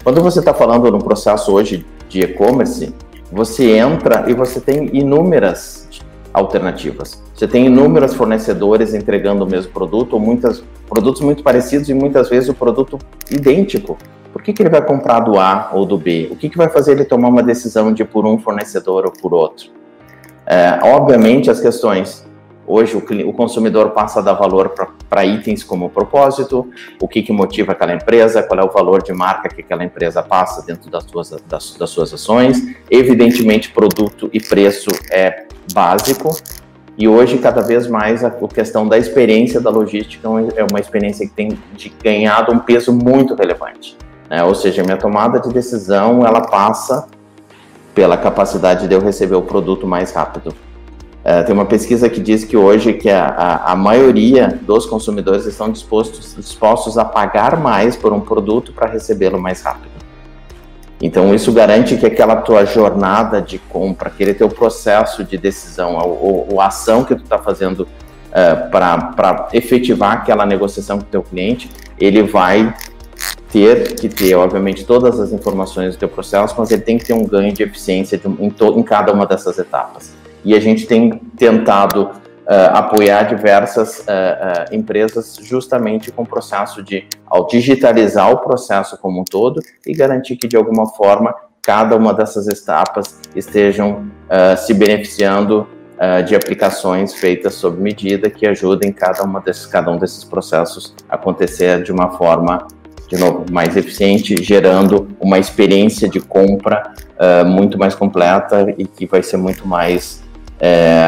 Quando 0.03 0.21
você 0.21 0.39
está 0.39 0.53
falando 0.53 0.91
num 0.91 0.99
processo 0.99 1.51
hoje 1.51 1.85
de 2.07 2.21
e-commerce, 2.21 2.93
você 3.31 3.77
entra 3.77 4.25
e 4.29 4.33
você 4.33 4.59
tem 4.59 4.95
inúmeras 4.95 5.89
alternativas. 6.31 7.23
Você 7.33 7.47
tem 7.47 7.65
inúmeros 7.65 8.13
fornecedores 8.13 8.93
entregando 8.93 9.43
o 9.45 9.49
mesmo 9.49 9.71
produto, 9.71 10.13
ou 10.13 10.19
muitos 10.19 10.63
produtos 10.87 11.21
muito 11.21 11.41
parecidos 11.41 11.89
e 11.89 11.93
muitas 11.93 12.29
vezes 12.29 12.49
o 12.49 12.53
produto 12.53 12.99
idêntico. 13.31 13.97
Por 14.31 14.41
que, 14.41 14.53
que 14.53 14.61
ele 14.61 14.69
vai 14.69 14.81
comprar 14.81 15.21
do 15.21 15.39
A 15.39 15.71
ou 15.73 15.85
do 15.85 15.97
B? 15.97 16.27
O 16.29 16.35
que, 16.35 16.49
que 16.49 16.57
vai 16.57 16.69
fazer 16.69 16.91
ele 16.91 17.05
tomar 17.05 17.29
uma 17.29 17.41
decisão 17.41 17.93
de 17.93 18.03
por 18.03 18.25
um 18.25 18.37
fornecedor 18.37 19.05
ou 19.05 19.11
por 19.11 19.33
outro? 19.33 19.69
É, 20.45 20.79
obviamente, 20.83 21.49
as 21.49 21.59
questões 21.59 22.25
Hoje 22.67 22.97
o, 22.97 23.33
consumidor 23.33 23.91
passa 23.91 24.19
a 24.19 24.21
dar 24.23 24.33
valor 24.33 24.73
para 25.09 25.25
itens 25.25 25.63
como 25.63 25.89
propósito, 25.89 26.67
o 26.99 27.07
que, 27.07 27.21
que 27.21 27.31
motiva 27.31 27.73
aquela 27.73 27.93
empresa, 27.93 28.41
qual 28.41 28.59
é 28.59 28.63
o 28.63 28.71
valor 28.71 29.03
de 29.03 29.13
marca 29.13 29.49
que 29.49 29.61
aquela 29.61 29.83
empresa 29.83 30.23
passa 30.23 30.65
dentro 30.65 30.89
das 30.89 31.03
suas, 31.03 31.29
das, 31.47 31.75
das 31.75 31.89
suas 31.89 32.13
ações. 32.13 32.59
Evidentemente, 32.89 33.69
produto 33.69 34.29
e 34.33 34.39
preço 34.39 34.89
é 35.11 35.45
básico, 35.73 36.35
e 36.97 37.09
hoje, 37.09 37.37
cada 37.39 37.61
vez 37.61 37.87
mais, 37.87 38.23
a 38.23 38.31
questão 38.31 38.87
da 38.87 38.97
experiência 38.97 39.59
da 39.59 39.69
logística 39.69 40.27
é 40.55 40.63
uma 40.63 40.79
experiência 40.79 41.27
que 41.27 41.33
tem 41.33 41.57
ganhado 42.01 42.53
um 42.53 42.59
peso 42.59 42.93
muito 42.93 43.35
relevante. 43.35 43.97
Né? 44.29 44.41
Ou 44.43 44.55
seja, 44.55 44.81
minha 44.81 44.95
tomada 44.95 45.39
de 45.39 45.49
decisão 45.49 46.25
ela 46.25 46.41
passa 46.41 47.07
pela 47.93 48.17
capacidade 48.17 48.87
de 48.87 48.93
eu 48.93 49.01
receber 49.01 49.35
o 49.35 49.41
produto 49.41 49.85
mais 49.85 50.11
rápido. 50.11 50.53
Uh, 51.25 51.43
tem 51.43 51.55
uma 51.55 51.65
pesquisa 51.65 52.07
que 52.07 52.21
diz 52.21 52.43
que 52.43 52.55
hoje 52.55 52.93
que 52.93 53.09
a, 53.09 53.25
a, 53.25 53.71
a, 53.71 53.75
maioria 53.75 54.59
dos 54.61 54.85
consumidores 54.85 55.47
estão 55.47 55.71
dispostos, 55.71 56.35
dispostos 56.35 56.99
a 56.99 57.03
pagar 57.03 57.59
mais 57.59 57.95
por 57.95 58.13
um 58.13 58.21
produto 58.21 58.71
para 58.71 58.87
recebê-lo 58.87 59.39
mais 59.39 59.63
rápido. 59.63 59.89
Então, 61.01 61.33
isso 61.33 61.51
garante 61.51 61.97
que 61.97 62.05
aquela 62.05 62.35
tua 62.37 62.63
jornada 62.63 63.41
de 63.41 63.57
compra, 63.57 64.09
aquele 64.09 64.35
teu 64.35 64.49
processo 64.49 65.23
de 65.23 65.35
decisão, 65.35 65.97
ou, 65.97 66.61
ação 66.61 67.03
que 67.03 67.15
tu 67.15 67.23
está 67.23 67.39
fazendo 67.39 67.81
uh, 67.81 68.69
para 68.69 69.49
efetivar 69.51 70.13
aquela 70.13 70.45
negociação 70.45 70.99
com 70.99 71.05
o 71.05 71.07
teu 71.07 71.23
cliente, 71.23 71.69
ele 71.99 72.21
vai 72.21 72.71
ter 73.49 73.95
que 73.95 74.07
ter, 74.07 74.35
obviamente, 74.35 74.85
todas 74.85 75.19
as 75.19 75.31
informações 75.31 75.95
do 75.95 75.99
teu 75.99 76.09
processo, 76.09 76.53
mas 76.57 76.69
ele 76.71 76.83
tem 76.83 76.97
que 76.97 77.05
ter 77.05 77.13
um 77.13 77.25
ganho 77.25 77.51
de 77.51 77.63
eficiência 77.63 78.17
de, 78.17 78.27
em, 78.27 78.49
to, 78.49 78.79
em 78.79 78.83
cada 78.83 79.11
uma 79.11 79.25
dessas 79.25 79.57
etapas. 79.57 80.14
E 80.45 80.53
a 80.53 80.59
gente 80.59 80.85
tem 80.85 81.09
tentado 81.35 82.03
uh, 82.03 82.71
apoiar 82.73 83.23
diversas 83.23 83.99
uh, 83.99 84.03
uh, 84.03 84.75
empresas 84.75 85.37
justamente 85.41 86.11
com 86.11 86.21
o 86.21 86.25
processo 86.25 86.83
de, 86.83 87.07
ao 87.25 87.47
digitalizar 87.47 88.31
o 88.31 88.37
processo 88.37 88.97
como 88.99 89.21
um 89.21 89.23
todo 89.23 89.59
e 89.85 89.93
garantir 89.93 90.35
que, 90.37 90.47
de 90.47 90.55
alguma 90.55 90.85
forma, 90.85 91.33
cada 91.61 91.95
uma 91.97 92.13
dessas 92.13 92.47
etapas 92.47 93.19
estejam 93.35 94.05
se 94.55 94.71
beneficiando 94.71 95.67
de 96.27 96.35
aplicações 96.35 97.15
feitas 97.15 97.55
sob 97.55 97.81
medida 97.81 98.29
que 98.29 98.45
ajudem 98.45 98.91
cada, 98.91 99.23
uma 99.23 99.41
desses, 99.41 99.65
cada 99.65 99.89
um 99.89 99.97
desses 99.97 100.23
processos 100.23 100.93
a 101.09 101.15
acontecer 101.15 101.81
de 101.81 101.91
uma 101.91 102.11
forma 102.11 102.67
de 103.07 103.17
novo, 103.17 103.45
mais 103.51 103.75
eficiente, 103.75 104.41
gerando 104.43 105.07
uma 105.19 105.37
experiência 105.37 106.09
de 106.09 106.19
compra 106.19 106.93
uh, 107.19 107.45
muito 107.45 107.77
mais 107.77 107.93
completa 107.93 108.73
e 108.77 108.85
que 108.85 109.05
vai 109.05 109.21
ser 109.21 109.37
muito 109.37 109.67
mais 109.67 110.24
é, 110.59 111.07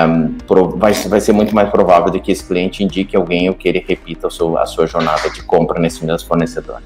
vai, 0.76 0.94
vai 0.94 1.20
ser 1.22 1.34
muito 1.34 1.56
mais 1.56 1.70
provável 1.70 2.12
de 2.12 2.20
que 2.20 2.32
esse 2.32 2.46
cliente 2.46 2.84
indique 2.84 3.16
alguém 3.16 3.48
ou 3.50 3.56
que 3.56 3.68
ele 3.68 3.84
repita 3.86 4.30
seu, 4.30 4.58
a 4.58 4.66
sua 4.66 4.88
jornada 4.88 5.30
de 5.30 5.42
compra 5.44 5.80
nesse 5.80 6.06
mesmo 6.06 6.28
fornecedor. 6.28 6.82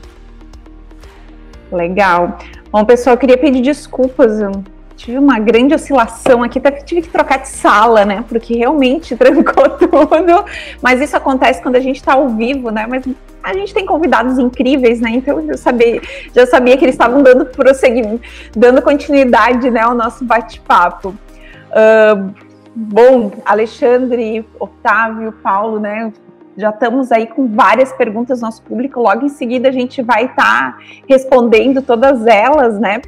Legal. 1.71 2.37
Bom, 2.71 2.83
pessoal, 2.85 3.15
eu 3.15 3.19
queria 3.19 3.37
pedir 3.37 3.61
desculpas. 3.61 4.39
Eu 4.39 4.63
tive 4.95 5.17
uma 5.17 5.39
grande 5.39 5.73
oscilação 5.73 6.43
aqui, 6.43 6.59
até 6.59 6.71
tive 6.71 7.01
que 7.01 7.09
trocar 7.09 7.37
de 7.37 7.47
sala, 7.47 8.05
né? 8.05 8.23
Porque 8.27 8.55
realmente 8.55 9.15
trancou 9.17 9.69
tudo. 9.69 10.45
Mas 10.81 11.01
isso 11.01 11.15
acontece 11.15 11.61
quando 11.61 11.77
a 11.77 11.79
gente 11.79 11.95
está 11.95 12.13
ao 12.13 12.29
vivo, 12.29 12.69
né? 12.69 12.85
Mas 12.87 13.03
a 13.41 13.53
gente 13.53 13.73
tem 13.73 13.85
convidados 13.85 14.37
incríveis, 14.37 14.99
né? 14.99 15.11
Então 15.11 15.39
eu 15.39 15.57
sabia, 15.57 16.01
já 16.35 16.45
sabia 16.45 16.77
que 16.77 16.85
eles 16.85 16.93
estavam 16.93 17.23
dando 17.23 17.45
prosseguimento, 17.45 18.21
dando 18.55 18.81
continuidade, 18.81 19.71
né, 19.71 19.81
ao 19.81 19.95
nosso 19.95 20.23
bate-papo. 20.23 21.15
Uh, 21.71 22.50
Bom, 22.73 23.31
Alexandre, 23.45 24.45
Otávio, 24.59 25.33
Paulo, 25.43 25.79
né? 25.79 26.11
Já 26.55 26.69
estamos 26.69 27.11
aí 27.11 27.27
com 27.27 27.47
várias 27.47 27.91
perguntas 27.93 28.39
do 28.39 28.43
nosso 28.43 28.61
público. 28.61 29.01
Logo 29.01 29.25
em 29.25 29.29
seguida 29.29 29.69
a 29.69 29.71
gente 29.71 30.01
vai 30.01 30.25
estar 30.25 30.73
tá 30.73 30.77
respondendo 31.07 31.81
todas 31.81 32.25
elas, 32.25 32.79
né? 32.79 33.01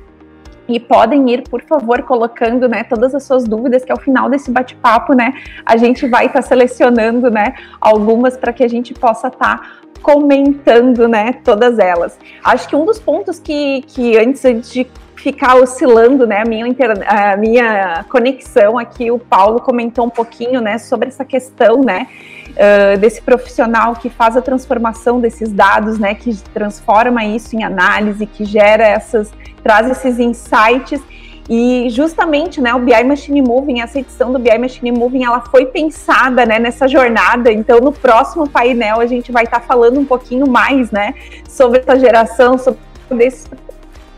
E 0.68 0.80
podem 0.80 1.30
ir, 1.30 1.44
por 1.50 1.62
favor, 1.62 2.04
colocando, 2.04 2.70
né, 2.70 2.86
todas 2.86 3.14
as 3.14 3.24
suas 3.24 3.44
dúvidas, 3.44 3.84
que 3.84 3.92
ao 3.92 4.00
final 4.00 4.30
desse 4.30 4.50
bate-papo, 4.50 5.14
né, 5.14 5.34
a 5.66 5.76
gente 5.76 6.08
vai 6.08 6.28
estar 6.28 6.42
tá 6.42 6.48
selecionando, 6.48 7.30
né, 7.30 7.54
algumas 7.82 8.38
para 8.38 8.54
que 8.54 8.64
a 8.64 8.68
gente 8.70 8.94
possa 8.94 9.28
estar 9.28 9.58
tá 9.58 9.70
comentando, 10.02 11.06
né, 11.06 11.34
todas 11.44 11.80
elas. 11.80 12.18
Acho 12.42 12.70
que 12.70 12.78
um 12.78 12.86
dos 12.86 12.98
pontos 12.98 13.40
que, 13.40 13.82
que 13.88 14.18
antes 14.18 14.72
de 14.72 14.88
ficar 15.24 15.56
oscilando, 15.56 16.28
né, 16.28 16.42
a 16.42 16.46
minha, 16.46 16.66
a 17.08 17.38
minha 17.38 18.06
conexão 18.10 18.78
aqui, 18.78 19.10
o 19.10 19.18
Paulo 19.18 19.62
comentou 19.62 20.06
um 20.06 20.10
pouquinho, 20.10 20.60
né, 20.60 20.78
sobre 20.78 21.08
essa 21.08 21.24
questão, 21.24 21.82
né, 21.82 22.08
uh, 22.50 22.98
desse 22.98 23.22
profissional 23.22 23.96
que 23.96 24.10
faz 24.10 24.36
a 24.36 24.42
transformação 24.42 25.22
desses 25.22 25.50
dados, 25.50 25.98
né, 25.98 26.14
que 26.14 26.36
transforma 26.54 27.24
isso 27.24 27.56
em 27.56 27.64
análise, 27.64 28.26
que 28.26 28.44
gera 28.44 28.84
essas, 28.84 29.32
traz 29.64 29.90
esses 29.90 30.20
insights, 30.20 31.02
e 31.50 31.88
justamente, 31.90 32.60
né, 32.60 32.74
o 32.74 32.80
BI 32.80 33.04
Machine 33.06 33.42
Moving, 33.42 33.80
essa 33.80 34.00
edição 34.00 34.34
do 34.34 34.40
BI 34.40 34.58
Machine 34.58 34.92
Moving, 34.92 35.24
ela 35.24 35.40
foi 35.40 35.66
pensada, 35.66 36.46
né, 36.46 36.58
nessa 36.58 36.88
jornada. 36.88 37.52
Então, 37.52 37.80
no 37.80 37.92
próximo 37.92 38.48
painel 38.48 39.02
a 39.02 39.06
gente 39.06 39.30
vai 39.30 39.44
estar 39.44 39.60
tá 39.60 39.66
falando 39.66 40.00
um 40.00 40.06
pouquinho 40.06 40.50
mais, 40.50 40.90
né, 40.90 41.14
sobre 41.48 41.80
essa 41.80 42.00
geração, 42.00 42.58
sobre 42.58 42.80
esse 43.26 43.50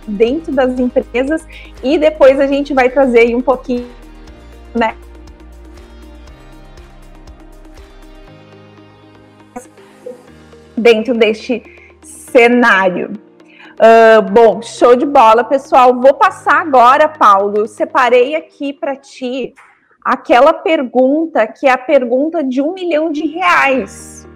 dentro 0.08 0.52
das 0.52 0.80
empresas 0.80 1.46
e 1.84 1.98
depois 1.98 2.40
a 2.40 2.48
gente 2.48 2.74
vai 2.74 2.90
trazer 2.90 3.20
aí 3.20 3.36
um 3.36 3.42
pouquinho, 3.42 3.88
né? 4.74 4.96
Dentro 10.78 11.14
deste 11.14 11.64
cenário. 12.04 13.14
Uh, 13.76 14.22
bom, 14.32 14.62
show 14.62 14.96
de 14.96 15.06
bola, 15.06 15.44
pessoal. 15.44 15.94
Vou 16.00 16.14
passar 16.14 16.62
agora, 16.62 17.10
Paulo. 17.10 17.58
Eu 17.58 17.68
separei 17.68 18.36
aqui 18.36 18.72
para 18.72 18.96
ti 18.96 19.54
aquela 20.04 20.54
pergunta 20.54 21.48
que 21.48 21.68
é 21.68 21.72
a 21.72 21.78
pergunta 21.78 22.44
de 22.44 22.62
um 22.62 22.74
milhão 22.74 23.12
de 23.12 23.26
reais. 23.26 24.28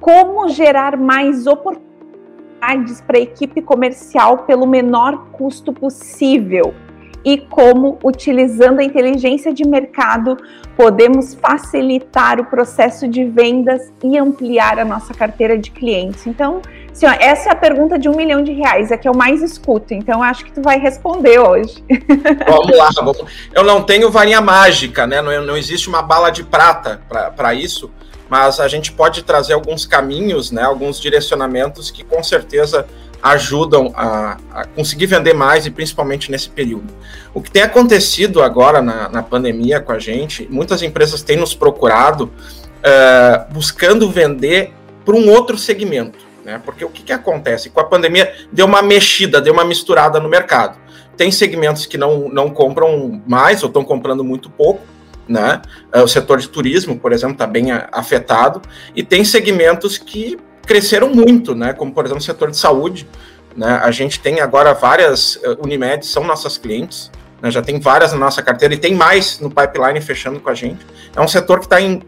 Como 0.00 0.48
gerar 0.48 0.96
mais 0.96 1.46
oportunidades? 1.46 1.93
Para 3.06 3.18
a 3.18 3.20
equipe 3.20 3.60
comercial 3.62 4.38
pelo 4.38 4.66
menor 4.66 5.26
custo 5.32 5.72
possível 5.72 6.74
e 7.24 7.38
como, 7.38 7.98
utilizando 8.04 8.80
a 8.80 8.84
inteligência 8.84 9.52
de 9.52 9.66
mercado, 9.66 10.36
podemos 10.76 11.34
facilitar 11.34 12.38
o 12.38 12.44
processo 12.44 13.08
de 13.08 13.24
vendas 13.24 13.90
e 14.02 14.18
ampliar 14.18 14.78
a 14.78 14.84
nossa 14.84 15.14
carteira 15.14 15.56
de 15.56 15.70
clientes. 15.70 16.26
Então, 16.26 16.60
assim, 16.92 17.06
essa 17.06 17.48
é 17.48 17.52
a 17.52 17.56
pergunta 17.56 17.98
de 17.98 18.08
um 18.10 18.14
milhão 18.14 18.42
de 18.42 18.52
reais, 18.52 18.90
é 18.90 18.98
que 18.98 19.08
eu 19.08 19.14
mais 19.14 19.40
escuto, 19.40 19.94
então 19.94 20.22
acho 20.22 20.44
que 20.44 20.52
tu 20.52 20.60
vai 20.60 20.78
responder 20.78 21.38
hoje. 21.38 21.82
Vamos 22.46 22.76
lá, 22.76 22.90
vamos. 22.94 23.24
eu 23.54 23.64
não 23.64 23.82
tenho 23.82 24.10
varinha 24.10 24.40
mágica, 24.40 25.06
né? 25.06 25.22
Não, 25.22 25.46
não 25.46 25.56
existe 25.56 25.88
uma 25.88 26.02
bala 26.02 26.30
de 26.30 26.44
prata 26.44 27.00
para 27.08 27.54
isso 27.54 27.90
mas 28.34 28.58
a 28.58 28.66
gente 28.66 28.90
pode 28.90 29.22
trazer 29.22 29.52
alguns 29.52 29.86
caminhos, 29.86 30.50
né, 30.50 30.60
alguns 30.60 31.00
direcionamentos 31.00 31.88
que 31.88 32.02
com 32.02 32.20
certeza 32.20 32.84
ajudam 33.22 33.92
a, 33.94 34.38
a, 34.52 34.64
conseguir 34.64 35.06
vender 35.06 35.32
mais 35.32 35.66
e 35.66 35.70
principalmente 35.70 36.32
nesse 36.32 36.50
período. 36.50 36.92
O 37.32 37.40
que 37.40 37.48
tem 37.48 37.62
acontecido 37.62 38.42
agora 38.42 38.82
na, 38.82 39.08
na 39.08 39.22
pandemia 39.22 39.78
com 39.78 39.92
a 39.92 40.00
gente, 40.00 40.48
muitas 40.50 40.82
empresas 40.82 41.22
têm 41.22 41.36
nos 41.36 41.54
procurado 41.54 42.24
uh, 42.24 43.54
buscando 43.54 44.10
vender 44.10 44.72
para 45.04 45.14
um 45.14 45.30
outro 45.30 45.56
segmento, 45.56 46.18
né? 46.44 46.60
Porque 46.64 46.84
o 46.84 46.88
que, 46.88 47.04
que 47.04 47.12
acontece? 47.12 47.70
Com 47.70 47.78
a 47.78 47.84
pandemia 47.84 48.34
deu 48.50 48.66
uma 48.66 48.82
mexida, 48.82 49.40
deu 49.40 49.52
uma 49.52 49.64
misturada 49.64 50.18
no 50.18 50.28
mercado. 50.28 50.76
Tem 51.16 51.30
segmentos 51.30 51.86
que 51.86 51.96
não, 51.96 52.28
não 52.28 52.50
compram 52.50 53.22
mais 53.28 53.62
ou 53.62 53.68
estão 53.68 53.84
comprando 53.84 54.24
muito 54.24 54.50
pouco, 54.50 54.82
né? 55.28 55.62
É, 55.92 56.02
o 56.02 56.08
setor 56.08 56.38
de 56.38 56.48
turismo, 56.48 56.98
por 56.98 57.12
exemplo, 57.12 57.34
está 57.34 57.46
bem 57.46 57.72
afetado, 57.92 58.60
e 58.94 59.02
tem 59.02 59.24
segmentos 59.24 59.98
que 59.98 60.38
cresceram 60.66 61.10
muito, 61.10 61.54
né? 61.54 61.72
Como, 61.72 61.92
por 61.92 62.04
exemplo, 62.04 62.20
o 62.20 62.24
setor 62.24 62.50
de 62.50 62.56
saúde. 62.56 63.06
Né? 63.56 63.80
A 63.82 63.90
gente 63.90 64.20
tem 64.20 64.40
agora 64.40 64.72
várias 64.72 65.36
uh, 65.36 65.58
Unimed, 65.62 66.04
são 66.04 66.24
nossas 66.24 66.58
clientes, 66.58 67.10
né? 67.40 67.50
já 67.50 67.62
tem 67.62 67.78
várias 67.78 68.12
na 68.12 68.18
nossa 68.18 68.42
carteira 68.42 68.74
e 68.74 68.76
tem 68.76 68.94
mais 68.94 69.38
no 69.38 69.50
pipeline 69.50 70.00
fechando 70.00 70.40
com 70.40 70.50
a 70.50 70.54
gente. 70.54 70.84
É 71.14 71.20
um 71.20 71.28
setor 71.28 71.60
que 71.60 71.66
está 71.66 71.80
em 71.80 72.02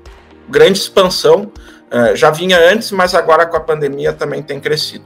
grande 0.48 0.78
expansão, 0.78 1.52
uh, 1.92 2.16
já 2.16 2.30
vinha 2.30 2.58
antes, 2.58 2.90
mas 2.90 3.14
agora 3.14 3.46
com 3.46 3.56
a 3.56 3.60
pandemia 3.60 4.12
também 4.12 4.42
tem 4.42 4.58
crescido. 4.58 5.04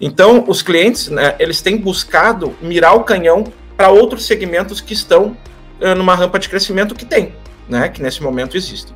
Então, 0.00 0.44
os 0.48 0.62
clientes, 0.62 1.08
né, 1.08 1.36
eles 1.38 1.60
têm 1.60 1.76
buscado 1.76 2.54
mirar 2.60 2.94
o 2.94 3.04
canhão 3.04 3.44
para 3.76 3.90
outros 3.90 4.26
segmentos 4.26 4.80
que 4.80 4.92
estão 4.92 5.36
uh, 5.80 5.94
numa 5.94 6.14
rampa 6.14 6.38
de 6.38 6.48
crescimento 6.48 6.94
que 6.94 7.04
tem 7.04 7.32
né, 7.68 7.88
que 7.88 8.02
nesse 8.02 8.22
momento 8.22 8.56
existem. 8.56 8.94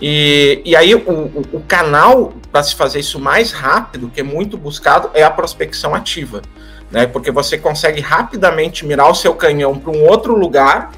E, 0.00 0.60
e 0.64 0.76
aí 0.76 0.94
o, 0.94 1.00
o, 1.52 1.62
canal 1.66 2.34
para 2.50 2.62
se 2.62 2.74
fazer 2.74 3.00
isso 3.00 3.18
mais 3.18 3.52
rápido, 3.52 4.10
que 4.12 4.20
é 4.20 4.24
muito 4.24 4.56
buscado, 4.56 5.10
é 5.14 5.22
a 5.22 5.30
prospecção 5.30 5.94
ativa, 5.94 6.42
né, 6.90 7.06
porque 7.06 7.30
você 7.30 7.56
consegue 7.56 8.00
rapidamente 8.00 8.84
mirar 8.84 9.10
o 9.10 9.14
seu 9.14 9.34
canhão 9.34 9.78
para 9.78 9.90
um 9.90 10.04
outro 10.04 10.36
lugar, 10.36 10.92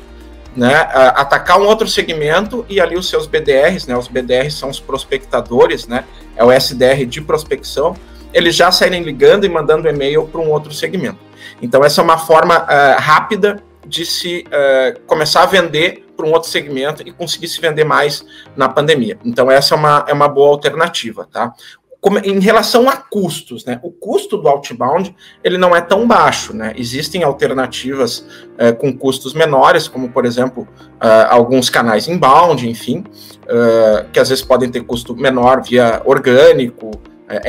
né, 0.56 0.74
atacar 1.14 1.60
um 1.60 1.66
outro 1.66 1.86
segmento 1.86 2.64
e 2.68 2.80
ali 2.80 2.96
os 2.96 3.08
seus 3.08 3.26
BDRs, 3.26 3.86
né, 3.86 3.96
os 3.96 4.08
BDRs 4.08 4.54
são 4.54 4.70
os 4.70 4.80
prospectadores, 4.80 5.86
né, 5.86 6.04
é 6.34 6.42
o 6.42 6.50
SDR 6.50 7.04
de 7.06 7.20
prospecção, 7.20 7.94
eles 8.32 8.54
já 8.54 8.70
saírem 8.70 9.02
ligando 9.02 9.44
e 9.44 9.48
mandando 9.48 9.88
e-mail 9.88 10.26
para 10.26 10.40
um 10.40 10.50
outro 10.50 10.72
segmento. 10.72 11.18
Então 11.60 11.84
essa 11.84 12.00
é 12.00 12.04
uma 12.04 12.18
forma 12.18 12.58
uh, 12.58 13.00
rápida 13.00 13.62
de 13.86 14.04
se 14.04 14.44
uh, 14.48 15.00
começar 15.06 15.42
a 15.42 15.46
vender 15.46 16.05
para 16.16 16.26
um 16.26 16.32
outro 16.32 16.48
segmento 16.48 17.02
e 17.06 17.12
conseguir 17.12 17.48
se 17.48 17.60
vender 17.60 17.84
mais 17.84 18.24
na 18.56 18.68
pandemia. 18.68 19.18
Então, 19.24 19.50
essa 19.50 19.74
é 19.74 19.78
uma, 19.78 20.04
é 20.08 20.12
uma 20.12 20.28
boa 20.28 20.48
alternativa, 20.48 21.28
tá? 21.30 21.52
Como, 22.00 22.18
em 22.18 22.38
relação 22.38 22.88
a 22.88 22.96
custos, 22.96 23.64
né? 23.64 23.80
O 23.82 23.90
custo 23.90 24.36
do 24.36 24.48
outbound 24.48 25.12
ele 25.42 25.58
não 25.58 25.74
é 25.74 25.80
tão 25.80 26.06
baixo, 26.06 26.54
né? 26.54 26.72
Existem 26.76 27.24
alternativas 27.24 28.18
uh, 28.18 28.76
com 28.78 28.96
custos 28.96 29.34
menores, 29.34 29.88
como 29.88 30.10
por 30.10 30.24
exemplo 30.24 30.68
uh, 31.02 31.26
alguns 31.28 31.68
canais 31.68 32.06
inbound, 32.06 32.68
enfim, 32.68 32.98
uh, 33.42 34.08
que 34.12 34.20
às 34.20 34.28
vezes 34.28 34.44
podem 34.44 34.70
ter 34.70 34.84
custo 34.84 35.16
menor 35.16 35.62
via 35.62 36.00
orgânico, 36.04 36.92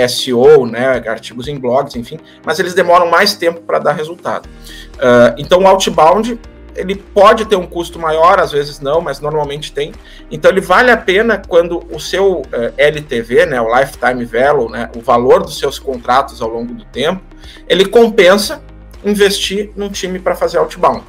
SEO, 0.09 0.65
né, 0.65 1.03
artigos 1.07 1.47
em 1.47 1.55
blogs, 1.55 1.95
enfim, 1.95 2.17
mas 2.43 2.57
eles 2.57 2.73
demoram 2.73 3.11
mais 3.11 3.35
tempo 3.35 3.61
para 3.61 3.77
dar 3.77 3.91
resultado. 3.91 4.49
Então, 5.37 5.61
o 5.61 5.67
outbound 5.67 6.39
ele 6.77 6.95
pode 6.95 7.45
ter 7.45 7.55
um 7.55 7.65
custo 7.65 7.99
maior, 7.99 8.39
às 8.39 8.51
vezes 8.51 8.79
não, 8.79 9.01
mas 9.01 9.19
normalmente 9.19 9.71
tem. 9.71 9.91
Então 10.31 10.49
ele 10.51 10.61
vale 10.61 10.91
a 10.91 10.97
pena 10.97 11.41
quando 11.47 11.83
o 11.91 11.99
seu 11.99 12.41
uh, 12.41 12.45
LTV, 12.77 13.47
né, 13.47 13.59
o 13.59 13.75
lifetime 13.77 14.23
value, 14.23 14.69
né, 14.69 14.89
o 14.95 15.01
valor 15.01 15.41
dos 15.41 15.57
seus 15.57 15.79
contratos 15.79 16.41
ao 16.41 16.49
longo 16.49 16.73
do 16.73 16.85
tempo, 16.85 17.21
ele 17.67 17.85
compensa 17.85 18.61
investir 19.03 19.71
num 19.75 19.89
time 19.89 20.19
para 20.19 20.35
fazer 20.35 20.59
outbound. 20.59 21.03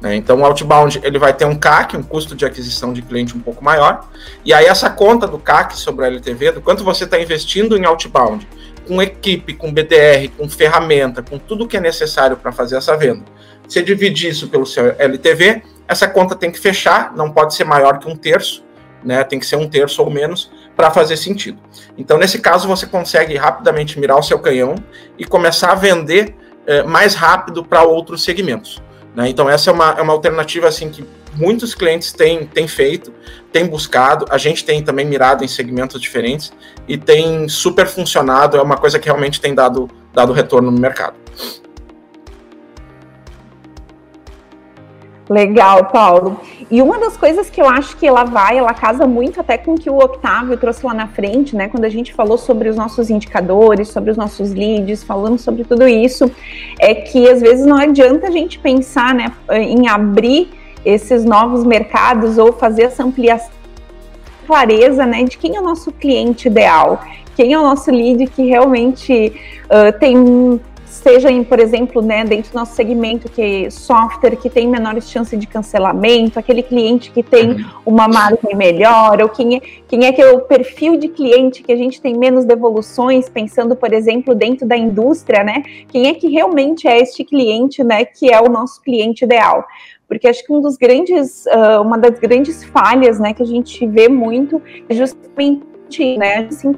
Né? 0.00 0.16
Então 0.16 0.40
o 0.40 0.44
outbound 0.44 1.00
ele 1.02 1.18
vai 1.18 1.32
ter 1.32 1.44
um 1.44 1.54
CAC, 1.54 1.96
um 1.96 2.02
custo 2.02 2.34
de 2.34 2.46
aquisição 2.46 2.92
de 2.92 3.02
cliente 3.02 3.36
um 3.36 3.40
pouco 3.40 3.62
maior, 3.62 4.08
e 4.44 4.54
aí 4.54 4.64
essa 4.64 4.88
conta 4.88 5.26
do 5.26 5.38
CAC 5.38 5.76
sobre 5.76 6.04
o 6.04 6.06
LTV, 6.06 6.52
do 6.52 6.60
quanto 6.60 6.82
você 6.82 7.04
está 7.04 7.20
investindo 7.20 7.76
em 7.76 7.84
outbound, 7.84 8.48
com 8.90 9.00
equipe, 9.00 9.54
com 9.54 9.72
BDR, 9.72 10.28
com 10.36 10.48
ferramenta, 10.48 11.22
com 11.22 11.38
tudo 11.38 11.68
que 11.68 11.76
é 11.76 11.80
necessário 11.80 12.36
para 12.36 12.50
fazer 12.50 12.76
essa 12.76 12.96
venda 12.96 13.24
você 13.70 13.82
dividir 13.82 14.30
isso 14.30 14.48
pelo 14.48 14.66
seu 14.66 14.94
LTV, 14.98 15.62
essa 15.86 16.08
conta 16.08 16.34
tem 16.34 16.50
que 16.50 16.58
fechar, 16.58 17.14
não 17.14 17.30
pode 17.30 17.54
ser 17.54 17.64
maior 17.64 17.98
que 17.98 18.08
um 18.08 18.16
terço, 18.16 18.64
né? 19.02 19.22
Tem 19.22 19.38
que 19.38 19.46
ser 19.46 19.56
um 19.56 19.68
terço 19.68 20.02
ou 20.02 20.10
menos 20.10 20.50
para 20.74 20.90
fazer 20.90 21.16
sentido. 21.16 21.58
Então, 21.96 22.18
nesse 22.18 22.40
caso, 22.40 22.66
você 22.66 22.86
consegue 22.86 23.36
rapidamente 23.36 23.98
mirar 23.98 24.18
o 24.18 24.22
seu 24.22 24.38
canhão 24.38 24.74
e 25.16 25.24
começar 25.24 25.70
a 25.70 25.74
vender 25.74 26.34
eh, 26.66 26.82
mais 26.82 27.14
rápido 27.14 27.64
para 27.64 27.82
outros 27.82 28.24
segmentos. 28.24 28.82
Né? 29.14 29.28
Então, 29.28 29.48
essa 29.48 29.70
é 29.70 29.72
uma, 29.72 29.90
é 29.92 30.02
uma 30.02 30.12
alternativa 30.12 30.68
assim 30.68 30.88
que 30.88 31.04
muitos 31.34 31.74
clientes 31.74 32.12
têm, 32.12 32.46
têm 32.46 32.66
feito, 32.66 33.12
têm 33.52 33.66
buscado, 33.66 34.26
a 34.30 34.38
gente 34.38 34.64
tem 34.64 34.82
também 34.82 35.04
mirado 35.04 35.44
em 35.44 35.48
segmentos 35.48 36.00
diferentes 36.00 36.52
e 36.88 36.96
tem 36.96 37.48
super 37.48 37.86
funcionado, 37.86 38.56
é 38.56 38.62
uma 38.62 38.76
coisa 38.76 38.98
que 38.98 39.06
realmente 39.06 39.40
tem 39.40 39.54
dado, 39.54 39.88
dado 40.12 40.32
retorno 40.32 40.70
no 40.70 40.80
mercado. 40.80 41.14
Legal, 45.30 45.84
Paulo. 45.84 46.40
E 46.68 46.82
uma 46.82 46.98
das 46.98 47.16
coisas 47.16 47.48
que 47.48 47.62
eu 47.62 47.68
acho 47.68 47.96
que 47.96 48.04
ela 48.04 48.24
vai, 48.24 48.58
ela 48.58 48.74
casa 48.74 49.06
muito 49.06 49.40
até 49.40 49.56
com 49.56 49.74
o 49.74 49.78
que 49.78 49.88
o 49.88 49.96
Octávio 49.96 50.56
trouxe 50.56 50.84
lá 50.84 50.92
na 50.92 51.06
frente, 51.06 51.54
né? 51.54 51.68
Quando 51.68 51.84
a 51.84 51.88
gente 51.88 52.12
falou 52.12 52.36
sobre 52.36 52.68
os 52.68 52.74
nossos 52.74 53.10
indicadores, 53.10 53.90
sobre 53.90 54.10
os 54.10 54.16
nossos 54.16 54.52
leads, 54.52 55.04
falando 55.04 55.38
sobre 55.38 55.62
tudo 55.62 55.86
isso, 55.86 56.28
é 56.80 56.96
que 56.96 57.30
às 57.30 57.40
vezes 57.40 57.64
não 57.64 57.76
adianta 57.76 58.26
a 58.26 58.30
gente 58.32 58.58
pensar, 58.58 59.14
né, 59.14 59.30
em 59.52 59.86
abrir 59.86 60.50
esses 60.84 61.24
novos 61.24 61.64
mercados 61.64 62.36
ou 62.36 62.52
fazer 62.52 62.82
essa 62.84 63.04
ampliação 63.04 63.60
clareza, 64.48 65.06
né, 65.06 65.22
de 65.22 65.38
quem 65.38 65.54
é 65.54 65.60
o 65.60 65.62
nosso 65.62 65.92
cliente 65.92 66.48
ideal, 66.48 67.04
quem 67.36 67.52
é 67.52 67.58
o 67.58 67.62
nosso 67.62 67.88
lead 67.92 68.26
que 68.26 68.46
realmente 68.46 69.32
uh, 69.66 69.96
tem 70.00 70.60
seja 71.00 71.30
em, 71.30 71.42
por 71.42 71.58
exemplo, 71.58 72.02
né, 72.02 72.24
dentro 72.24 72.52
do 72.52 72.54
nosso 72.54 72.74
segmento 72.74 73.30
que 73.30 73.64
é 73.66 73.70
software 73.70 74.36
que 74.36 74.50
tem 74.50 74.68
menores 74.68 75.10
chances 75.10 75.38
de 75.38 75.46
cancelamento, 75.46 76.38
aquele 76.38 76.62
cliente 76.62 77.10
que 77.10 77.22
tem 77.22 77.52
uhum. 77.52 77.64
uma 77.86 78.06
margem 78.06 78.54
melhor, 78.54 79.20
ou 79.22 79.28
quem 79.28 79.56
é, 79.56 79.60
quem 79.88 80.04
é 80.04 80.12
que 80.12 80.20
é 80.20 80.30
o 80.30 80.40
perfil 80.40 80.96
de 80.96 81.08
cliente 81.08 81.62
que 81.62 81.72
a 81.72 81.76
gente 81.76 82.00
tem 82.00 82.16
menos 82.16 82.44
devoluções, 82.44 83.28
pensando, 83.28 83.74
por 83.74 83.92
exemplo, 83.92 84.34
dentro 84.34 84.66
da 84.66 84.76
indústria, 84.76 85.42
né? 85.42 85.62
Quem 85.88 86.08
é 86.08 86.14
que 86.14 86.28
realmente 86.28 86.86
é 86.86 86.98
este 87.00 87.24
cliente, 87.24 87.82
né, 87.82 88.04
que 88.04 88.32
é 88.32 88.40
o 88.40 88.48
nosso 88.48 88.82
cliente 88.82 89.24
ideal? 89.24 89.64
Porque 90.06 90.28
acho 90.28 90.44
que 90.44 90.52
um 90.52 90.60
dos 90.60 90.76
grandes, 90.76 91.46
uh, 91.46 91.80
uma 91.80 91.96
das 91.96 92.18
grandes 92.18 92.64
falhas, 92.64 93.18
né, 93.18 93.32
que 93.32 93.42
a 93.42 93.46
gente 93.46 93.86
vê 93.86 94.08
muito 94.08 94.60
é 94.88 94.94
justamente, 94.94 96.18
né, 96.18 96.48
assim, 96.50 96.74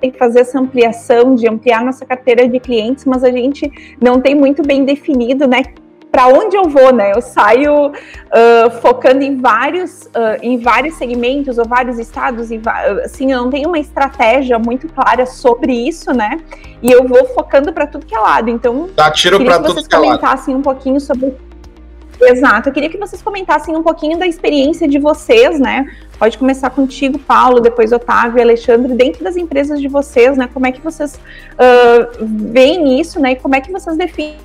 tem 0.00 0.10
que 0.10 0.18
fazer 0.18 0.40
essa 0.40 0.58
ampliação, 0.58 1.34
de 1.34 1.48
ampliar 1.48 1.84
nossa 1.84 2.06
carteira 2.06 2.48
de 2.48 2.58
clientes, 2.58 3.04
mas 3.04 3.22
a 3.22 3.30
gente 3.30 3.70
não 4.00 4.20
tem 4.20 4.34
muito 4.34 4.62
bem 4.62 4.84
definido, 4.84 5.46
né? 5.46 5.62
Para 6.10 6.26
onde 6.26 6.56
eu 6.56 6.64
vou, 6.64 6.92
né? 6.92 7.12
Eu 7.14 7.20
saio 7.20 7.88
uh, 7.88 8.70
focando 8.82 9.22
em 9.22 9.36
vários, 9.36 10.06
uh, 10.06 10.42
em 10.42 10.58
vários 10.58 10.94
segmentos 10.94 11.56
ou 11.56 11.64
vários 11.64 11.98
estados, 11.98 12.50
e 12.50 12.60
assim, 13.04 13.30
eu 13.30 13.42
não 13.42 13.50
tenho 13.50 13.68
uma 13.68 13.78
estratégia 13.78 14.58
muito 14.58 14.88
clara 14.88 15.24
sobre 15.24 15.72
isso, 15.72 16.12
né? 16.12 16.40
E 16.82 16.90
eu 16.90 17.06
vou 17.06 17.26
focando 17.26 17.72
para 17.72 17.86
tudo 17.86 18.06
que 18.06 18.14
é 18.14 18.18
lado. 18.18 18.50
Então, 18.50 18.90
Dá 18.96 19.10
tiro 19.10 19.44
para 19.44 19.60
tudo 19.60 19.86
que 19.86 19.94
é 19.94 19.98
lado. 19.98 20.50
um 20.50 20.62
pouquinho 20.62 20.98
sobre 20.98 21.36
Exato. 22.20 22.68
Eu 22.68 22.72
queria 22.72 22.90
que 22.90 22.98
vocês 22.98 23.22
comentassem 23.22 23.76
um 23.76 23.82
pouquinho 23.82 24.18
da 24.18 24.26
experiência 24.26 24.86
de 24.86 24.98
vocês, 24.98 25.58
né? 25.58 25.90
Pode 26.18 26.36
começar 26.36 26.70
contigo, 26.70 27.18
Paulo, 27.18 27.60
depois 27.60 27.92
Otávio, 27.92 28.42
Alexandre, 28.42 28.94
dentro 28.94 29.24
das 29.24 29.36
empresas 29.36 29.80
de 29.80 29.88
vocês, 29.88 30.36
né? 30.36 30.48
Como 30.52 30.66
é 30.66 30.72
que 30.72 30.80
vocês 30.80 31.14
uh, 31.14 32.24
veem 32.52 33.00
isso, 33.00 33.18
né? 33.18 33.32
E 33.32 33.36
como 33.36 33.54
é 33.54 33.60
que 33.60 33.72
vocês 33.72 33.96
definem 33.96 34.36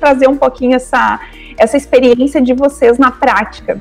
trazer 0.00 0.28
um 0.28 0.36
pouquinho 0.36 0.74
essa, 0.74 1.20
essa 1.56 1.76
experiência 1.76 2.42
de 2.42 2.52
vocês 2.52 2.98
na 2.98 3.10
prática? 3.10 3.80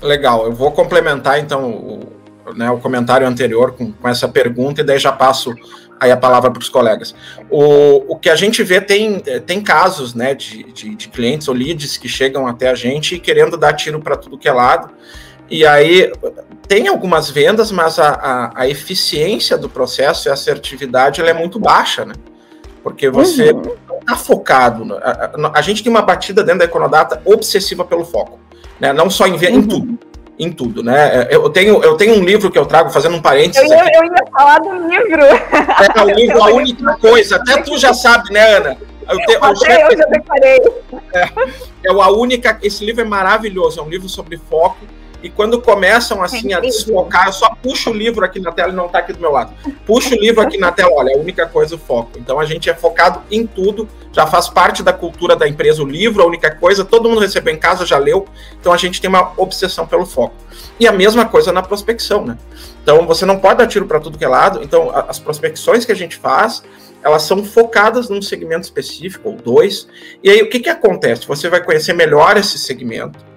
Legal, 0.00 0.46
eu 0.46 0.52
vou 0.52 0.70
complementar 0.70 1.38
então 1.38 1.70
o, 1.70 2.00
né, 2.56 2.70
o 2.70 2.78
comentário 2.78 3.26
anterior 3.26 3.72
com, 3.72 3.92
com 3.92 4.08
essa 4.08 4.28
pergunta 4.28 4.80
e 4.80 4.84
daí 4.84 4.98
já 4.98 5.12
passo 5.12 5.54
aí 6.00 6.10
a 6.10 6.16
palavra 6.16 6.50
para 6.50 6.60
os 6.60 6.68
colegas. 6.70 7.14
O, 7.50 8.14
o 8.14 8.16
que 8.16 8.30
a 8.30 8.34
gente 8.34 8.62
vê 8.62 8.80
tem, 8.80 9.20
tem 9.46 9.60
casos 9.60 10.14
né, 10.14 10.34
de, 10.34 10.64
de, 10.72 10.94
de 10.94 11.08
clientes 11.08 11.46
ou 11.46 11.54
leads 11.54 11.98
que 11.98 12.08
chegam 12.08 12.46
até 12.46 12.70
a 12.70 12.74
gente 12.74 13.18
querendo 13.18 13.58
dar 13.58 13.74
tiro 13.74 14.00
para 14.00 14.16
tudo 14.16 14.38
que 14.38 14.48
é 14.48 14.52
lado. 14.52 14.90
E 15.50 15.66
aí 15.66 16.10
tem 16.66 16.88
algumas 16.88 17.28
vendas, 17.28 17.70
mas 17.70 17.98
a, 17.98 18.08
a, 18.08 18.62
a, 18.62 18.68
eficiência 18.68 19.58
do 19.58 19.68
processo 19.68 20.28
e 20.28 20.30
a 20.30 20.32
assertividade 20.32 21.20
ela 21.20 21.30
é 21.30 21.34
muito 21.34 21.58
baixa, 21.58 22.04
né? 22.04 22.14
Porque 22.82 23.10
você 23.10 23.52
uhum. 23.52 23.76
não 23.88 23.98
está 23.98 24.16
focado. 24.16 24.84
No, 24.84 24.94
a, 24.96 25.52
a, 25.54 25.60
gente 25.60 25.82
tem 25.82 25.90
uma 25.90 26.02
batida 26.02 26.42
dentro 26.42 26.60
da 26.60 26.64
Econodata 26.64 27.20
obsessiva 27.24 27.84
pelo 27.84 28.04
foco, 28.04 28.38
né? 28.78 28.92
Não 28.92 29.10
só 29.10 29.26
em, 29.26 29.32
uhum. 29.32 29.44
em 29.44 29.62
tudo 29.66 29.98
em 30.40 30.50
tudo, 30.50 30.82
né? 30.82 31.28
Eu 31.30 31.50
tenho, 31.50 31.84
eu 31.84 31.96
tenho 31.96 32.14
um 32.14 32.24
livro 32.24 32.50
que 32.50 32.58
eu 32.58 32.64
trago, 32.64 32.90
fazendo 32.90 33.16
um 33.16 33.20
parênteses. 33.20 33.70
Eu 33.70 33.76
ia, 33.76 33.90
eu 33.94 34.04
ia 34.04 34.24
falar 34.32 34.58
do 34.58 34.88
livro. 34.88 35.22
É, 35.22 36.02
o 36.02 36.08
livro, 36.16 36.42
a 36.42 36.46
única 36.54 36.96
coisa, 36.96 37.36
até 37.36 37.60
tu 37.60 37.76
já 37.76 37.92
sabe, 37.92 38.32
né, 38.32 38.56
Ana? 38.56 38.78
Eu, 39.06 39.18
te, 39.18 39.36
até 39.38 39.84
eu 39.84 39.98
já 39.98 40.04
deparei. 40.06 40.60
É, 41.12 41.20
é 41.84 41.90
a 41.90 42.10
única, 42.10 42.58
esse 42.62 42.82
livro 42.84 43.02
é 43.02 43.04
maravilhoso, 43.04 43.80
é 43.80 43.82
um 43.82 43.88
livro 43.88 44.08
sobre 44.08 44.38
foco, 44.38 44.78
e 45.22 45.28
quando 45.28 45.60
começam 45.60 46.22
assim 46.22 46.52
a 46.54 46.60
desfocar, 46.60 47.26
eu 47.26 47.32
só 47.32 47.54
puxo 47.62 47.90
o 47.90 47.92
livro 47.92 48.24
aqui 48.24 48.40
na 48.40 48.50
tela 48.52 48.72
e 48.72 48.74
não 48.74 48.86
está 48.86 49.00
aqui 49.00 49.12
do 49.12 49.20
meu 49.20 49.30
lado. 49.30 49.52
Puxo 49.86 50.14
o 50.14 50.18
livro 50.18 50.40
aqui 50.40 50.56
na 50.56 50.72
tela, 50.72 50.90
olha, 50.94 51.10
é 51.10 51.14
a 51.14 51.18
única 51.18 51.46
coisa 51.46 51.74
o 51.74 51.78
foco. 51.78 52.12
Então 52.16 52.40
a 52.40 52.44
gente 52.44 52.70
é 52.70 52.74
focado 52.74 53.22
em 53.30 53.46
tudo, 53.46 53.86
já 54.12 54.26
faz 54.26 54.48
parte 54.48 54.82
da 54.82 54.92
cultura 54.92 55.36
da 55.36 55.46
empresa 55.46 55.82
o 55.82 55.86
livro, 55.86 56.22
a 56.22 56.26
única 56.26 56.50
coisa, 56.54 56.84
todo 56.84 57.08
mundo 57.08 57.20
recebeu 57.20 57.52
em 57.52 57.58
casa, 57.58 57.84
já 57.84 57.98
leu. 57.98 58.26
Então 58.58 58.72
a 58.72 58.76
gente 58.76 59.00
tem 59.00 59.10
uma 59.10 59.32
obsessão 59.36 59.86
pelo 59.86 60.06
foco. 60.06 60.34
E 60.78 60.86
a 60.86 60.92
mesma 60.92 61.26
coisa 61.26 61.52
na 61.52 61.62
prospecção, 61.62 62.24
né? 62.24 62.38
Então 62.82 63.06
você 63.06 63.26
não 63.26 63.38
pode 63.38 63.58
dar 63.58 63.66
tiro 63.66 63.86
para 63.86 64.00
tudo 64.00 64.16
que 64.16 64.24
é 64.24 64.28
lado. 64.28 64.62
Então 64.62 64.90
as 65.06 65.18
prospecções 65.18 65.84
que 65.84 65.92
a 65.92 65.96
gente 65.96 66.16
faz, 66.16 66.62
elas 67.02 67.22
são 67.22 67.44
focadas 67.44 68.08
num 68.08 68.22
segmento 68.22 68.62
específico 68.62 69.28
ou 69.28 69.36
dois. 69.36 69.86
E 70.24 70.30
aí 70.30 70.40
o 70.40 70.48
que 70.48 70.60
que 70.60 70.70
acontece? 70.70 71.26
Você 71.26 71.50
vai 71.50 71.62
conhecer 71.62 71.92
melhor 71.92 72.38
esse 72.38 72.58
segmento 72.58 73.29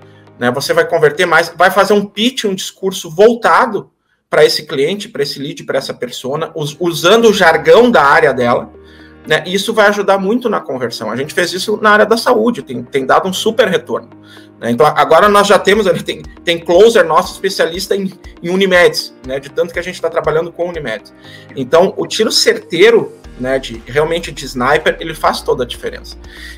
né? 0.43 0.51
Você 0.51 0.73
vai 0.73 0.86
converter 0.86 1.25
mais, 1.25 1.53
vai 1.56 1.71
fazer 1.71 1.93
um 1.93 2.06
pitch, 2.06 2.43
um 2.43 2.53
discurso 2.53 3.10
voltado 3.10 3.89
para 4.29 4.43
esse 4.43 4.65
cliente, 4.65 5.08
para 5.08 5.23
esse 5.23 5.39
lead, 5.39 5.63
para 5.63 5.77
essa 5.77 5.93
persona, 5.93 6.51
us, 6.53 6.75
usando 6.82 7.29
o 7.29 7.34
jargão 7.34 7.89
da 7.89 8.03
área 8.03 8.34
dela. 8.34 8.69
Né? 9.26 9.44
Isso 9.46 9.74
vai 9.74 9.88
ajudar 9.88 10.18
muito 10.18 10.50
na 10.50 10.60
conversão. 10.60 11.10
A 11.10 11.16
gente 11.16 11.34
fez 11.34 11.54
isso 11.54 11.80
na 11.82 11.92
área 11.92 12.06
da 12.06 12.18
saúde, 12.18 12.62
tem, 12.62 12.84
tem 12.84 13.06
dado 13.06 13.28
um 13.28 13.34
super 13.34 13.68
retorno. 13.68 14.10
Né? 14.60 14.72
Então, 14.72 14.86
agora 14.86 15.30
nós 15.30 15.48
já 15.48 15.58
temos, 15.58 15.86
tem, 16.04 16.22
tem 16.44 16.60
closer 16.60 17.06
nosso 17.06 17.34
especialista 17.34 17.96
em, 17.96 18.12
em 18.42 18.50
Unimeds, 18.50 19.14
né? 19.26 19.40
de 19.40 19.50
tanto 19.50 19.74
que 19.74 19.80
a 19.80 19.84
gente 19.84 19.96
está 19.96 20.10
trabalhando 20.10 20.52
com 20.52 20.68
Unimeds. 20.68 21.14
Então, 21.56 21.94
o 21.98 22.06
tiro 22.06 22.32
certeiro 22.32 23.12
né, 23.40 23.58
de 23.58 23.82
realmente 23.86 24.32
de 24.32 24.46
sniper, 24.46 24.98
ele 25.00 25.14
faz 25.14 25.42
toda 25.42 25.64
a 25.64 25.68
diferença. 25.68 26.16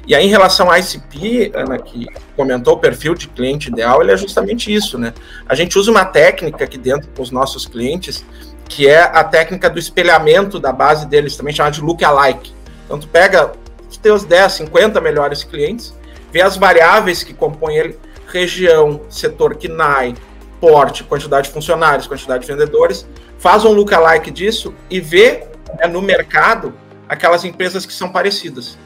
E 0.08 0.14
aí, 0.14 0.26
em 0.26 0.30
relação 0.30 0.70
à 0.70 0.80
ICP, 0.80 1.52
Ana, 1.56 1.78
que 1.78 2.06
comentou 2.36 2.74
o 2.74 2.78
perfil 2.78 3.16
de 3.16 3.28
cliente 3.28 3.70
ideal, 3.70 4.02
ele 4.02 4.12
é 4.12 4.18
justamente 4.18 4.74
isso, 4.74 4.98
né? 4.98 5.14
A 5.48 5.56
gente 5.56 5.78
usa 5.78 5.90
uma 5.90 6.06
técnica 6.06 6.64
aqui 6.66 6.78
dentro 6.78 7.10
com 7.16 7.22
os 7.22 7.32
nossos 7.32 7.66
clientes, 7.66 8.26
que 8.68 8.88
é 8.88 9.00
a 9.02 9.24
técnica 9.24 9.70
do 9.70 9.80
espelhamento 9.80 10.60
da 10.60 10.72
base 10.72 11.08
deles, 11.08 11.38
também 11.38 11.54
chamada 11.54 11.76
de 11.76 11.82
look-alike. 11.82 12.54
Então, 12.86 13.00
tu 13.00 13.08
pega 13.08 13.52
os 13.90 13.98
teus 13.98 14.24
10, 14.24 14.54
50 14.54 15.02
melhores 15.02 15.44
clientes, 15.44 15.94
vê 16.32 16.42
as 16.42 16.56
variáveis 16.56 17.24
que 17.24 17.34
compõem 17.34 17.78
ele, 17.78 18.00
região, 18.28 19.02
setor 19.10 19.56
KNAI, 19.56 20.16
porte, 20.60 21.04
quantidade 21.04 21.48
de 21.48 21.54
funcionários, 21.54 22.08
quantidade 22.08 22.46
de 22.46 22.52
vendedores, 22.52 23.06
faz 23.38 23.66
um 23.66 23.72
look-alike 23.72 24.32
disso 24.32 24.74
e 24.90 25.00
vê 25.00 25.46
né, 25.78 25.88
no 25.88 26.02
mercado 26.02 26.74
aquelas 27.08 27.44
empresas 27.44 27.86
que 27.86 27.94
são 27.94 28.10
parecidas. 28.10 28.78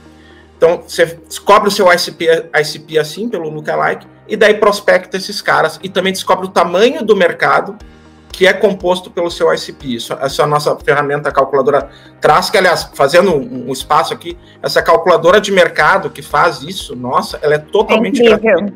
Então, 0.58 0.84
você 0.86 1.06
descobre 1.06 1.70
o 1.70 1.72
seu 1.72 1.92
ICP, 1.92 2.50
ICP 2.54 3.00
assim, 3.00 3.30
pelo 3.30 3.50
lookalike, 3.50 4.06
e 4.28 4.36
daí 4.36 4.56
prospecta 4.56 5.16
esses 5.16 5.42
caras, 5.42 5.80
e 5.82 5.88
também 5.88 6.12
descobre 6.12 6.46
o 6.46 6.50
tamanho 6.50 7.04
do 7.04 7.16
mercado 7.16 7.78
que 8.32 8.48
é 8.48 8.54
composto 8.54 9.10
pelo 9.12 9.30
seu 9.30 9.54
ICP. 9.54 9.96
Isso, 9.96 10.14
essa 10.14 10.42
é 10.42 10.46
a 10.46 10.48
nossa 10.48 10.76
ferramenta 10.78 11.32
calculadora 11.32 11.90
traz, 12.22 12.50
que 12.50 12.58
aliás, 12.58 12.90
fazendo 12.94 13.36
um, 13.36 13.70
um, 13.70 13.72
espaço 13.72 14.14
aqui, 14.14 14.38
essa 14.62 14.82
calculadora 14.82 15.42
de 15.42 15.52
mercado 15.52 16.10
que 16.10 16.22
faz 16.22 16.62
isso, 16.62 16.96
nossa, 16.96 17.40
ela 17.42 17.56
é 17.56 17.58
totalmente 17.58 18.22
é 18.22 18.38
gratuita. 18.38 18.74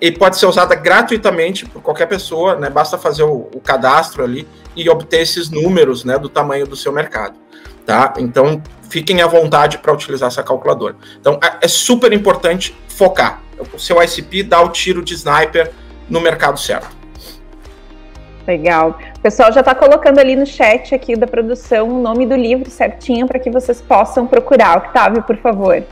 E 0.00 0.10
pode 0.10 0.36
ser 0.36 0.46
usada 0.46 0.74
gratuitamente 0.74 1.64
por 1.66 1.80
qualquer 1.80 2.06
pessoa, 2.06 2.56
né? 2.56 2.68
Basta 2.68 2.98
fazer 2.98 3.22
o, 3.22 3.48
o 3.54 3.60
cadastro 3.60 4.24
ali 4.24 4.46
e 4.76 4.88
obter 4.90 5.20
esses 5.20 5.48
números, 5.48 6.04
né, 6.04 6.18
do 6.18 6.28
tamanho 6.28 6.66
do 6.66 6.76
seu 6.76 6.92
mercado, 6.92 7.38
tá? 7.86 8.12
Então, 8.18 8.62
fiquem 8.90 9.22
à 9.22 9.26
vontade 9.26 9.78
para 9.78 9.92
utilizar 9.92 10.26
essa 10.26 10.42
calculadora. 10.42 10.96
Então, 11.18 11.38
é, 11.42 11.58
é 11.62 11.68
super 11.68 12.12
importante 12.12 12.76
focar. 12.88 13.40
O 13.72 13.78
seu 13.78 14.02
ICP 14.02 14.42
dá 14.42 14.60
o 14.60 14.68
tiro 14.68 15.02
de 15.02 15.14
sniper 15.14 15.72
no 16.08 16.20
mercado 16.20 16.58
certo. 16.58 17.03
Legal. 18.46 18.98
O 19.16 19.20
pessoal 19.20 19.52
já 19.52 19.60
está 19.60 19.74
colocando 19.74 20.18
ali 20.18 20.36
no 20.36 20.46
chat 20.46 20.94
aqui 20.94 21.16
da 21.16 21.26
produção 21.26 21.88
o 21.88 22.02
nome 22.02 22.26
do 22.26 22.36
livro 22.36 22.70
certinho 22.70 23.26
para 23.26 23.38
que 23.38 23.50
vocês 23.50 23.80
possam 23.80 24.26
procurar. 24.26 24.78
Octávio, 24.78 25.22
por 25.22 25.36
favor. 25.38 25.82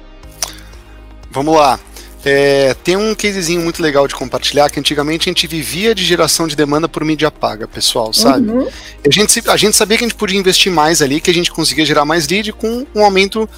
Vamos 1.31 1.57
lá. 1.57 1.81
É, 2.25 2.75
tem 2.85 2.97
um 2.97 3.15
casezinho 3.15 3.61
muito 3.61 3.83
legal 3.83 4.07
de 4.07 4.15
compartilhar 4.15 4.71
que 4.71 4.79
antigamente 4.79 5.29
a 5.29 5.31
gente 5.31 5.47
vivia 5.47 5.93
de 5.95 6.05
geração 6.05 6.47
de 6.47 6.55
demanda 6.55 6.89
por 6.89 7.05
mídia 7.05 7.31
paga, 7.33 7.67
pessoal, 7.67 8.13
sabe? 8.13 8.49
Uhum. 8.49 8.69
A, 9.05 9.11
gente, 9.11 9.43
a 9.51 9.57
gente 9.57 9.77
sabia 9.77 9.99
que 9.99 10.05
a 10.05 10.09
gente 10.09 10.17
podia 10.17 10.39
investir 10.39 10.71
mais 10.71 11.03
ali, 11.03 11.21
que 11.21 11.31
a 11.31 11.35
gente 11.35 11.51
conseguia 11.51 11.85
gerar 11.85 12.05
mais 12.05 12.29
lead 12.29 12.53
com 12.53 12.87
um 12.95 13.05
aumento 13.05 13.49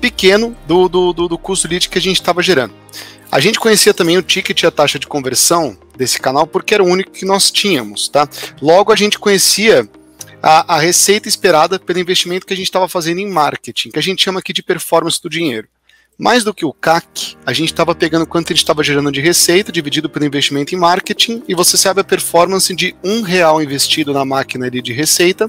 pequeno 0.00 0.56
do, 0.66 0.88
do, 0.88 1.12
do, 1.12 1.28
do 1.28 1.38
custo 1.38 1.68
lead 1.68 1.88
que 1.88 1.98
a 1.98 2.00
gente 2.00 2.16
estava 2.16 2.42
gerando. 2.42 2.74
A 3.30 3.40
gente 3.40 3.60
conhecia 3.60 3.92
também 3.92 4.16
o 4.16 4.22
ticket 4.22 4.62
e 4.62 4.66
a 4.66 4.70
taxa 4.70 4.98
de 4.98 5.06
conversão 5.06 5.76
desse 5.96 6.18
canal 6.18 6.46
porque 6.46 6.72
era 6.72 6.82
o 6.82 6.86
único 6.86 7.10
que 7.10 7.26
nós 7.26 7.50
tínhamos, 7.50 8.08
tá? 8.08 8.28
Logo 8.60 8.92
a 8.92 8.96
gente 8.96 9.18
conhecia 9.18 9.88
a, 10.42 10.76
a 10.76 10.78
receita 10.78 11.28
esperada 11.28 11.78
pelo 11.78 11.98
investimento 11.98 12.46
que 12.46 12.54
a 12.54 12.56
gente 12.56 12.66
estava 12.66 12.88
fazendo 12.88 13.18
em 13.18 13.28
marketing, 13.28 13.90
que 13.90 13.98
a 13.98 14.02
gente 14.02 14.22
chama 14.22 14.40
aqui 14.40 14.52
de 14.52 14.62
performance 14.62 15.20
do 15.20 15.28
dinheiro. 15.28 15.68
Mais 16.18 16.42
do 16.42 16.52
que 16.52 16.64
o 16.64 16.72
CAC, 16.72 17.36
a 17.46 17.52
gente 17.52 17.70
estava 17.70 17.94
pegando 17.94 18.26
quanto 18.26 18.52
a 18.52 18.54
gente 18.54 18.64
estava 18.64 18.82
gerando 18.82 19.12
de 19.12 19.20
receita, 19.20 19.70
dividido 19.70 20.10
pelo 20.10 20.24
investimento 20.24 20.74
em 20.74 20.78
marketing, 20.78 21.44
e 21.46 21.54
você 21.54 21.76
sabe 21.76 22.00
a 22.00 22.04
performance 22.04 22.74
de 22.74 22.96
um 23.04 23.22
real 23.22 23.62
investido 23.62 24.12
na 24.12 24.24
máquina 24.24 24.66
ali 24.66 24.82
de 24.82 24.92
receita, 24.92 25.48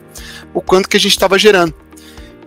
o 0.53 0.61
quanto 0.61 0.87
que 0.87 0.95
a 0.95 0.99
gente 0.99 1.13
estava 1.13 1.39
gerando. 1.39 1.73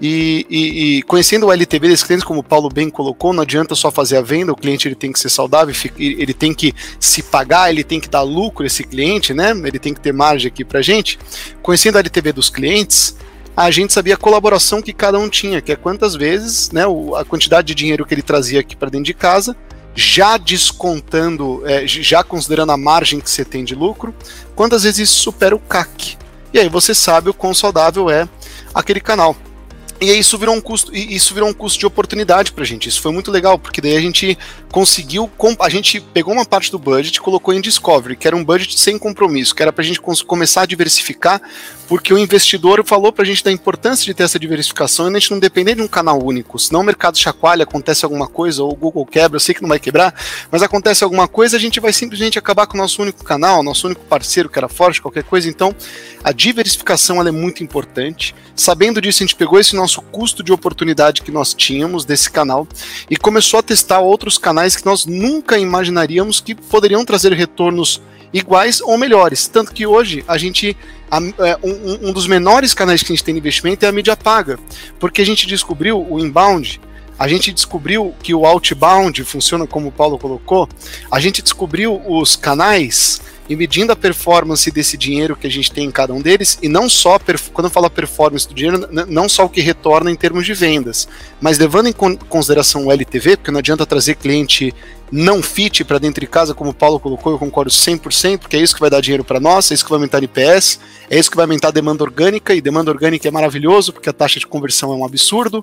E, 0.05 0.45
e, 0.51 0.97
e, 0.99 1.03
conhecendo 1.05 1.47
o 1.47 1.53
LTV 1.53 1.87
desses 1.87 2.05
clientes, 2.05 2.27
como 2.27 2.41
o 2.41 2.43
Paulo 2.43 2.69
bem 2.69 2.91
colocou, 2.91 3.33
não 3.33 3.45
adianta 3.45 3.77
só 3.77 3.89
fazer 3.89 4.17
a 4.17 4.21
venda, 4.21 4.51
o 4.51 4.57
cliente 4.57 4.89
ele 4.89 4.97
tem 4.97 5.13
que 5.13 5.21
ser 5.21 5.29
saudável, 5.29 5.73
ele 5.97 6.35
tem 6.35 6.53
que 6.53 6.75
se 6.99 7.23
pagar, 7.23 7.71
ele 7.71 7.85
tem 7.85 8.01
que 8.01 8.09
dar 8.09 8.23
lucro 8.23 8.67
esse 8.67 8.83
cliente, 8.83 9.33
né? 9.33 9.53
Ele 9.53 9.79
tem 9.79 9.95
que 9.95 10.01
ter 10.01 10.13
margem 10.13 10.49
aqui 10.49 10.65
pra 10.65 10.83
gente. 10.83 11.21
Conhecendo 11.63 11.99
a 11.99 12.01
LTV 12.01 12.33
dos 12.33 12.51
clientes, 12.51 13.15
a 13.57 13.71
gente 13.71 13.93
sabia 13.93 14.15
a 14.15 14.17
colaboração 14.17 14.83
que 14.83 14.93
cada 14.93 15.21
um 15.21 15.29
tinha, 15.29 15.61
que 15.61 15.71
é 15.71 15.77
quantas 15.77 16.17
vezes, 16.17 16.73
né, 16.73 16.83
a 17.17 17.25
quantidade 17.25 17.69
de 17.69 17.75
dinheiro 17.77 18.05
que 18.05 18.13
ele 18.13 18.23
trazia 18.23 18.59
aqui 18.59 18.75
para 18.75 18.91
dentro 18.91 19.05
de 19.05 19.15
casa, 19.15 19.57
já 19.95 20.37
descontando, 20.37 21.63
é, 21.65 21.87
já 21.87 22.25
considerando 22.25 22.73
a 22.73 22.77
margem 22.77 23.21
que 23.21 23.31
você 23.31 23.45
tem 23.45 23.63
de 23.63 23.77
lucro, 23.77 24.13
quantas 24.57 24.83
vezes 24.83 25.11
isso 25.11 25.21
supera 25.21 25.55
o 25.55 25.61
CAC. 25.61 26.17
E 26.53 26.59
aí 26.59 26.69
você 26.69 26.93
sabe 26.93 27.31
o 27.31 27.35
quão 27.35 27.55
saudável 27.55 28.11
é 28.11 28.29
aquele 28.75 29.01
canal. 29.01 29.37
E 30.03 30.19
isso 30.19 30.37
virou 30.37 30.57
um 30.57 30.61
custo, 30.61 30.93
isso 30.93 31.33
virou 31.33 31.49
um 31.49 31.53
custo 31.53 31.79
de 31.79 31.87
oportunidade 31.87 32.51
pra 32.51 32.65
gente. 32.65 32.89
Isso 32.89 33.01
foi 33.01 33.13
muito 33.13 33.31
legal, 33.31 33.57
porque 33.57 33.81
daí 33.81 33.97
a 33.97 34.01
gente 34.01 34.37
conseguiu, 34.71 35.31
a 35.61 35.69
gente 35.69 36.01
pegou 36.01 36.35
uma 36.35 36.45
parte 36.45 36.73
do 36.73 36.79
budget 36.79 37.17
e 37.17 37.21
colocou 37.21 37.55
em 37.55 37.61
Discovery, 37.61 38.17
que 38.17 38.27
era 38.27 38.35
um 38.35 38.45
budget 38.45 38.81
sem 38.81 38.99
compromisso, 38.99 39.55
que 39.55 39.63
era 39.63 39.73
pra 39.73 39.85
gente 39.85 40.01
começar 40.01 40.63
a 40.63 40.67
diversificar, 40.67 41.41
porque 41.87 42.13
o 42.13 42.19
investidor 42.19 42.85
falou 42.85 43.13
pra 43.13 43.25
gente 43.25 43.45
da 43.45 43.53
importância 43.53 44.05
de 44.05 44.13
ter 44.13 44.25
essa 44.25 44.39
diversificação 44.39 45.07
e 45.07 45.11
a 45.11 45.19
gente 45.21 45.31
não 45.31 45.39
depender 45.39 45.77
de 45.77 45.83
um 45.83 45.89
canal 45.89 46.21
único. 46.21 46.59
Senão 46.59 46.81
o 46.81 46.85
mercado 46.85 47.17
chacoalha, 47.17 47.63
acontece 47.63 48.05
alguma 48.05 48.27
coisa, 48.27 48.65
ou 48.65 48.73
o 48.73 48.75
Google 48.75 49.07
quebra, 49.07 49.37
eu 49.37 49.41
sei 49.41 49.55
que 49.55 49.63
não 49.63 49.69
vai 49.69 49.79
quebrar, 49.79 50.13
mas 50.51 50.63
acontece 50.63 51.05
alguma 51.05 51.29
coisa, 51.29 51.57
a 51.57 51.61
gente 51.61 51.79
vai 51.79 51.93
simplesmente 51.93 52.39
acabar 52.39 52.67
com 52.67 52.75
o 52.75 52.81
nosso 52.81 53.03
único 53.03 53.23
canal, 53.23 53.63
nosso 53.63 53.87
único 53.87 54.05
parceiro 54.07 54.49
que 54.49 54.59
era 54.59 54.69
forte, 54.69 55.01
qualquer 55.01 55.23
coisa. 55.23 55.49
Então, 55.49 55.73
a 56.25 56.33
diversificação 56.33 57.21
é 57.25 57.31
muito 57.31 57.63
importante. 57.63 58.35
Sabendo 58.57 59.01
disso, 59.01 59.23
a 59.23 59.27
gente 59.27 59.37
pegou 59.37 59.61
esse 59.61 59.77
nosso 59.77 59.92
custo 60.01 60.43
de 60.43 60.53
oportunidade 60.53 61.21
que 61.21 61.31
nós 61.31 61.53
tínhamos 61.53 62.05
desse 62.05 62.31
canal 62.31 62.67
e 63.11 63.17
começou 63.17 63.61
a 63.61 63.63
testar 63.63 64.01
outros 64.01 64.39
canais 64.39 64.77
que 64.77 64.87
nós 64.87 65.05
nunca 65.05 65.59
imaginaríamos 65.59 66.41
que 66.41 66.55
poderiam 66.55 67.05
trazer 67.05 67.33
retornos 67.33 68.01
iguais 68.33 68.81
ou 68.81 68.97
melhores. 68.97 69.47
Tanto 69.47 69.73
que 69.73 69.87
hoje 69.87 70.25
a 70.27 70.39
gente. 70.39 70.77
É, 71.39 71.59
um, 71.63 72.09
um 72.09 72.13
dos 72.13 72.27
menores 72.27 72.73
canais 72.73 73.03
que 73.03 73.13
a 73.13 73.15
gente 73.15 73.25
tem 73.25 73.35
de 73.35 73.41
investimento 73.41 73.85
é 73.85 73.89
a 73.89 73.93
mídia 73.93 74.17
paga. 74.17 74.59
Porque 74.99 75.21
a 75.21 75.27
gente 75.27 75.47
descobriu 75.47 76.01
o 76.09 76.19
inbound, 76.19 76.81
a 77.19 77.29
gente 77.29 77.53
descobriu 77.53 78.15
que 78.23 78.35
o 78.35 78.47
outbound 78.47 79.23
funciona 79.25 79.67
como 79.67 79.89
o 79.89 79.93
Paulo 79.93 80.19
colocou, 80.19 80.67
a 81.11 81.21
gente 81.21 81.43
descobriu 81.43 82.01
os 82.09 82.35
canais 82.35 83.21
e 83.49 83.57
medindo 83.57 83.93
a 83.93 83.97
performance 83.97 84.71
desse 84.71 84.97
dinheiro 84.97 85.37
que 85.37 85.47
a 85.47 85.51
gente 85.51 85.71
tem 85.71 85.87
em 85.87 85.91
cada 85.91 86.13
um 86.13 86.21
deles, 86.21 86.59
e 86.63 86.69
não 86.69 86.89
só, 86.89 87.19
quando 87.53 87.67
eu 87.67 87.71
falo 87.71 87.91
performance 87.91 88.49
do 88.49 88.55
dinheiro, 88.55 88.89
não 89.09 89.29
só 89.29 89.45
o 89.45 89.49
que 89.49 89.61
retorna 89.61 90.11
em 90.11 90.17
termos 90.17 90.47
de 90.47 90.55
vendas, 90.55 91.09
mas 91.41 91.59
levando 91.59 91.89
em 91.89 91.93
consideração 91.93 92.87
o 92.87 92.93
LTV, 92.93 93.37
porque 93.37 93.51
não 93.51 93.59
adianta 93.59 93.85
trazer 93.85 94.15
cliente 94.17 94.75
não 95.13 95.43
fit 95.43 95.85
para 95.85 95.99
dentro 95.99 96.23
de 96.23 96.27
casa, 96.27 96.55
como 96.55 96.71
o 96.71 96.75
Paulo 96.75 96.99
colocou, 96.99 97.33
eu 97.33 97.39
concordo 97.39 97.71
100%, 97.71 98.39
porque 98.39 98.57
é 98.57 98.61
isso 98.61 98.75
que 98.75 98.81
vai 98.81 98.89
dar 98.89 99.03
dinheiro 99.03 99.23
para 99.23 99.39
nós, 99.39 99.71
é 99.71 99.75
isso 99.75 99.85
que 99.85 99.91
vai 99.91 99.99
aumentar 99.99 100.23
IPS, 100.23 100.81
é 101.11 101.19
isso 101.19 101.31
que 101.31 101.37
vai 101.37 101.45
aumentar 101.45 101.69
a 101.69 101.71
demanda 101.71 102.03
orgânica, 102.03 102.55
e 102.55 102.63
demanda 102.63 102.91
orgânica 102.91 103.29
é 103.29 103.31
maravilhoso, 103.31 103.93
porque 103.93 104.09
a 104.09 104.13
taxa 104.13 104.41
de 104.41 104.47
conversão 104.47 104.91
é 104.91 104.97
um 104.97 105.05
absurdo. 105.05 105.63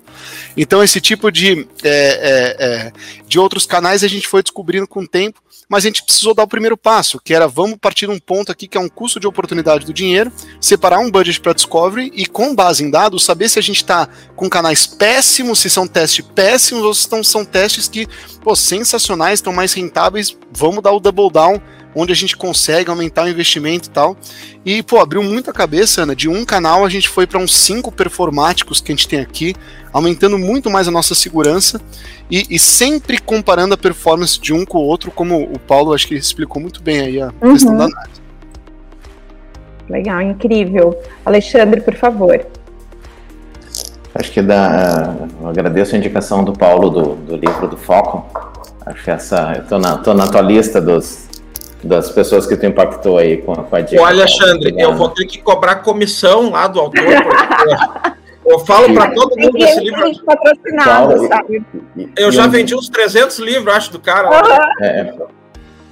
Então, 0.55 0.83
esse 0.83 1.01
tipo 1.01 1.31
de, 1.31 1.67
é, 1.83 1.89
é, 1.89 2.55
é, 2.59 2.93
de 3.27 3.39
outros 3.39 3.65
canais 3.65 4.03
a 4.03 4.07
gente 4.07 4.27
foi 4.27 4.43
descobrindo 4.43 4.87
com 4.87 5.01
o 5.01 5.07
tempo, 5.07 5.41
mas 5.69 5.83
a 5.83 5.87
gente 5.87 6.03
precisou 6.03 6.33
dar 6.33 6.43
o 6.43 6.47
primeiro 6.47 6.75
passo, 6.75 7.19
que 7.23 7.33
era 7.33 7.47
vamos 7.47 7.77
partir 7.77 8.07
de 8.07 8.11
um 8.11 8.19
ponto 8.19 8.51
aqui 8.51 8.67
que 8.67 8.75
é 8.75 8.81
um 8.81 8.89
custo 8.89 9.19
de 9.19 9.27
oportunidade 9.27 9.85
do 9.85 9.93
dinheiro, 9.93 10.31
separar 10.59 10.99
um 10.99 11.11
budget 11.11 11.39
para 11.39 11.53
discovery 11.53 12.11
e 12.15 12.25
com 12.25 12.55
base 12.55 12.83
em 12.83 12.89
dados 12.89 13.23
saber 13.23 13.47
se 13.49 13.59
a 13.59 13.61
gente 13.61 13.77
está 13.77 14.09
com 14.35 14.49
canais 14.49 14.87
péssimos, 14.87 15.59
se 15.59 15.69
são 15.69 15.87
testes 15.87 16.25
péssimos 16.25 16.83
ou 16.83 16.93
se 16.93 17.07
são, 17.07 17.23
são 17.23 17.45
testes 17.45 17.87
que, 17.87 18.07
pô, 18.41 18.55
sensacionais, 18.55 19.38
estão 19.39 19.53
mais 19.53 19.73
rentáveis, 19.73 20.37
vamos 20.51 20.83
dar 20.83 20.91
o 20.91 20.99
double 20.99 21.31
down 21.31 21.59
onde 21.95 22.11
a 22.11 22.15
gente 22.15 22.37
consegue 22.37 22.89
aumentar 22.89 23.25
o 23.25 23.29
investimento 23.29 23.89
e 23.89 23.91
tal. 23.91 24.15
E, 24.65 24.83
pô, 24.83 24.99
abriu 24.99 25.23
muito 25.23 25.49
a 25.49 25.53
cabeça, 25.53 26.03
Ana. 26.03 26.15
De 26.15 26.29
um 26.29 26.45
canal 26.45 26.85
a 26.85 26.89
gente 26.89 27.09
foi 27.09 27.25
para 27.25 27.39
uns 27.39 27.55
cinco 27.55 27.91
performáticos 27.91 28.79
que 28.79 28.91
a 28.91 28.95
gente 28.95 29.07
tem 29.07 29.19
aqui, 29.19 29.55
aumentando 29.91 30.37
muito 30.37 30.69
mais 30.69 30.87
a 30.87 30.91
nossa 30.91 31.15
segurança 31.15 31.81
e, 32.29 32.45
e, 32.49 32.59
sempre 32.59 33.19
comparando 33.19 33.73
a 33.73 33.77
performance 33.77 34.39
de 34.39 34.53
um 34.53 34.65
com 34.65 34.77
o 34.77 34.81
outro, 34.81 35.11
como 35.11 35.41
o 35.41 35.59
Paulo 35.59 35.93
acho 35.93 36.07
que 36.07 36.15
explicou 36.15 36.61
muito 36.61 36.81
bem 36.81 36.99
aí 36.99 37.21
a 37.21 37.33
uhum. 37.41 37.53
questão 37.53 37.75
da 37.75 37.85
análise. 37.85 38.19
Legal, 39.89 40.21
incrível. 40.21 40.95
Alexandre, 41.25 41.81
por 41.81 41.95
favor. 41.95 42.45
Acho 44.13 44.31
que 44.31 44.41
dá. 44.41 45.15
Eu 45.41 45.47
agradeço 45.47 45.95
a 45.95 45.97
indicação 45.97 46.43
do 46.43 46.53
Paulo 46.53 46.89
do, 46.89 47.15
do 47.15 47.35
livro 47.35 47.67
do 47.67 47.77
Foco. 47.77 48.58
Acho 48.85 49.03
que 49.03 49.11
essa. 49.11 49.53
Eu 49.57 49.63
tô 49.65 49.77
na, 49.77 49.97
tô 49.97 50.13
na 50.13 50.27
tua 50.27 50.41
lista 50.41 50.81
dos, 50.81 51.27
das 51.83 52.09
pessoas 52.11 52.45
que 52.45 52.55
tu 52.55 52.65
impactou 52.65 53.17
aí 53.17 53.37
com, 53.37 53.55
com 53.55 53.75
a 53.75 53.81
dica. 53.81 54.01
Olha, 54.01 54.21
Alexandre, 54.21 54.73
eu 54.77 54.95
vou 54.95 55.09
ter 55.09 55.25
que 55.25 55.41
cobrar 55.41 55.77
comissão 55.77 56.51
lá 56.51 56.67
do 56.67 56.79
autor. 56.79 57.03
eu 58.45 58.59
falo 58.59 58.93
para 58.93 59.11
todo 59.11 59.37
mundo 59.37 59.53
desse 59.53 59.79
livro. 59.79 60.25
Patrocinado, 60.25 61.27
sabe? 61.27 61.63
Eu 62.17 62.31
já 62.31 62.47
vendi 62.47 62.75
uns 62.75 62.89
300 62.89 63.39
livros, 63.39 63.73
acho, 63.73 63.91
do 63.91 63.99
cara. 63.99 64.29
É, 64.81 65.01
é, 65.01 65.13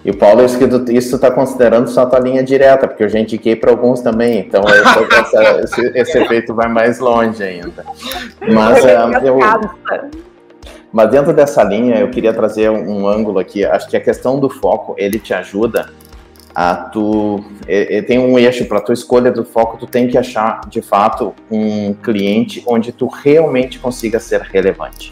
e 0.06 0.12
o 0.12 0.18
Paulo, 0.18 0.46
isso 0.46 0.58
que 0.58 0.68
tu, 0.68 0.90
isso 0.90 1.16
está 1.16 1.30
considerando 1.30 1.90
só 1.90 2.04
a 2.04 2.06
tua 2.06 2.20
linha 2.20 2.42
direta, 2.42 2.88
porque 2.88 3.04
eu 3.04 3.10
já 3.10 3.20
indiquei 3.20 3.56
para 3.58 3.72
alguns 3.72 4.00
também, 4.00 4.40
então 4.40 4.64
essa, 4.64 5.60
esse, 5.60 6.00
esse, 6.00 6.18
efeito 6.18 6.54
vai 6.54 6.70
mais 6.70 7.00
longe 7.00 7.44
ainda. 7.44 7.84
Mas 8.40 8.86
uh, 8.86 9.26
eu, 9.26 9.38
mas 10.92 11.10
dentro 11.10 11.34
dessa 11.34 11.64
linha, 11.64 11.96
eu 11.96 12.10
queria 12.10 12.34
trazer 12.34 12.70
um, 12.70 13.08
ângulo 13.08 13.40
aqui. 13.40 13.66
Acho 13.66 13.88
que 13.90 13.98
a 13.98 14.02
questão 14.02 14.40
do 14.40 14.50
foco, 14.50 14.96
ele 14.98 15.20
te 15.20 15.34
ajuda 15.34 15.90
a 16.56 16.76
tu... 16.76 17.44
Tem 18.08 18.18
um 18.18 18.40
eixo 18.40 18.66
para 18.66 18.80
tua 18.80 18.94
escolha 18.94 19.32
do 19.32 19.44
foco, 19.44 19.78
tu 19.78 19.86
tem 19.86 20.08
que 20.08 20.18
achar, 20.18 20.62
de 20.70 20.82
fato, 20.82 21.34
um 21.52 21.94
cliente 21.94 22.64
onde 22.66 22.92
tu 22.92 23.08
realmente 23.08 23.80
consiga 23.80 24.20
ser 24.20 24.42
relevante. 24.42 25.12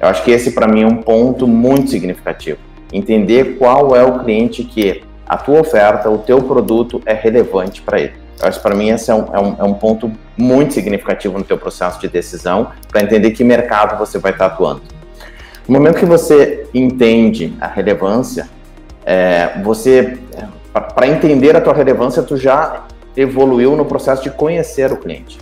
Eu 0.00 0.08
acho 0.08 0.22
que 0.24 0.30
esse, 0.30 0.50
para 0.50 0.66
mim, 0.66 0.82
é 0.82 0.86
um 0.86 0.96
ponto 0.96 1.46
muito 1.46 1.90
significativo. 1.90 2.58
Entender 2.92 3.56
qual 3.56 3.96
é 3.96 4.04
o 4.04 4.18
cliente 4.18 4.64
que 4.64 5.02
a 5.26 5.36
tua 5.36 5.60
oferta, 5.60 6.10
o 6.10 6.18
teu 6.18 6.42
produto 6.42 7.00
é 7.06 7.14
relevante 7.14 7.80
para 7.80 8.00
ele. 8.00 8.12
Eu 8.40 8.48
acho 8.48 8.58
que 8.58 8.62
para 8.62 8.74
mim 8.74 8.90
esse 8.90 9.10
é 9.10 9.14
um, 9.14 9.24
é, 9.32 9.40
um, 9.40 9.56
é 9.60 9.64
um 9.64 9.74
ponto 9.74 10.12
muito 10.36 10.74
significativo 10.74 11.38
no 11.38 11.44
teu 11.44 11.56
processo 11.56 12.00
de 12.00 12.08
decisão 12.08 12.72
para 12.90 13.02
entender 13.02 13.30
que 13.30 13.44
mercado 13.44 13.96
você 13.98 14.18
vai 14.18 14.32
estar 14.32 14.46
atuando. 14.46 14.82
No 15.66 15.78
momento 15.78 15.98
que 15.98 16.04
você 16.04 16.66
entende 16.74 17.56
a 17.58 17.66
relevância, 17.66 18.48
é, 19.04 19.60
você, 19.62 20.18
para 20.94 21.08
entender 21.08 21.56
a 21.56 21.60
tua 21.60 21.72
relevância, 21.72 22.22
tu 22.22 22.36
já 22.36 22.84
evoluiu 23.16 23.74
no 23.74 23.84
processo 23.84 24.22
de 24.22 24.30
conhecer 24.30 24.92
o 24.92 24.96
cliente, 24.98 25.38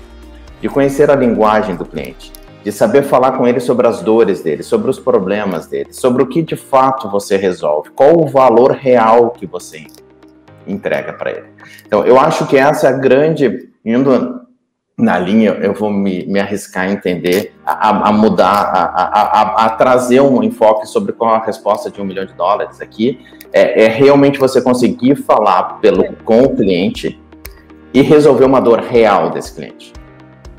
de 0.60 0.68
conhecer 0.68 1.10
a 1.10 1.16
linguagem 1.16 1.74
do 1.74 1.84
cliente, 1.84 2.32
de 2.62 2.70
saber 2.70 3.02
falar 3.02 3.32
com 3.32 3.48
ele 3.48 3.58
sobre 3.58 3.88
as 3.88 4.00
dores 4.00 4.42
dele, 4.42 4.62
sobre 4.62 4.88
os 4.88 4.98
problemas 5.00 5.66
dele, 5.66 5.92
sobre 5.92 6.22
o 6.22 6.26
que 6.26 6.40
de 6.40 6.54
fato 6.54 7.10
você 7.10 7.36
resolve, 7.36 7.90
qual 7.90 8.16
o 8.16 8.28
valor 8.28 8.72
real 8.72 9.30
que 9.30 9.44
você 9.44 9.84
entrega 10.68 11.12
para 11.12 11.32
ele. 11.32 11.46
Então, 11.84 12.04
eu 12.04 12.16
acho 12.18 12.46
que 12.46 12.56
essa 12.56 12.86
é 12.86 12.90
a 12.90 12.96
grande, 12.96 13.70
indo 13.84 14.41
na 14.96 15.18
linha, 15.18 15.50
eu 15.50 15.72
vou 15.72 15.90
me, 15.90 16.24
me 16.26 16.38
arriscar 16.38 16.84
a 16.84 16.90
entender, 16.90 17.54
a, 17.64 18.08
a 18.08 18.12
mudar, 18.12 18.46
a, 18.46 18.84
a, 18.84 19.66
a, 19.66 19.70
trazer 19.70 20.20
um 20.20 20.42
enfoque 20.42 20.86
sobre 20.86 21.12
qual 21.12 21.34
a 21.34 21.44
resposta 21.44 21.90
de 21.90 22.00
um 22.00 22.04
milhão 22.04 22.24
de 22.24 22.34
dólares 22.34 22.80
aqui, 22.80 23.20
é, 23.52 23.84
é 23.84 23.88
realmente 23.88 24.38
você 24.38 24.60
conseguir 24.60 25.16
falar 25.16 25.80
pelo, 25.80 26.12
com 26.24 26.42
o 26.42 26.54
cliente 26.54 27.20
e 27.92 28.02
resolver 28.02 28.44
uma 28.44 28.60
dor 28.60 28.80
real 28.80 29.30
desse 29.30 29.54
cliente. 29.54 29.92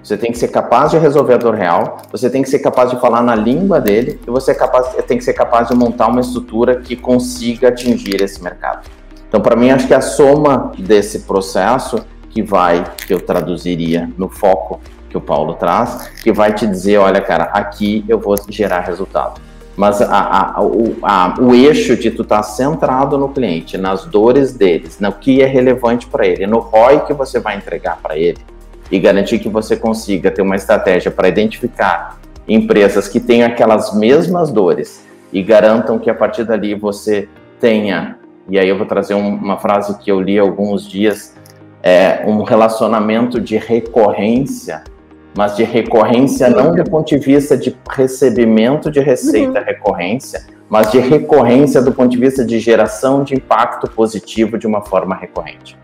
Você 0.04 0.18
tem 0.18 0.32
que 0.32 0.38
ser 0.38 0.50
capaz 0.50 0.92
de 0.92 0.98
resolver 0.98 1.36
a 1.36 1.38
dor 1.38 1.56
real, 1.56 1.98
você 2.12 2.30
tem 2.30 2.42
que 2.42 2.50
ser 2.50 2.60
capaz 2.60 2.90
de 2.90 3.00
falar 3.00 3.22
na 3.22 3.36
língua 3.36 3.80
dele 3.80 4.20
e 4.28 4.30
você 4.30 4.52
é 4.52 4.54
capaz, 4.54 4.94
tem 5.06 5.18
que 5.18 5.24
ser 5.24 5.34
capaz 5.34 5.70
de 5.70 5.76
montar 5.76 6.08
uma 6.08 6.20
estrutura 6.20 6.82
que 6.82 6.96
consiga 6.96 7.70
atingir 7.70 8.22
esse 8.22 8.44
mercado. 8.44 8.90
Então, 9.30 9.40
para 9.40 9.56
mim, 9.56 9.72
acho 9.72 9.88
que 9.88 9.94
a 9.94 10.02
soma 10.02 10.74
desse 10.78 11.20
processo 11.20 12.04
que 12.34 12.42
vai, 12.42 12.84
que 13.06 13.14
eu 13.14 13.22
traduziria 13.22 14.10
no 14.18 14.28
foco 14.28 14.82
que 15.10 15.16
o 15.16 15.22
Paulo 15.22 15.54
traz, 15.54 16.10
que 16.24 16.32
vai 16.32 16.54
te 16.54 16.66
dizer, 16.66 16.98
olha, 16.98 17.22
cara, 17.22 17.44
aqui 17.46 18.04
eu 18.08 18.20
vou 18.20 18.36
gerar 18.50 18.80
resultado. 18.80 19.40
Mas 19.76 20.02
a, 20.02 20.56
a, 20.56 20.62
o, 20.62 20.98
a, 21.04 21.36
o 21.40 21.54
eixo 21.54 21.96
de 21.96 22.10
tu 22.10 22.24
estar 22.24 22.38
tá 22.38 22.44
centrado 22.44 23.18
no 23.18 23.30
cliente, 23.30 23.78
nas 23.78 24.06
dores 24.06 24.54
deles, 24.54 25.00
no 25.00 25.12
que 25.12 25.42
é 25.42 25.46
relevante 25.46 26.08
para 26.08 26.26
ele, 26.26 26.48
no 26.48 26.60
ROI 26.60 27.02
que 27.02 27.14
você 27.14 27.40
vai 27.40 27.56
entregar 27.56 28.00
para 28.02 28.18
ele, 28.18 28.40
e 28.92 29.00
garantir 29.00 29.40
que 29.40 29.50
você 29.50 29.76
consiga 29.76 30.32
ter 30.32 30.42
uma 30.42 30.56
estratégia 30.56 31.12
para 31.12 31.28
identificar 31.28 32.20
empresas 32.48 33.08
que 33.08 33.20
têm 33.20 33.44
aquelas 33.44 33.96
mesmas 33.96 34.52
dores 34.52 35.06
e 35.32 35.42
garantam 35.42 35.98
que 35.98 36.10
a 36.10 36.14
partir 36.14 36.44
dali 36.44 36.76
você 36.76 37.28
tenha, 37.60 38.18
e 38.50 38.60
aí 38.60 38.68
eu 38.68 38.78
vou 38.78 38.86
trazer 38.86 39.14
um, 39.14 39.36
uma 39.36 39.58
frase 39.58 39.98
que 40.00 40.12
eu 40.12 40.20
li 40.20 40.38
alguns 40.38 40.88
dias, 40.88 41.36
é 41.84 42.24
um 42.26 42.42
relacionamento 42.44 43.42
de 43.42 43.58
recorrência, 43.58 44.84
mas 45.38 45.56
de 45.56 45.64
recorrência 45.64 46.50
não 46.50 46.74
do 46.74 46.84
ponto 46.86 47.10
de 47.10 47.18
vista 47.18 47.58
de 47.58 47.76
recebimento 47.90 48.90
de 48.90 49.02
receita 49.02 49.60
uhum. 49.60 49.66
recorrência, 49.66 50.46
mas 50.70 50.90
de 50.92 51.00
recorrência 51.00 51.82
do 51.82 51.92
ponto 51.92 52.10
de 52.10 52.18
vista 52.18 52.46
de 52.46 52.58
geração 52.60 53.24
de 53.24 53.36
impacto 53.36 53.90
positivo 53.92 54.58
de 54.58 54.66
uma 54.66 54.82
forma 54.82 55.14
recorrente. 55.14 55.78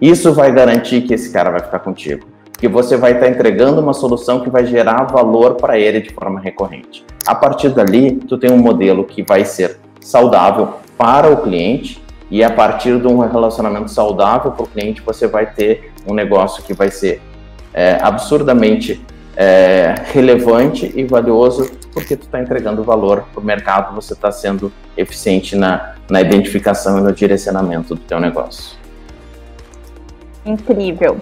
Isso 0.00 0.32
vai 0.34 0.52
garantir 0.52 1.00
que 1.02 1.14
esse 1.14 1.32
cara 1.32 1.50
vai 1.50 1.60
ficar 1.60 1.78
contigo 1.78 2.36
que 2.58 2.68
você 2.68 2.96
vai 2.96 3.12
estar 3.12 3.28
entregando 3.28 3.80
uma 3.80 3.92
solução 3.92 4.40
que 4.40 4.48
vai 4.48 4.64
gerar 4.66 5.04
valor 5.04 5.54
para 5.54 5.78
ele 5.78 6.00
de 6.00 6.10
forma 6.10 6.40
recorrente. 6.40 7.04
A 7.26 7.34
partir 7.34 7.70
dali, 7.70 8.12
tu 8.12 8.38
tem 8.38 8.50
um 8.50 8.58
modelo 8.58 9.04
que 9.04 9.22
vai 9.22 9.44
ser 9.44 9.78
saudável 10.00 10.74
para 10.96 11.30
o 11.30 11.42
cliente 11.42 12.02
e 12.30 12.42
a 12.42 12.50
partir 12.50 12.98
de 13.00 13.06
um 13.06 13.18
relacionamento 13.18 13.90
saudável 13.90 14.52
para 14.52 14.64
o 14.64 14.66
cliente, 14.66 15.00
você 15.00 15.26
vai 15.26 15.46
ter 15.46 15.92
um 16.06 16.14
negócio 16.14 16.62
que 16.62 16.74
vai 16.74 16.90
ser 16.90 17.20
é, 17.72 17.98
absurdamente 18.00 19.00
é, 19.36 19.94
relevante 20.12 20.92
e 20.96 21.04
valioso 21.04 21.70
porque 21.96 22.14
tu 22.14 22.24
está 22.24 22.38
entregando 22.38 22.82
valor 22.84 23.24
para 23.32 23.40
o 23.40 23.42
mercado, 23.42 23.94
você 23.94 24.12
está 24.12 24.30
sendo 24.30 24.70
eficiente 24.98 25.56
na, 25.56 25.94
na 26.10 26.20
identificação 26.20 26.98
e 26.98 27.00
no 27.00 27.10
direcionamento 27.10 27.94
do 27.94 28.00
teu 28.02 28.20
negócio. 28.20 28.76
Incrível. 30.44 31.18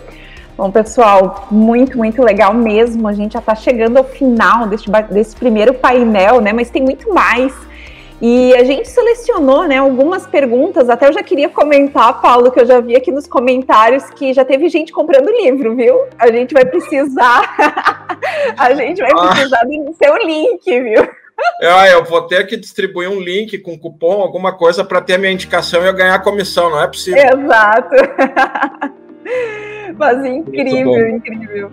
Bom, 0.56 0.72
pessoal, 0.72 1.46
muito, 1.48 1.96
muito 1.96 2.20
legal 2.22 2.52
mesmo. 2.52 3.06
A 3.06 3.12
gente 3.12 3.34
já 3.34 3.38
está 3.38 3.54
chegando 3.54 3.98
ao 3.98 4.04
final 4.04 4.66
desse, 4.66 4.90
desse 5.10 5.36
primeiro 5.36 5.74
painel, 5.74 6.40
né? 6.40 6.52
Mas 6.52 6.70
tem 6.70 6.82
muito 6.82 7.12
mais. 7.14 7.52
E 8.20 8.54
a 8.54 8.64
gente 8.64 8.88
selecionou 8.88 9.66
né, 9.66 9.78
algumas 9.78 10.26
perguntas, 10.26 10.88
até 10.88 11.08
eu 11.08 11.12
já 11.12 11.22
queria 11.22 11.48
comentar, 11.48 12.20
Paulo, 12.20 12.50
que 12.50 12.60
eu 12.60 12.66
já 12.66 12.80
vi 12.80 12.96
aqui 12.96 13.10
nos 13.10 13.26
comentários 13.26 14.08
que 14.10 14.32
já 14.32 14.44
teve 14.44 14.68
gente 14.68 14.92
comprando 14.92 15.28
livro, 15.30 15.74
viu? 15.74 16.04
A 16.18 16.28
gente 16.28 16.54
vai 16.54 16.64
precisar, 16.64 17.54
a 18.56 18.72
gente 18.74 19.00
vai 19.00 19.10
ah. 19.12 19.28
precisar 19.28 19.64
do 19.64 19.94
seu 19.94 20.16
link, 20.18 20.64
viu? 20.64 21.08
É, 21.60 21.92
eu 21.92 22.04
vou 22.04 22.22
ter 22.22 22.46
que 22.46 22.56
distribuir 22.56 23.10
um 23.10 23.18
link 23.20 23.58
com 23.58 23.78
cupom, 23.78 24.22
alguma 24.22 24.56
coisa 24.56 24.84
para 24.84 25.00
ter 25.00 25.14
a 25.14 25.18
minha 25.18 25.32
indicação 25.32 25.82
e 25.82 25.86
eu 25.86 25.92
ganhar 25.92 26.14
a 26.14 26.22
comissão, 26.22 26.70
não 26.70 26.80
é 26.80 26.86
possível. 26.86 27.20
Exato. 27.20 27.94
Mas 29.98 30.24
incrível, 30.24 31.08
incrível. 31.08 31.72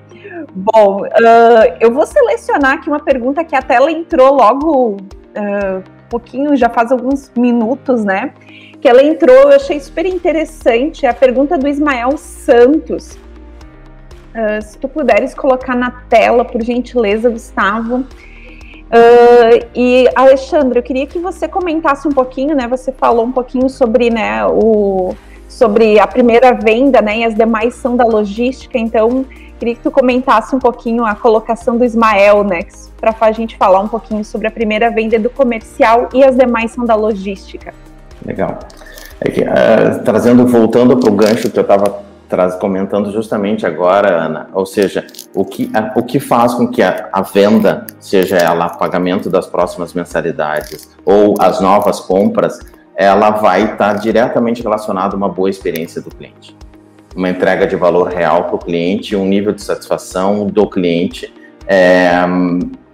Bom, 0.53 1.03
uh, 1.05 1.77
eu 1.79 1.91
vou 1.91 2.05
selecionar 2.05 2.73
aqui 2.73 2.89
uma 2.89 2.99
pergunta 2.99 3.43
que 3.43 3.55
a 3.55 3.61
tela 3.61 3.91
entrou 3.91 4.35
logo 4.35 4.97
uh, 4.97 6.00
pouquinho, 6.12 6.55
já 6.55 6.70
faz 6.70 6.91
alguns 6.91 7.32
minutos, 7.36 8.03
né? 8.03 8.34
Que 8.82 8.89
ela 8.89 9.01
entrou, 9.01 9.36
eu 9.36 9.55
achei 9.55 9.80
super 9.80 10.05
interessante. 10.05 11.05
É 11.05 11.09
a 11.09 11.14
pergunta 11.14 11.57
do 11.57 11.68
Ismael 11.68 12.18
Santos. 12.18 13.18
Uh, 14.34 14.62
se 14.62 14.78
tu 14.78 14.88
puderes 14.88 15.34
colocar 15.34 15.76
na 15.76 15.91
tela, 16.09 16.43
por 16.43 16.62
gentileza, 16.62 17.30
Gustavo. 17.30 17.97
Uh, 18.91 19.68
e 19.74 20.09
Alexandre, 20.16 20.80
eu 20.80 20.84
queria 20.84 21.07
que 21.07 21.18
você 21.18 21.47
comentasse 21.47 22.07
um 22.07 22.12
pouquinho, 22.12 22.55
né? 22.55 22.68
Você 22.68 22.91
falou 22.91 23.26
um 23.26 23.32
pouquinho 23.32 23.70
sobre 23.70 24.09
né, 24.09 24.45
o, 24.45 25.16
sobre 25.51 25.99
a 25.99 26.07
primeira 26.07 26.53
venda, 26.53 27.01
né? 27.01 27.19
E 27.19 27.25
as 27.25 27.35
demais 27.35 27.75
são 27.75 27.97
da 27.97 28.05
logística. 28.05 28.77
Então, 28.77 29.25
queria 29.59 29.75
que 29.75 29.81
tu 29.81 29.91
comentasse 29.91 30.55
um 30.55 30.59
pouquinho 30.59 31.05
a 31.05 31.13
colocação 31.13 31.77
do 31.77 31.83
Ismael, 31.83 32.43
né? 32.43 32.61
Para 32.99 33.13
a 33.19 33.31
gente 33.31 33.57
falar 33.57 33.81
um 33.81 33.87
pouquinho 33.87 34.23
sobre 34.23 34.47
a 34.47 34.51
primeira 34.51 34.89
venda 34.89 35.19
do 35.19 35.29
comercial 35.29 36.07
e 36.13 36.23
as 36.23 36.37
demais 36.37 36.71
são 36.71 36.85
da 36.85 36.95
logística. 36.95 37.73
Legal. 38.25 38.59
É 39.19 39.29
que, 39.29 39.41
uh, 39.41 40.03
trazendo, 40.03 40.47
voltando 40.47 40.97
para 40.97 41.11
o 41.11 41.15
gancho 41.15 41.49
que 41.49 41.59
eu 41.59 41.63
estava 41.63 42.01
comentando 42.59 43.11
justamente 43.11 43.65
agora, 43.65 44.09
Ana, 44.09 44.47
ou 44.53 44.65
seja, 44.65 45.05
o 45.35 45.43
que, 45.43 45.69
a, 45.73 45.91
o 45.99 46.01
que 46.01 46.17
faz 46.17 46.53
com 46.53 46.65
que 46.65 46.81
a, 46.81 47.09
a 47.11 47.21
venda, 47.21 47.85
seja 47.99 48.37
ela 48.37 48.69
pagamento 48.69 49.29
das 49.29 49.47
próximas 49.47 49.93
mensalidades 49.93 50.89
ou 51.05 51.35
as 51.37 51.59
novas 51.59 51.99
compras, 51.99 52.57
ela 53.01 53.31
vai 53.31 53.71
estar 53.71 53.93
diretamente 53.93 54.61
relacionada 54.61 55.15
a 55.15 55.17
uma 55.17 55.27
boa 55.27 55.49
experiência 55.49 55.99
do 55.99 56.11
cliente. 56.11 56.55
Uma 57.15 57.29
entrega 57.29 57.65
de 57.65 57.75
valor 57.75 58.07
real 58.07 58.43
para 58.43 58.55
o 58.55 58.59
cliente, 58.59 59.15
um 59.15 59.25
nível 59.25 59.51
de 59.51 59.63
satisfação 59.63 60.45
do 60.45 60.69
cliente. 60.69 61.33
É, 61.65 62.11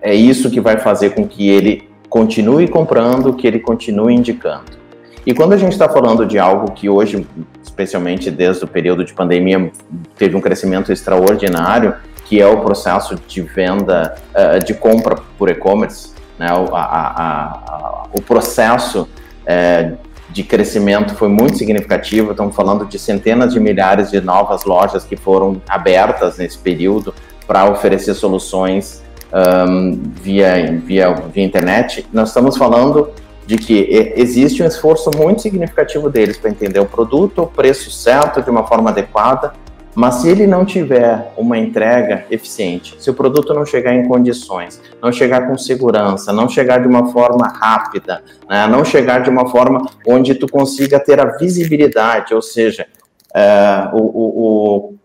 é 0.02 0.16
isso 0.16 0.50
que 0.50 0.62
vai 0.62 0.78
fazer 0.78 1.10
com 1.10 1.28
que 1.28 1.50
ele 1.50 1.90
continue 2.10 2.70
comprando, 2.70 3.34
que 3.34 3.46
ele 3.46 3.60
continue 3.60 4.16
indicando. 4.16 4.78
E 5.26 5.34
quando 5.34 5.52
a 5.52 5.58
gente 5.58 5.74
está 5.74 5.90
falando 5.90 6.26
de 6.26 6.40
algo 6.40 6.72
que 6.72 6.88
hoje, 6.88 7.28
especialmente 7.62 8.32
desde 8.32 8.64
o 8.64 8.68
período 8.68 9.04
de 9.04 9.14
pandemia, 9.14 9.70
teve 10.18 10.38
um 10.38 10.42
crescimento 10.42 10.90
extraordinário, 10.90 11.96
que 12.24 12.42
é 12.42 12.48
o 12.48 12.62
processo 12.62 13.16
de 13.28 13.42
venda, 13.42 14.16
uh, 14.34 14.64
de 14.64 14.74
compra 14.74 15.18
por 15.38 15.50
e-commerce, 15.50 16.14
né? 16.40 16.54
o, 16.54 16.74
a, 16.74 16.82
a, 16.82 17.46
a, 17.52 18.04
o 18.14 18.22
processo 18.22 19.08
é, 19.48 19.94
de 20.30 20.44
crescimento 20.44 21.16
foi 21.16 21.30
muito 21.30 21.58
significativo. 21.58 22.32
Estamos 22.32 22.56
falando 22.56 22.86
de 22.86 23.00
centenas 23.00 23.54
de 23.54 23.60
milhares 23.60 24.12
de 24.12 24.20
novas 24.20 24.66
lojas 24.66 25.06
que 25.06 25.16
foram 25.16 25.62
abertas 25.68 26.38
nesse 26.38 26.58
período 26.58 27.14
para 27.48 27.72
oferecer 27.72 28.14
soluções 28.14 29.02
um, 29.34 30.02
via, 30.22 30.80
via, 30.86 31.14
via 31.34 31.44
internet. 31.44 32.06
Nós 32.12 32.28
estamos 32.30 32.58
falando 32.58 33.10
de 33.46 33.58
que 33.58 34.14
existe 34.18 34.62
um 34.62 34.66
esforço 34.66 35.10
muito 35.16 35.42
significativo 35.42 36.10
deles 36.10 36.38
para 36.38 36.50
entender 36.50 36.82
o 36.82 36.86
produto, 36.86 37.44
o 37.44 37.48
preço 37.48 37.90
certo, 37.90 38.42
de 38.42 38.50
uma 38.50 38.68
forma 38.68 38.90
adequada 38.90 39.54
mas 39.98 40.18
se 40.18 40.30
ele 40.30 40.46
não 40.46 40.64
tiver 40.64 41.34
uma 41.36 41.58
entrega 41.58 42.24
eficiente, 42.30 42.96
se 43.00 43.10
o 43.10 43.16
produto 43.16 43.52
não 43.52 43.66
chegar 43.66 43.96
em 43.96 44.08
condições, 44.08 44.80
não 45.02 45.12
chegar 45.12 45.48
com 45.48 45.58
segurança, 45.58 46.32
não 46.32 46.48
chegar 46.48 46.82
de 46.82 46.88
uma 46.88 47.12
forma 47.12 47.48
rápida, 47.48 48.24
né, 48.48 48.68
não 48.68 48.86
chegar 48.86 49.24
de 49.24 49.30
uma 49.32 49.50
forma 49.50 49.90
onde 50.06 50.36
tu 50.36 50.48
consiga 50.48 51.00
ter 51.00 51.20
a 51.20 51.38
visibilidade, 51.38 52.32
ou 52.36 52.44
seja, 52.44 52.86
é, 53.34 53.90
o, 53.92 53.98
o, 53.98 54.96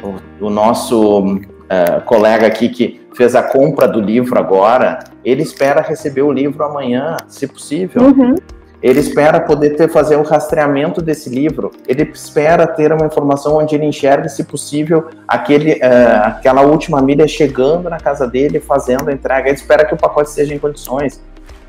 o, 0.00 0.46
o, 0.46 0.48
nosso 0.48 1.40
é, 1.68 1.98
colega 2.02 2.46
aqui 2.46 2.68
que 2.68 3.00
fez 3.16 3.34
a 3.34 3.42
compra 3.42 3.88
do 3.88 4.00
livro 4.00 4.38
agora, 4.38 5.00
ele 5.24 5.42
espera 5.42 5.80
receber 5.80 6.22
o 6.22 6.30
livro 6.30 6.62
amanhã, 6.62 7.16
se 7.26 7.48
possível. 7.48 8.00
Uhum. 8.00 8.36
Ele 8.82 9.00
espera 9.00 9.40
poder 9.40 9.76
ter, 9.76 9.88
fazer 9.88 10.16
o 10.16 10.22
rastreamento 10.22 11.00
desse 11.00 11.30
livro. 11.30 11.70
Ele 11.86 12.02
espera 12.02 12.66
ter 12.66 12.92
uma 12.92 13.06
informação 13.06 13.56
onde 13.56 13.74
ele 13.74 13.84
enxergue, 13.84 14.28
se 14.28 14.44
possível, 14.44 15.08
aquele, 15.28 15.74
uh, 15.74 16.24
aquela 16.24 16.62
última 16.62 17.00
milha 17.00 17.28
chegando 17.28 17.88
na 17.88 17.98
casa 17.98 18.26
dele, 18.26 18.58
fazendo 18.58 19.08
a 19.08 19.12
entrega. 19.12 19.48
Ele 19.48 19.56
espera 19.56 19.84
que 19.84 19.94
o 19.94 19.96
pacote 19.96 20.30
esteja 20.30 20.54
em 20.54 20.58
condições. 20.58 21.20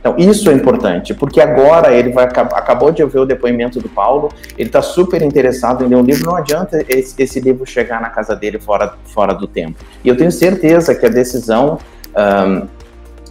Então, 0.04 0.16
isso 0.18 0.50
é 0.50 0.54
importante, 0.54 1.14
porque 1.14 1.40
agora 1.40 1.94
ele 1.94 2.12
vai 2.12 2.26
acabou 2.26 2.92
de 2.92 3.02
ouvir 3.02 3.20
o 3.20 3.26
depoimento 3.26 3.80
do 3.80 3.88
Paulo, 3.88 4.34
ele 4.58 4.68
está 4.68 4.82
super 4.82 5.22
interessado 5.22 5.86
em 5.86 5.88
ler 5.88 5.96
um 5.96 6.02
livro, 6.02 6.26
não 6.26 6.36
adianta 6.36 6.84
esse, 6.90 7.16
esse, 7.24 7.40
livro 7.40 7.66
chegar 7.66 8.02
na 8.02 8.10
casa 8.10 8.36
dele 8.36 8.60
fora, 8.60 8.96
fora 9.06 9.34
do 9.34 9.48
tempo. 9.48 9.80
E 10.04 10.10
eu 10.10 10.18
tenho 10.18 10.30
certeza 10.30 10.94
que 10.94 11.06
a 11.06 11.10
decisão 11.10 11.80
um, 12.14 12.68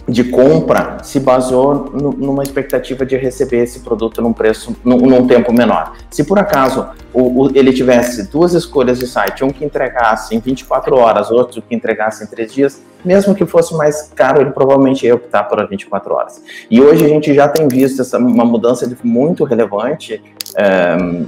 de 0.09 0.25
compra 0.25 0.99
se 1.03 1.21
baseou 1.21 1.91
no, 1.93 2.13
numa 2.13 2.43
expectativa 2.43 3.07
de 3.07 3.17
receber 3.17 3.63
esse 3.63 3.81
produto 3.81 4.21
num 4.21 4.33
preço, 4.33 4.77
num, 4.85 4.97
num 4.97 5.27
tempo 5.27 5.53
menor. 5.53 5.93
Se 6.11 6.25
por 6.25 6.39
acaso 6.39 6.89
o, 7.13 7.45
o, 7.45 7.51
ele 7.57 7.73
tivesse 7.73 8.29
duas 8.29 8.53
escolhas 8.55 8.99
de 8.99 9.07
site, 9.07 9.45
um 9.45 9.51
que 9.51 9.65
entregasse 9.65 10.35
em 10.35 10.41
24 10.41 10.97
horas, 10.97 11.31
outro 11.31 11.63
que 11.63 11.75
entregasse 11.75 12.25
em 12.25 12.27
3 12.27 12.53
dias, 12.53 12.83
mesmo 13.05 13.35
que 13.35 13.45
fosse 13.47 13.75
mais 13.75 14.11
caro, 14.15 14.41
ele 14.41 14.51
provavelmente 14.51 15.07
ia 15.07 15.15
optar 15.15 15.45
por 15.45 15.67
24 15.69 16.15
horas. 16.15 16.43
E 16.71 16.81
hoje 16.81 17.05
a 17.05 17.09
gente 17.09 17.35
já 17.35 17.49
tem 17.49 17.67
visto 17.69 18.03
essa, 18.03 18.19
uma 18.19 18.45
mudança 18.45 18.91
muito 19.03 19.45
relevante. 19.45 20.23
Um, 21.01 21.27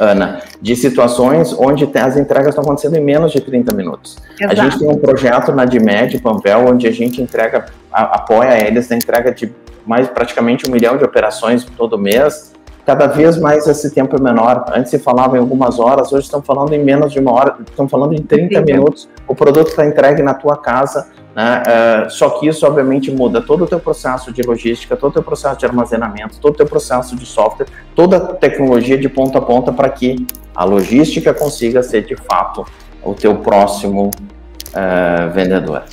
Ana, 0.00 0.40
de 0.62 0.74
situações 0.74 1.52
onde 1.52 1.86
as 1.98 2.16
entregas 2.16 2.48
estão 2.48 2.64
acontecendo 2.64 2.96
em 2.96 3.04
menos 3.04 3.32
de 3.32 3.40
30 3.40 3.74
minutos. 3.74 4.16
Exato. 4.40 4.60
A 4.60 4.64
gente 4.64 4.78
tem 4.78 4.88
um 4.88 4.96
projeto 4.96 5.52
na 5.52 5.66
DIMED, 5.66 6.18
Panvel, 6.20 6.68
onde 6.68 6.86
a 6.86 6.90
gente 6.90 7.20
entrega, 7.20 7.66
a, 7.92 8.16
apoia 8.16 8.66
eles 8.66 8.88
na 8.88 8.96
entrega 8.96 9.30
de 9.30 9.52
mais 9.86 10.08
praticamente 10.08 10.66
um 10.66 10.72
milhão 10.72 10.96
de 10.96 11.04
operações 11.04 11.66
todo 11.76 11.98
mês. 11.98 12.54
Cada 12.86 13.06
vez 13.06 13.36
mais 13.36 13.66
esse 13.66 13.90
tempo 13.90 14.16
é 14.16 14.20
menor. 14.20 14.64
Antes 14.74 14.90
se 14.90 14.98
falava 14.98 15.36
em 15.36 15.40
algumas 15.40 15.78
horas, 15.78 16.10
hoje 16.12 16.24
estão 16.24 16.40
falando 16.40 16.72
em 16.72 16.82
menos 16.82 17.12
de 17.12 17.18
uma 17.18 17.32
hora, 17.32 17.56
estão 17.68 17.86
falando 17.86 18.14
em 18.14 18.22
30 18.22 18.58
Sim. 18.58 18.64
minutos. 18.64 19.08
O 19.28 19.34
produto 19.34 19.68
está 19.68 19.84
entregue 19.84 20.22
na 20.22 20.32
tua 20.32 20.56
casa 20.56 21.08
né? 21.34 21.62
Uh, 21.62 22.10
só 22.10 22.30
que 22.30 22.48
isso, 22.48 22.66
obviamente, 22.66 23.10
muda 23.10 23.40
todo 23.40 23.64
o 23.64 23.66
teu 23.66 23.78
processo 23.78 24.32
de 24.32 24.42
logística, 24.42 24.96
todo 24.96 25.10
o 25.10 25.14
teu 25.14 25.22
processo 25.22 25.58
de 25.58 25.66
armazenamento, 25.66 26.38
todo 26.40 26.54
o 26.54 26.56
teu 26.56 26.66
processo 26.66 27.14
de 27.16 27.24
software, 27.24 27.66
toda 27.94 28.16
a 28.16 28.20
tecnologia 28.20 28.98
de 28.98 29.08
ponta 29.08 29.38
a 29.38 29.42
ponta 29.42 29.72
para 29.72 29.88
que 29.88 30.26
a 30.54 30.64
logística 30.64 31.32
consiga 31.32 31.82
ser, 31.82 32.04
de 32.04 32.16
fato, 32.16 32.66
o 33.02 33.14
teu 33.14 33.36
próximo 33.36 34.10
uh, 34.10 35.32
vendedor. 35.32 35.84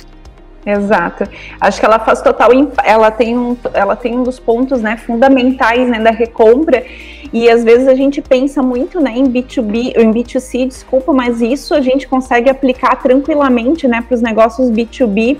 Exato. 0.66 1.24
Acho 1.60 1.80
que 1.80 1.86
ela 1.86 1.98
faz 1.98 2.20
total. 2.20 2.50
Ela 2.84 3.10
tem 3.10 3.38
um, 3.38 3.56
ela 3.72 3.96
tem 3.96 4.18
um 4.18 4.22
dos 4.22 4.38
pontos 4.38 4.82
né, 4.82 4.96
fundamentais 4.96 5.88
né, 5.88 6.00
da 6.00 6.10
recompra. 6.10 6.84
E 7.32 7.48
às 7.48 7.62
vezes 7.62 7.86
a 7.86 7.94
gente 7.94 8.22
pensa 8.22 8.62
muito 8.62 9.00
né, 9.00 9.12
em 9.16 9.24
B2B, 9.24 9.96
em 9.96 10.10
B2C, 10.12 10.66
desculpa, 10.66 11.12
mas 11.12 11.40
isso 11.40 11.74
a 11.74 11.80
gente 11.80 12.08
consegue 12.08 12.48
aplicar 12.48 12.96
tranquilamente 12.96 13.86
né, 13.86 14.02
para 14.06 14.14
os 14.14 14.22
negócios 14.22 14.70
B2B, 14.70 15.36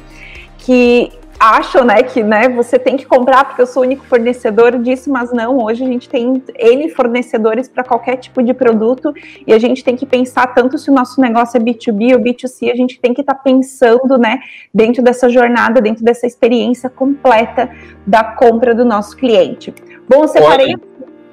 que 0.59 1.11
acham, 1.39 1.85
né, 1.85 2.03
que 2.03 2.23
né, 2.23 2.49
você 2.49 2.79
tem 2.79 2.97
que 2.97 3.07
comprar 3.07 3.45
porque 3.45 3.63
eu 3.63 3.67
sou 3.67 3.83
o 3.83 3.87
único 3.87 4.05
fornecedor 4.05 4.79
disso, 4.79 5.11
mas 5.11 5.33
não, 5.33 5.59
hoje 5.59 5.85
a 5.85 5.87
gente 5.87 6.09
tem 6.09 6.43
N 6.59 6.89
fornecedores 6.91 7.69
para 7.69 7.85
qualquer 7.85 8.17
tipo 8.17 8.43
de 8.43 8.53
produto 8.53 9.13
e 9.47 9.53
a 9.53 9.59
gente 9.59 9.85
tem 9.85 9.97
que 9.97 10.05
pensar 10.05 10.49
tanto 10.49 10.77
se 10.79 10.91
o 10.91 10.95
nosso 10.95 11.21
negócio 11.21 11.57
é 11.57 11.61
B2B 11.61 12.15
ou 12.15 12.21
B2C, 12.21 12.71
a 12.73 12.77
gente 12.77 13.01
tem 13.01 13.15
que 13.15 13.21
estar 13.21 13.35
tá 13.35 13.41
pensando, 13.41 14.19
né, 14.19 14.41
dentro 14.75 15.03
dessa 15.03 15.29
jornada, 15.29 15.81
dentro 15.81 16.05
dessa 16.05 16.27
experiência 16.27 16.91
completa 16.91 17.71
da 18.07 18.25
compra 18.25 18.75
do 18.75 18.85
nosso 18.85 19.17
cliente. 19.17 19.73
Bom, 20.09 20.27
separei... 20.27 20.75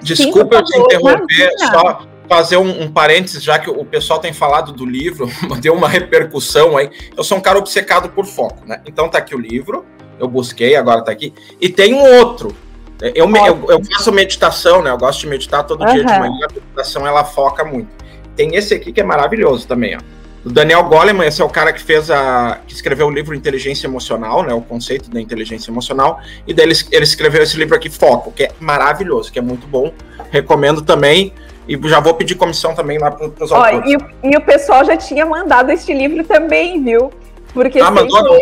Desculpa 0.02 0.58
eu 0.58 0.64
te 0.64 0.78
interromper, 0.78 1.52
só 1.58 2.15
fazer 2.28 2.58
um, 2.58 2.84
um, 2.84 2.92
parênteses, 2.92 3.44
já 3.44 3.60
que 3.60 3.70
o 3.70 3.86
pessoal 3.86 4.20
tem 4.20 4.34
falado 4.34 4.72
do 4.72 4.86
livro, 4.86 5.30
deu 5.62 5.74
uma 5.74 5.88
repercussão 5.88 6.78
aí. 6.78 6.90
Eu 7.16 7.24
sou 7.24 7.38
um 7.38 7.42
cara 7.42 7.58
obcecado 7.58 8.10
por 8.10 8.26
foco, 8.26 8.66
né? 8.66 8.82
Então 8.86 9.10
tá 9.10 9.18
aqui 9.18 9.36
o 9.36 9.40
livro, 9.40 9.86
eu 10.20 10.28
busquei, 10.28 10.76
agora 10.76 11.02
tá 11.02 11.12
aqui. 11.12 11.34
E 11.60 11.70
tem 11.70 11.94
um 11.94 12.04
outro. 12.20 12.56
Eu, 13.02 13.30
eu, 13.30 13.66
eu 13.70 13.86
faço 13.86 14.12
meditação, 14.12 14.82
né? 14.82 14.90
Eu 14.90 14.98
gosto 14.98 15.22
de 15.22 15.28
meditar 15.28 15.64
todo 15.64 15.82
uhum. 15.82 15.94
dia 15.94 16.06
de 16.06 16.20
manhã. 16.20 16.48
A 16.50 16.54
meditação 16.54 17.06
ela 17.06 17.24
foca 17.24 17.64
muito. 17.64 17.90
Tem 18.36 18.56
esse 18.56 18.74
aqui 18.74 18.92
que 18.92 19.02
é 19.02 19.04
maravilhoso 19.04 19.68
também, 19.68 19.96
ó. 19.96 20.00
O 20.46 20.52
Daniel 20.52 20.84
Goleman, 20.84 21.26
esse 21.26 21.42
é 21.42 21.46
o 21.46 21.50
cara 21.50 21.74
que 21.74 21.82
fez 21.82 22.12
a. 22.12 22.60
que 22.68 22.74
escreveu 22.74 23.08
o 23.08 23.10
livro 23.10 23.34
Inteligência 23.34 23.88
Emocional, 23.88 24.44
né? 24.44 24.54
O 24.54 24.62
conceito 24.62 25.10
da 25.10 25.20
inteligência 25.20 25.72
emocional. 25.72 26.20
E 26.46 26.54
daí 26.54 26.68
ele, 26.68 26.76
ele 26.92 27.04
escreveu 27.04 27.42
esse 27.42 27.58
livro 27.58 27.76
aqui, 27.76 27.90
Foco, 27.90 28.32
que 28.32 28.44
é 28.44 28.52
maravilhoso, 28.60 29.32
que 29.32 29.40
é 29.40 29.42
muito 29.42 29.66
bom. 29.66 29.92
Recomendo 30.30 30.84
também. 30.84 31.34
E 31.68 31.80
já 31.88 32.00
vou 32.00 32.14
pedir 32.14 32.36
comissão 32.36 32.76
também 32.76 32.98
lá 32.98 33.12
para 33.12 33.28
os 33.28 33.52
autores. 33.52 33.92
E, 33.92 34.28
e, 34.30 34.38
o 34.38 34.42
pessoal 34.42 34.86
já 34.86 34.96
tinha 34.96 35.26
mandado 35.26 35.72
este 35.72 35.94
livro 35.94 36.24
também, 36.24 36.84
viu? 36.84 37.12
Porque 37.54 37.80
ah, 37.80 37.90
mandou, 37.90 38.38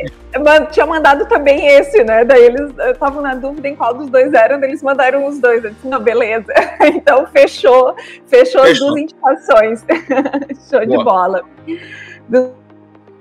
tinha 0.71 0.85
mandado 0.85 1.25
também 1.27 1.67
esse, 1.67 2.03
né? 2.03 2.25
Daí 2.25 2.45
eles 2.45 2.73
estavam 2.91 3.21
na 3.21 3.35
dúvida 3.35 3.67
em 3.67 3.75
qual 3.75 3.93
dos 3.93 4.09
dois 4.09 4.33
eram, 4.33 4.59
daí 4.59 4.71
eles 4.71 4.81
mandaram 4.81 5.27
os 5.27 5.39
dois. 5.39 5.63
Eu 5.63 5.69
disse, 5.69 5.87
não, 5.87 5.99
beleza. 5.99 6.51
Então 6.83 7.25
fechou, 7.27 7.95
fechou, 8.27 8.63
fechou. 8.63 8.63
as 8.63 8.79
duas 8.79 9.01
indicações. 9.01 9.85
Show 10.69 10.85
Boa. 10.85 10.87
de 10.87 11.03
bola. 11.03 11.43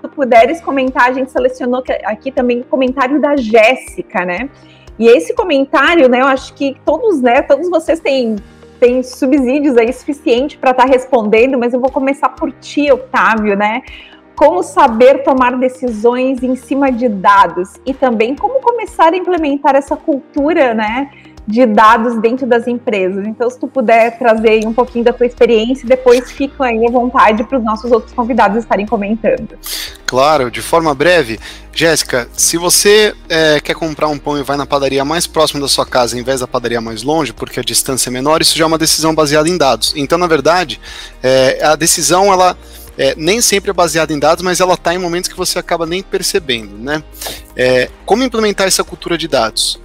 Se 0.01 0.07
puderes 0.15 0.59
comentar, 0.61 1.09
a 1.09 1.13
gente 1.13 1.31
selecionou 1.31 1.83
aqui 2.05 2.31
também 2.31 2.61
o 2.61 2.65
comentário 2.65 3.21
da 3.21 3.35
Jéssica, 3.35 4.25
né? 4.25 4.49
E 4.97 5.07
esse 5.07 5.33
comentário, 5.33 6.07
né, 6.09 6.21
eu 6.21 6.27
acho 6.27 6.53
que 6.53 6.75
todos, 6.85 7.21
né, 7.21 7.41
todos 7.41 7.69
vocês 7.69 7.99
têm 7.99 8.35
tem 8.83 9.01
subsídios 9.01 9.77
aí 9.77 9.93
suficiente 9.93 10.57
para 10.57 10.71
estar 10.71 10.83
tá 10.83 10.89
respondendo, 10.89 11.57
mas 11.57 11.73
eu 11.73 11.79
vou 11.79 11.89
começar 11.89 12.27
por 12.27 12.51
ti, 12.51 12.91
Otávio, 12.91 13.55
né? 13.55 13.81
Como 14.35 14.61
saber 14.61 15.23
tomar 15.23 15.57
decisões 15.57 16.43
em 16.43 16.53
cima 16.57 16.91
de 16.91 17.07
dados 17.07 17.79
e 17.85 17.93
também 17.93 18.35
como 18.35 18.59
começar 18.59 19.13
a 19.13 19.15
implementar 19.15 19.77
essa 19.77 19.95
cultura, 19.95 20.73
né? 20.73 21.09
De 21.47 21.65
dados 21.65 22.19
dentro 22.21 22.47
das 22.47 22.67
empresas. 22.67 23.25
Então, 23.27 23.49
se 23.49 23.59
tu 23.59 23.67
puder 23.67 24.17
trazer 24.17 24.65
um 24.65 24.73
pouquinho 24.73 25.03
da 25.03 25.11
tua 25.11 25.25
experiência, 25.25 25.87
depois 25.87 26.31
fica 26.31 26.65
aí 26.65 26.85
à 26.87 26.91
vontade 26.91 27.43
para 27.43 27.57
os 27.57 27.63
nossos 27.63 27.91
outros 27.91 28.13
convidados 28.13 28.57
estarem 28.59 28.85
comentando. 28.85 29.57
Claro, 30.05 30.49
de 30.49 30.61
forma 30.61 30.93
breve. 30.93 31.39
Jéssica, 31.73 32.29
se 32.37 32.55
você 32.55 33.15
é, 33.27 33.59
quer 33.59 33.73
comprar 33.73 34.07
um 34.07 34.17
pão 34.17 34.37
e 34.37 34.43
vai 34.43 34.55
na 34.55 34.65
padaria 34.65 35.03
mais 35.03 35.25
próxima 35.25 35.59
da 35.59 35.67
sua 35.67 35.85
casa, 35.85 36.17
em 36.17 36.23
vez 36.23 36.39
da 36.39 36.47
padaria 36.47 36.79
mais 36.79 37.01
longe, 37.01 37.33
porque 37.33 37.59
a 37.59 37.63
distância 37.63 38.09
é 38.09 38.11
menor, 38.11 38.41
isso 38.41 38.55
já 38.55 38.63
é 38.63 38.67
uma 38.67 38.77
decisão 38.77 39.15
baseada 39.15 39.49
em 39.49 39.57
dados. 39.57 39.91
Então, 39.95 40.17
na 40.17 40.27
verdade, 40.27 40.79
é, 41.21 41.65
a 41.65 41.75
decisão 41.75 42.31
ela 42.31 42.55
é, 42.97 43.15
nem 43.17 43.41
sempre 43.41 43.71
é 43.71 43.73
baseada 43.73 44.13
em 44.13 44.19
dados, 44.19 44.43
mas 44.43 44.59
ela 44.59 44.75
está 44.75 44.93
em 44.93 44.99
momentos 44.99 45.29
que 45.29 45.35
você 45.35 45.57
acaba 45.57 45.85
nem 45.85 46.03
percebendo, 46.03 46.77
né? 46.77 47.03
É, 47.55 47.89
como 48.05 48.23
implementar 48.23 48.67
essa 48.67 48.83
cultura 48.83 49.17
de 49.17 49.27
dados? 49.27 49.79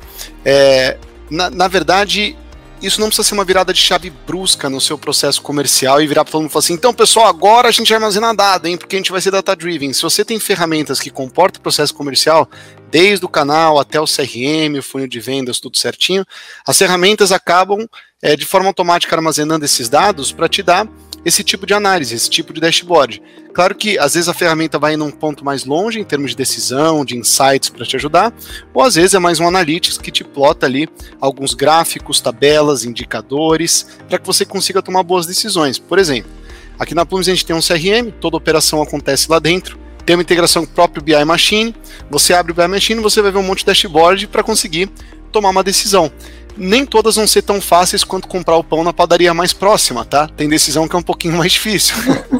É, 0.44 0.98
na, 1.30 1.50
na 1.50 1.68
verdade, 1.68 2.36
isso 2.80 3.00
não 3.00 3.08
precisa 3.08 3.28
ser 3.28 3.34
uma 3.34 3.44
virada 3.44 3.72
de 3.72 3.80
chave 3.80 4.10
brusca 4.26 4.70
no 4.70 4.80
seu 4.80 4.96
processo 4.96 5.42
comercial 5.42 6.00
e 6.00 6.06
virar 6.06 6.24
para 6.24 6.32
todo 6.32 6.42
mundo 6.42 6.50
e 6.50 6.52
falar 6.52 6.64
assim: 6.64 6.74
então, 6.74 6.94
pessoal, 6.94 7.26
agora 7.26 7.68
a 7.68 7.72
gente 7.72 7.88
vai 7.88 7.96
armazenar 7.96 8.34
dado, 8.36 8.66
hein? 8.66 8.76
Porque 8.76 8.96
a 8.96 8.98
gente 8.98 9.10
vai 9.10 9.20
ser 9.20 9.30
data-driven. 9.30 9.92
Se 9.92 10.02
você 10.02 10.24
tem 10.24 10.38
ferramentas 10.38 11.00
que 11.00 11.10
comportam 11.10 11.58
o 11.58 11.62
processo 11.62 11.92
comercial, 11.94 12.48
desde 12.90 13.24
o 13.24 13.28
canal 13.28 13.78
até 13.78 14.00
o 14.00 14.04
CRM, 14.04 14.78
o 14.78 14.82
funil 14.82 15.08
de 15.08 15.18
vendas, 15.18 15.58
tudo 15.58 15.76
certinho, 15.76 16.24
as 16.66 16.78
ferramentas 16.78 17.32
acabam 17.32 17.86
é, 18.22 18.36
de 18.36 18.44
forma 18.44 18.68
automática 18.68 19.14
armazenando 19.16 19.64
esses 19.64 19.88
dados 19.88 20.30
para 20.32 20.48
te 20.48 20.62
dar 20.62 20.86
esse 21.28 21.44
tipo 21.44 21.66
de 21.66 21.74
análise, 21.74 22.14
esse 22.14 22.28
tipo 22.28 22.52
de 22.52 22.60
dashboard. 22.60 23.22
Claro 23.52 23.74
que 23.74 23.98
às 23.98 24.14
vezes 24.14 24.28
a 24.28 24.34
ferramenta 24.34 24.78
vai 24.78 24.96
num 24.96 25.10
ponto 25.10 25.44
mais 25.44 25.64
longe 25.64 26.00
em 26.00 26.04
termos 26.04 26.30
de 26.30 26.36
decisão, 26.36 27.04
de 27.04 27.16
insights 27.16 27.68
para 27.68 27.84
te 27.84 27.96
ajudar, 27.96 28.32
ou 28.72 28.82
às 28.82 28.94
vezes 28.94 29.14
é 29.14 29.18
mais 29.18 29.38
um 29.38 29.46
analytics 29.46 29.98
que 29.98 30.10
te 30.10 30.24
plota 30.24 30.66
ali 30.66 30.88
alguns 31.20 31.54
gráficos, 31.54 32.20
tabelas, 32.20 32.84
indicadores, 32.84 33.86
para 34.08 34.18
que 34.18 34.26
você 34.26 34.44
consiga 34.44 34.82
tomar 34.82 35.02
boas 35.02 35.26
decisões. 35.26 35.78
Por 35.78 35.98
exemplo, 35.98 36.30
aqui 36.78 36.94
na 36.94 37.04
Plumes 37.04 37.28
a 37.28 37.32
gente 37.32 37.44
tem 37.44 37.54
um 37.54 37.60
CRM, 37.60 38.10
toda 38.20 38.36
operação 38.36 38.80
acontece 38.80 39.30
lá 39.30 39.38
dentro, 39.38 39.78
tem 40.06 40.16
uma 40.16 40.22
integração 40.22 40.64
com 40.64 40.72
o 40.72 40.74
próprio 40.74 41.02
BI 41.02 41.24
Machine, 41.24 41.74
você 42.10 42.32
abre 42.32 42.52
o 42.52 42.54
BI 42.54 42.66
Machine, 42.66 43.00
você 43.00 43.20
vai 43.20 43.30
ver 43.30 43.38
um 43.38 43.42
monte 43.42 43.60
de 43.60 43.66
dashboard 43.66 44.26
para 44.28 44.42
conseguir 44.42 44.88
tomar 45.30 45.50
uma 45.50 45.62
decisão 45.62 46.10
nem 46.58 46.84
todas 46.84 47.16
vão 47.16 47.26
ser 47.26 47.42
tão 47.42 47.60
fáceis 47.60 48.02
quanto 48.02 48.26
comprar 48.26 48.56
o 48.56 48.64
pão 48.64 48.82
na 48.82 48.92
padaria 48.92 49.32
mais 49.32 49.52
próxima, 49.52 50.04
tá? 50.04 50.28
Tem 50.28 50.48
decisão 50.48 50.88
que 50.88 50.96
é 50.96 50.98
um 50.98 51.02
pouquinho 51.02 51.36
mais 51.36 51.52
difícil. 51.52 51.94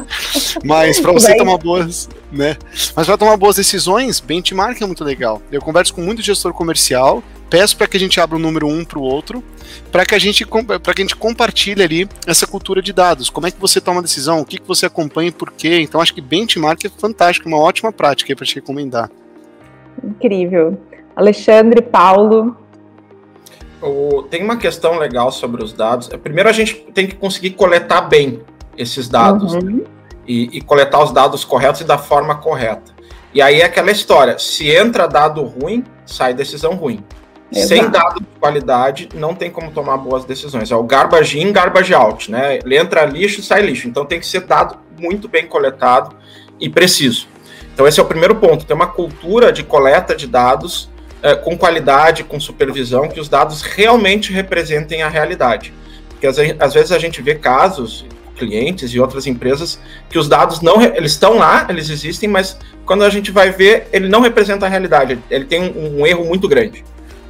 Mas 0.63 0.99
para 0.99 1.11
você 1.11 1.35
tomar 1.37 1.57
boas, 1.57 2.09
né? 2.31 2.57
Mas 2.95 3.07
para 3.07 3.17
tomar 3.17 3.37
boas 3.37 3.55
decisões, 3.55 4.19
benchmark 4.19 4.81
é 4.81 4.85
muito 4.85 5.03
legal. 5.03 5.41
Eu 5.51 5.61
converso 5.61 5.93
com 5.93 6.01
muito 6.01 6.21
gestor 6.21 6.53
comercial, 6.53 7.23
peço 7.49 7.77
para 7.77 7.87
que 7.87 7.97
a 7.97 7.99
gente 7.99 8.19
abra 8.19 8.35
o 8.35 8.39
número 8.39 8.67
um 8.67 8.83
para 8.83 8.99
o 8.99 9.01
outro, 9.01 9.43
para 9.91 10.05
que 10.05 10.13
a 10.13 10.19
gente 10.19 10.45
para 10.45 10.93
que 10.93 11.01
a 11.01 11.05
gente 11.05 11.15
compartilhe 11.15 11.81
ali 11.81 12.09
essa 12.27 12.45
cultura 12.45 12.81
de 12.81 12.91
dados. 12.91 13.29
Como 13.29 13.47
é 13.47 13.51
que 13.51 13.59
você 13.59 13.79
toma 13.79 13.99
a 13.99 14.03
decisão? 14.03 14.41
O 14.41 14.45
que, 14.45 14.59
que 14.59 14.67
você 14.67 14.85
acompanha 14.85 15.29
e 15.29 15.31
por 15.31 15.51
quê? 15.51 15.79
Então 15.79 16.01
acho 16.01 16.13
que 16.13 16.21
benchmark 16.21 16.83
é 16.85 16.89
fantástico, 16.89 17.47
uma 17.47 17.59
ótima 17.59 17.91
prática 17.91 18.35
para 18.35 18.45
te 18.45 18.55
recomendar. 18.55 19.09
Incrível. 20.03 20.77
Alexandre, 21.15 21.81
Paulo, 21.81 22.55
o, 23.81 24.23
tem 24.23 24.43
uma 24.43 24.57
questão 24.57 24.97
legal 24.97 25.31
sobre 25.31 25.63
os 25.63 25.73
dados. 25.73 26.09
Primeiro, 26.21 26.49
a 26.49 26.53
gente 26.53 26.75
tem 26.93 27.07
que 27.07 27.15
conseguir 27.15 27.51
coletar 27.51 28.01
bem 28.01 28.41
esses 28.77 29.07
dados 29.07 29.53
uhum. 29.53 29.83
e, 30.27 30.57
e, 30.57 30.61
coletar 30.61 31.03
os 31.03 31.11
dados 31.11 31.43
corretos 31.43 31.81
e 31.81 31.83
da 31.83 31.97
forma 31.97 32.35
correta. 32.35 32.93
E 33.33 33.41
aí 33.41 33.61
é 33.61 33.65
aquela 33.65 33.91
história: 33.91 34.37
se 34.37 34.69
entra 34.69 35.07
dado 35.07 35.43
ruim, 35.43 35.83
sai 36.05 36.33
decisão 36.33 36.75
ruim. 36.75 37.03
Exato. 37.51 37.67
Sem 37.67 37.89
dado 37.89 38.19
de 38.19 38.39
qualidade, 38.39 39.09
não 39.15 39.33
tem 39.33 39.49
como 39.49 39.71
tomar 39.71 39.97
boas 39.97 40.23
decisões. 40.23 40.71
É 40.71 40.75
o 40.75 40.83
garbage 40.83 41.39
in, 41.39 41.51
garbage 41.51 41.93
out, 41.93 42.29
né? 42.29 42.59
Ele 42.63 42.77
entra 42.77 43.05
lixo, 43.05 43.41
sai 43.41 43.61
lixo. 43.61 43.87
Então 43.87 44.05
tem 44.05 44.19
que 44.19 44.27
ser 44.27 44.41
dado 44.41 44.77
muito 44.99 45.27
bem 45.27 45.47
coletado 45.47 46.15
e 46.59 46.69
preciso. 46.69 47.27
Então 47.73 47.87
esse 47.87 47.99
é 47.99 48.03
o 48.03 48.05
primeiro 48.05 48.35
ponto. 48.35 48.65
Tem 48.65 48.75
uma 48.75 48.87
cultura 48.87 49.51
de 49.51 49.63
coleta 49.63 50.15
de 50.15 50.27
dados 50.27 50.89
é, 51.21 51.35
com 51.35 51.57
qualidade, 51.57 52.23
com 52.23 52.39
supervisão, 52.39 53.07
que 53.09 53.19
os 53.19 53.29
dados 53.29 53.61
realmente 53.61 54.31
representem 54.31 55.01
a 55.01 55.09
realidade. 55.09 55.73
Porque 56.09 56.27
às, 56.27 56.73
vezes 56.73 56.91
a 56.91 56.99
gente 56.99 57.21
vê 57.21 57.35
casos, 57.35 58.05
clientes 58.35 58.91
e 58.93 58.99
outras 58.99 59.27
empresas, 59.27 59.79
que 60.09 60.17
os 60.17 60.27
dados 60.27 60.61
não 60.61 60.81
eles 60.81 61.11
estão 61.11 61.37
lá, 61.37 61.65
eles 61.69 61.89
existem, 61.89 62.27
mas 62.27 62.57
quando 62.85 63.03
a 63.03 63.09
gente 63.09 63.31
vai 63.31 63.51
ver, 63.51 63.87
ele 63.93 64.07
não 64.07 64.21
representa 64.21 64.65
a 64.65 64.69
realidade. 64.69 65.19
Ele 65.29 65.45
tem 65.45 65.61
um, 65.61 66.01
um 66.01 66.07
erro 66.07 66.25
muito 66.25 66.47
grande. 66.47 66.83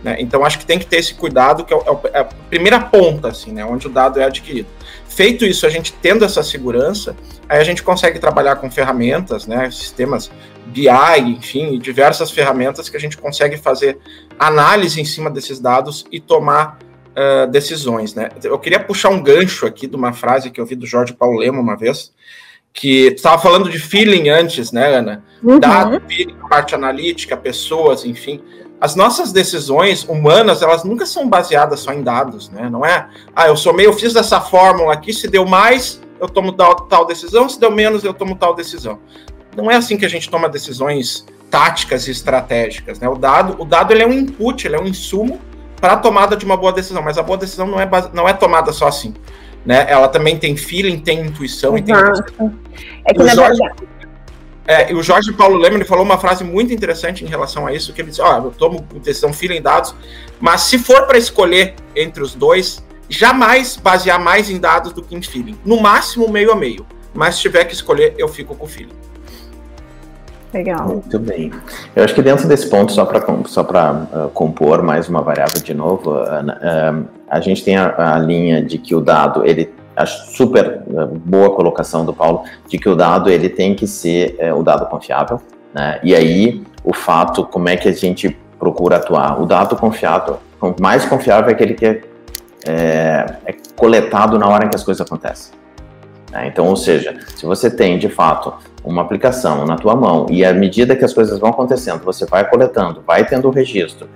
Né? 0.03 0.15
Então 0.19 0.45
acho 0.45 0.57
que 0.57 0.65
tem 0.65 0.79
que 0.79 0.85
ter 0.85 0.97
esse 0.97 1.13
cuidado, 1.13 1.65
que 1.65 1.73
é, 1.73 1.77
é, 1.77 1.99
é, 2.13 2.19
a 2.19 2.23
primeira 2.23 2.79
ponta, 2.79 3.27
assim, 3.27 3.51
né? 3.51 3.65
onde 3.65 3.87
o 3.87 3.89
dado 3.89 4.19
é 4.19 4.23
adquirido. 4.23 4.67
Feito 5.09 5.43
isso, 5.43 5.65
a 5.65 5.69
gente 5.69 5.91
tendo 5.91 6.23
essa 6.23 6.43
segurança, 6.43 7.15
aí 7.49 7.59
a 7.59 7.63
gente 7.63 7.81
consegue 7.83 8.19
trabalhar 8.19 8.55
com 8.57 8.69
ferramentas, 8.69 9.47
né? 9.47 9.69
sistemas 9.71 10.31
BI, 10.67 10.87
enfim, 11.25 11.77
diversas 11.79 12.29
ferramentas 12.29 12.87
que 12.87 12.95
a 12.95 12.99
gente 12.99 13.17
consegue 13.17 13.57
fazer 13.57 13.97
análise 14.37 15.01
em 15.01 15.05
cima 15.05 15.29
desses 15.29 15.59
dados 15.59 16.05
e 16.11 16.19
tomar 16.19 16.77
uh, 17.09 17.47
decisões. 17.47 18.13
Né? 18.13 18.29
Eu 18.43 18.59
queria 18.59 18.79
puxar 18.79 19.09
um 19.09 19.21
gancho 19.21 19.65
aqui 19.65 19.87
de 19.87 19.95
uma 19.95 20.13
frase 20.13 20.51
que 20.51 20.61
eu 20.61 20.65
vi 20.65 20.75
do 20.75 20.85
Jorge 20.85 21.13
Paulo 21.13 21.39
Lema 21.39 21.59
uma 21.59 21.75
vez, 21.75 22.13
que 22.71 23.07
estava 23.07 23.41
falando 23.41 23.67
de 23.67 23.79
feeling 23.79 24.29
antes, 24.29 24.71
né, 24.71 24.95
Ana? 24.95 25.23
Uhum. 25.43 25.59
Dado, 25.59 25.99
feeling, 26.07 26.35
parte 26.47 26.75
analítica, 26.75 27.35
pessoas, 27.35 28.05
enfim 28.05 28.41
as 28.81 28.95
nossas 28.95 29.31
decisões 29.31 30.03
humanas, 30.03 30.61
elas 30.61 30.83
nunca 30.83 31.05
são 31.05 31.27
baseadas 31.27 31.81
só 31.81 31.91
em 31.91 32.01
dados, 32.01 32.49
né? 32.49 32.69
Não 32.69 32.85
é, 32.85 33.09
ah, 33.35 33.47
eu 33.47 33.57
somei, 33.57 33.85
eu 33.85 33.93
fiz 33.93 34.13
dessa 34.13 34.39
fórmula 34.39 34.93
aqui, 34.93 35.13
se 35.13 35.27
deu 35.27 35.45
mais, 35.45 36.01
eu 36.19 36.29
tomo 36.29 36.53
tal, 36.53 36.75
tal 36.75 37.05
decisão, 37.05 37.49
se 37.49 37.59
deu 37.59 37.71
menos, 37.71 38.03
eu 38.03 38.13
tomo 38.13 38.35
tal 38.35 38.55
decisão. 38.55 38.99
Não 39.55 39.69
é 39.69 39.75
assim 39.75 39.97
que 39.97 40.05
a 40.05 40.09
gente 40.09 40.29
toma 40.29 40.47
decisões 40.47 41.25
táticas 41.51 42.07
e 42.07 42.11
estratégicas, 42.11 42.99
né? 42.99 43.09
O 43.09 43.15
dado, 43.15 43.61
o 43.61 43.65
dado 43.65 43.91
ele 43.91 44.03
é 44.03 44.07
um 44.07 44.13
input, 44.13 44.65
ele 44.65 44.75
é 44.75 44.79
um 44.79 44.87
insumo 44.87 45.41
para 45.81 45.93
a 45.93 45.97
tomada 45.97 46.37
de 46.37 46.45
uma 46.45 46.55
boa 46.55 46.71
decisão, 46.71 47.01
mas 47.01 47.17
a 47.17 47.23
boa 47.23 47.37
decisão 47.37 47.67
não 47.67 47.79
é, 47.79 47.85
base, 47.85 48.09
não 48.13 48.29
é 48.29 48.33
tomada 48.33 48.71
só 48.71 48.87
assim, 48.87 49.13
né? 49.65 49.85
Ela 49.89 50.07
também 50.07 50.37
tem 50.37 50.55
feeling, 50.55 50.99
tem 50.99 51.19
intuição 51.19 51.77
Exato. 51.77 52.23
e 52.29 52.31
tem... 52.31 52.59
É 53.05 53.13
que, 53.13 53.19
na 53.19 53.35
verdade 53.35 53.98
é, 54.69 54.91
e 54.91 54.93
o 54.93 55.01
Jorge 55.01 55.33
Paulo 55.33 55.57
Lema 55.57 55.83
falou 55.83 56.05
uma 56.05 56.19
frase 56.19 56.43
muito 56.43 56.71
interessante 56.71 57.25
em 57.25 57.27
relação 57.27 57.65
a 57.65 57.73
isso, 57.73 57.91
que 57.91 58.01
ele 58.01 58.11
disse, 58.11 58.21
ó, 58.21 58.39
oh, 58.39 58.45
eu 58.45 58.51
tomo 58.51 58.85
decisão 59.03 59.33
fila 59.33 59.55
em 59.55 59.61
dados, 59.63 59.95
mas 60.39 60.61
se 60.61 60.77
for 60.77 61.07
para 61.07 61.17
escolher 61.17 61.73
entre 61.95 62.21
os 62.21 62.35
dois, 62.35 62.85
jamais 63.09 63.75
basear 63.75 64.19
mais 64.19 64.47
em 64.47 64.59
dados 64.59 64.93
do 64.93 65.01
que 65.01 65.15
em 65.15 65.21
feeling. 65.23 65.57
No 65.65 65.81
máximo, 65.81 66.29
meio 66.29 66.51
a 66.51 66.55
meio. 66.55 66.85
Mas 67.15 67.35
se 67.35 67.41
tiver 67.41 67.65
que 67.65 67.73
escolher, 67.73 68.13
eu 68.15 68.27
fico 68.27 68.53
com 68.53 68.65
o 68.65 68.69
feeling. 68.69 68.93
Legal. 70.53 70.87
Muito 70.87 71.17
bem. 71.17 71.51
Eu 71.95 72.03
acho 72.03 72.13
que 72.13 72.21
dentro 72.21 72.47
desse 72.47 72.69
ponto, 72.69 72.91
só 72.91 73.05
para 73.05 73.25
só 73.45 73.61
uh, 73.63 74.29
compor 74.29 74.83
mais 74.83 75.09
uma 75.09 75.23
variável 75.23 75.63
de 75.63 75.73
novo, 75.73 76.11
uh, 76.11 76.21
uh, 76.21 77.07
a 77.27 77.39
gente 77.39 77.63
tem 77.63 77.75
a, 77.75 78.15
a, 78.15 78.19
linha 78.19 78.63
de 78.63 78.77
que 78.77 78.93
o 78.93 79.01
dado 79.01 79.43
ele 79.43 79.73
acho 80.01 80.31
super 80.35 80.65
eh, 80.65 81.05
boa 81.25 81.53
colocação 81.55 82.05
do 82.05 82.13
Paulo 82.13 82.43
de 82.67 82.77
que 82.77 82.87
o 82.87 82.95
dado 82.95 83.29
ele 83.29 83.49
tem 83.49 83.75
que 83.75 83.85
ser 83.85 84.35
é, 84.39 84.53
o 84.53 84.63
dado 84.63 84.85
confiável, 84.85 85.41
né? 85.73 85.99
E 86.03 86.15
aí 86.15 86.63
o 86.83 86.93
fato 86.93 87.45
como 87.45 87.69
é 87.69 87.75
que 87.75 87.89
a 87.89 87.91
gente 87.91 88.37
procura 88.57 88.97
atuar? 88.97 89.41
O 89.41 89.45
dado 89.45 89.75
confiável, 89.75 90.39
mais 90.79 91.05
confiável 91.05 91.49
é 91.49 91.53
aquele 91.53 91.73
que 91.73 91.85
é, 91.85 92.01
é, 92.67 93.25
é 93.45 93.55
coletado 93.75 94.39
na 94.39 94.47
hora 94.47 94.65
em 94.65 94.69
que 94.69 94.75
as 94.75 94.83
coisas 94.83 95.05
acontecem. 95.05 95.53
Né? 96.31 96.47
Então, 96.47 96.67
ou 96.67 96.75
seja, 96.75 97.17
se 97.35 97.45
você 97.45 97.69
tem 97.69 97.97
de 97.97 98.09
fato 98.09 98.53
uma 98.83 99.01
aplicação 99.01 99.65
na 99.65 99.75
tua 99.75 99.95
mão 99.95 100.27
e 100.29 100.45
à 100.45 100.53
medida 100.53 100.95
que 100.95 101.03
as 101.03 101.13
coisas 101.13 101.39
vão 101.39 101.49
acontecendo, 101.49 102.03
você 102.03 102.25
vai 102.25 102.49
coletando, 102.49 103.03
vai 103.05 103.25
tendo 103.25 103.47
o 103.47 103.51
registro, 103.51 104.07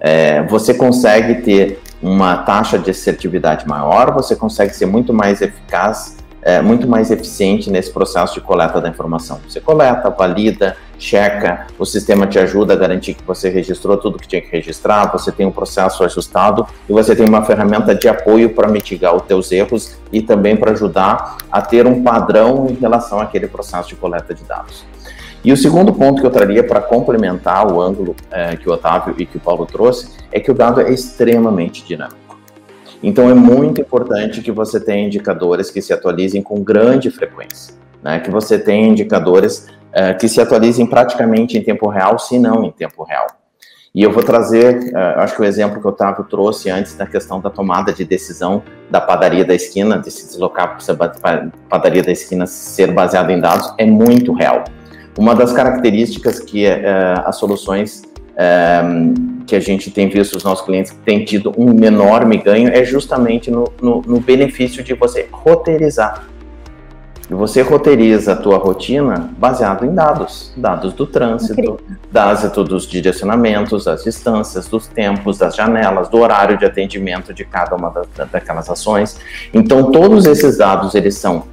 é, 0.00 0.42
você 0.42 0.72
consegue 0.72 1.42
ter 1.42 1.82
uma 2.02 2.38
taxa 2.38 2.78
de 2.78 2.90
assertividade 2.90 3.68
maior, 3.68 4.12
você 4.12 4.34
consegue 4.34 4.74
ser 4.74 4.86
muito 4.86 5.12
mais 5.12 5.42
eficaz, 5.42 6.16
é, 6.42 6.62
muito 6.62 6.88
mais 6.88 7.10
eficiente 7.10 7.70
nesse 7.70 7.92
processo 7.92 8.34
de 8.34 8.40
coleta 8.40 8.80
da 8.80 8.88
informação. 8.88 9.38
Você 9.46 9.60
coleta, 9.60 10.08
valida, 10.08 10.74
checa, 10.98 11.66
o 11.78 11.84
sistema 11.84 12.26
te 12.26 12.38
ajuda 12.38 12.72
a 12.72 12.76
garantir 12.76 13.12
que 13.12 13.22
você 13.24 13.50
registrou 13.50 13.98
tudo 13.98 14.18
que 14.18 14.26
tinha 14.26 14.40
que 14.40 14.50
registrar, 14.50 15.12
você 15.12 15.30
tem 15.30 15.44
um 15.46 15.50
processo 15.50 16.02
ajustado 16.02 16.66
e 16.88 16.92
você 16.92 17.14
tem 17.14 17.26
uma 17.26 17.44
ferramenta 17.44 17.94
de 17.94 18.08
apoio 18.08 18.50
para 18.54 18.68
mitigar 18.68 19.14
os 19.14 19.22
teus 19.22 19.52
erros 19.52 19.96
e 20.10 20.22
também 20.22 20.56
para 20.56 20.72
ajudar 20.72 21.36
a 21.52 21.60
ter 21.60 21.86
um 21.86 22.02
padrão 22.02 22.66
em 22.70 22.74
relação 22.74 23.20
àquele 23.20 23.46
processo 23.46 23.90
de 23.90 23.96
coleta 23.96 24.34
de 24.34 24.44
dados. 24.44 24.84
E 25.42 25.52
o 25.52 25.56
segundo 25.56 25.92
ponto 25.92 26.20
que 26.20 26.26
eu 26.26 26.30
traria 26.30 26.62
para 26.62 26.82
complementar 26.82 27.66
o 27.72 27.80
ângulo 27.80 28.14
é, 28.30 28.56
que 28.56 28.68
o 28.68 28.72
Otávio 28.72 29.14
e 29.18 29.24
que 29.24 29.38
o 29.38 29.40
Paulo 29.40 29.64
trouxe 29.64 30.10
é 30.30 30.38
que 30.38 30.50
o 30.50 30.54
dado 30.54 30.80
é 30.82 30.90
extremamente 30.90 31.84
dinâmico. 31.84 32.38
Então 33.02 33.30
é 33.30 33.34
muito 33.34 33.80
importante 33.80 34.42
que 34.42 34.52
você 34.52 34.78
tenha 34.78 35.06
indicadores 35.06 35.70
que 35.70 35.80
se 35.80 35.92
atualizem 35.92 36.42
com 36.42 36.62
grande 36.62 37.10
frequência, 37.10 37.74
né? 38.02 38.20
que 38.20 38.30
você 38.30 38.58
tenha 38.58 38.88
indicadores 38.88 39.66
é, 39.92 40.12
que 40.12 40.28
se 40.28 40.40
atualizem 40.40 40.86
praticamente 40.86 41.56
em 41.56 41.62
tempo 41.62 41.88
real, 41.88 42.18
se 42.18 42.38
não 42.38 42.62
em 42.62 42.70
tempo 42.70 43.02
real. 43.02 43.26
E 43.92 44.04
eu 44.04 44.12
vou 44.12 44.22
trazer, 44.22 44.92
uh, 44.92 45.18
acho 45.18 45.34
que 45.34 45.42
o 45.42 45.44
exemplo 45.44 45.80
que 45.80 45.86
o 45.86 45.90
Otávio 45.90 46.24
trouxe 46.24 46.70
antes 46.70 46.94
da 46.94 47.04
questão 47.06 47.40
da 47.40 47.50
tomada 47.50 47.92
de 47.92 48.04
decisão 48.04 48.62
da 48.88 49.00
padaria 49.00 49.44
da 49.44 49.52
esquina, 49.52 49.98
de 49.98 50.12
se 50.12 50.28
deslocar 50.28 50.78
para 50.96 51.10
a 51.24 51.50
padaria 51.68 52.00
da 52.00 52.12
esquina 52.12 52.46
ser 52.46 52.92
baseado 52.92 53.30
em 53.30 53.40
dados, 53.40 53.74
é 53.78 53.84
muito 53.84 54.32
real. 54.32 54.62
Uma 55.18 55.34
das 55.34 55.52
características 55.52 56.40
que 56.40 56.66
uh, 56.66 56.70
as 57.24 57.36
soluções 57.36 58.02
uh, 58.30 59.44
que 59.46 59.56
a 59.56 59.60
gente 59.60 59.90
tem 59.90 60.08
visto 60.08 60.36
os 60.36 60.44
nossos 60.44 60.64
clientes 60.64 60.96
têm 61.04 61.24
tido 61.24 61.52
um 61.58 61.84
enorme 61.84 62.38
ganho 62.38 62.68
é 62.68 62.84
justamente 62.84 63.50
no, 63.50 63.72
no, 63.82 64.00
no 64.02 64.20
benefício 64.20 64.82
de 64.82 64.94
você 64.94 65.28
roteirizar. 65.32 66.30
E 67.30 67.34
você 67.34 67.62
roteiriza 67.62 68.32
a 68.32 68.36
tua 68.36 68.58
rotina 68.58 69.30
baseado 69.38 69.84
em 69.84 69.94
dados, 69.94 70.52
dados 70.56 70.92
do 70.92 71.06
trânsito, 71.06 71.78
dados 72.10 72.50
dos 72.66 72.88
direcionamentos, 72.88 73.84
das 73.84 74.02
distâncias, 74.02 74.66
dos 74.66 74.88
tempos, 74.88 75.38
das 75.38 75.54
janelas, 75.54 76.08
do 76.08 76.18
horário 76.18 76.58
de 76.58 76.64
atendimento 76.64 77.32
de 77.32 77.44
cada 77.44 77.76
uma 77.76 77.92
daquelas 78.32 78.68
ações. 78.68 79.20
Então 79.54 79.92
todos 79.92 80.26
esses 80.26 80.58
dados 80.58 80.96
eles 80.96 81.18
são 81.18 81.44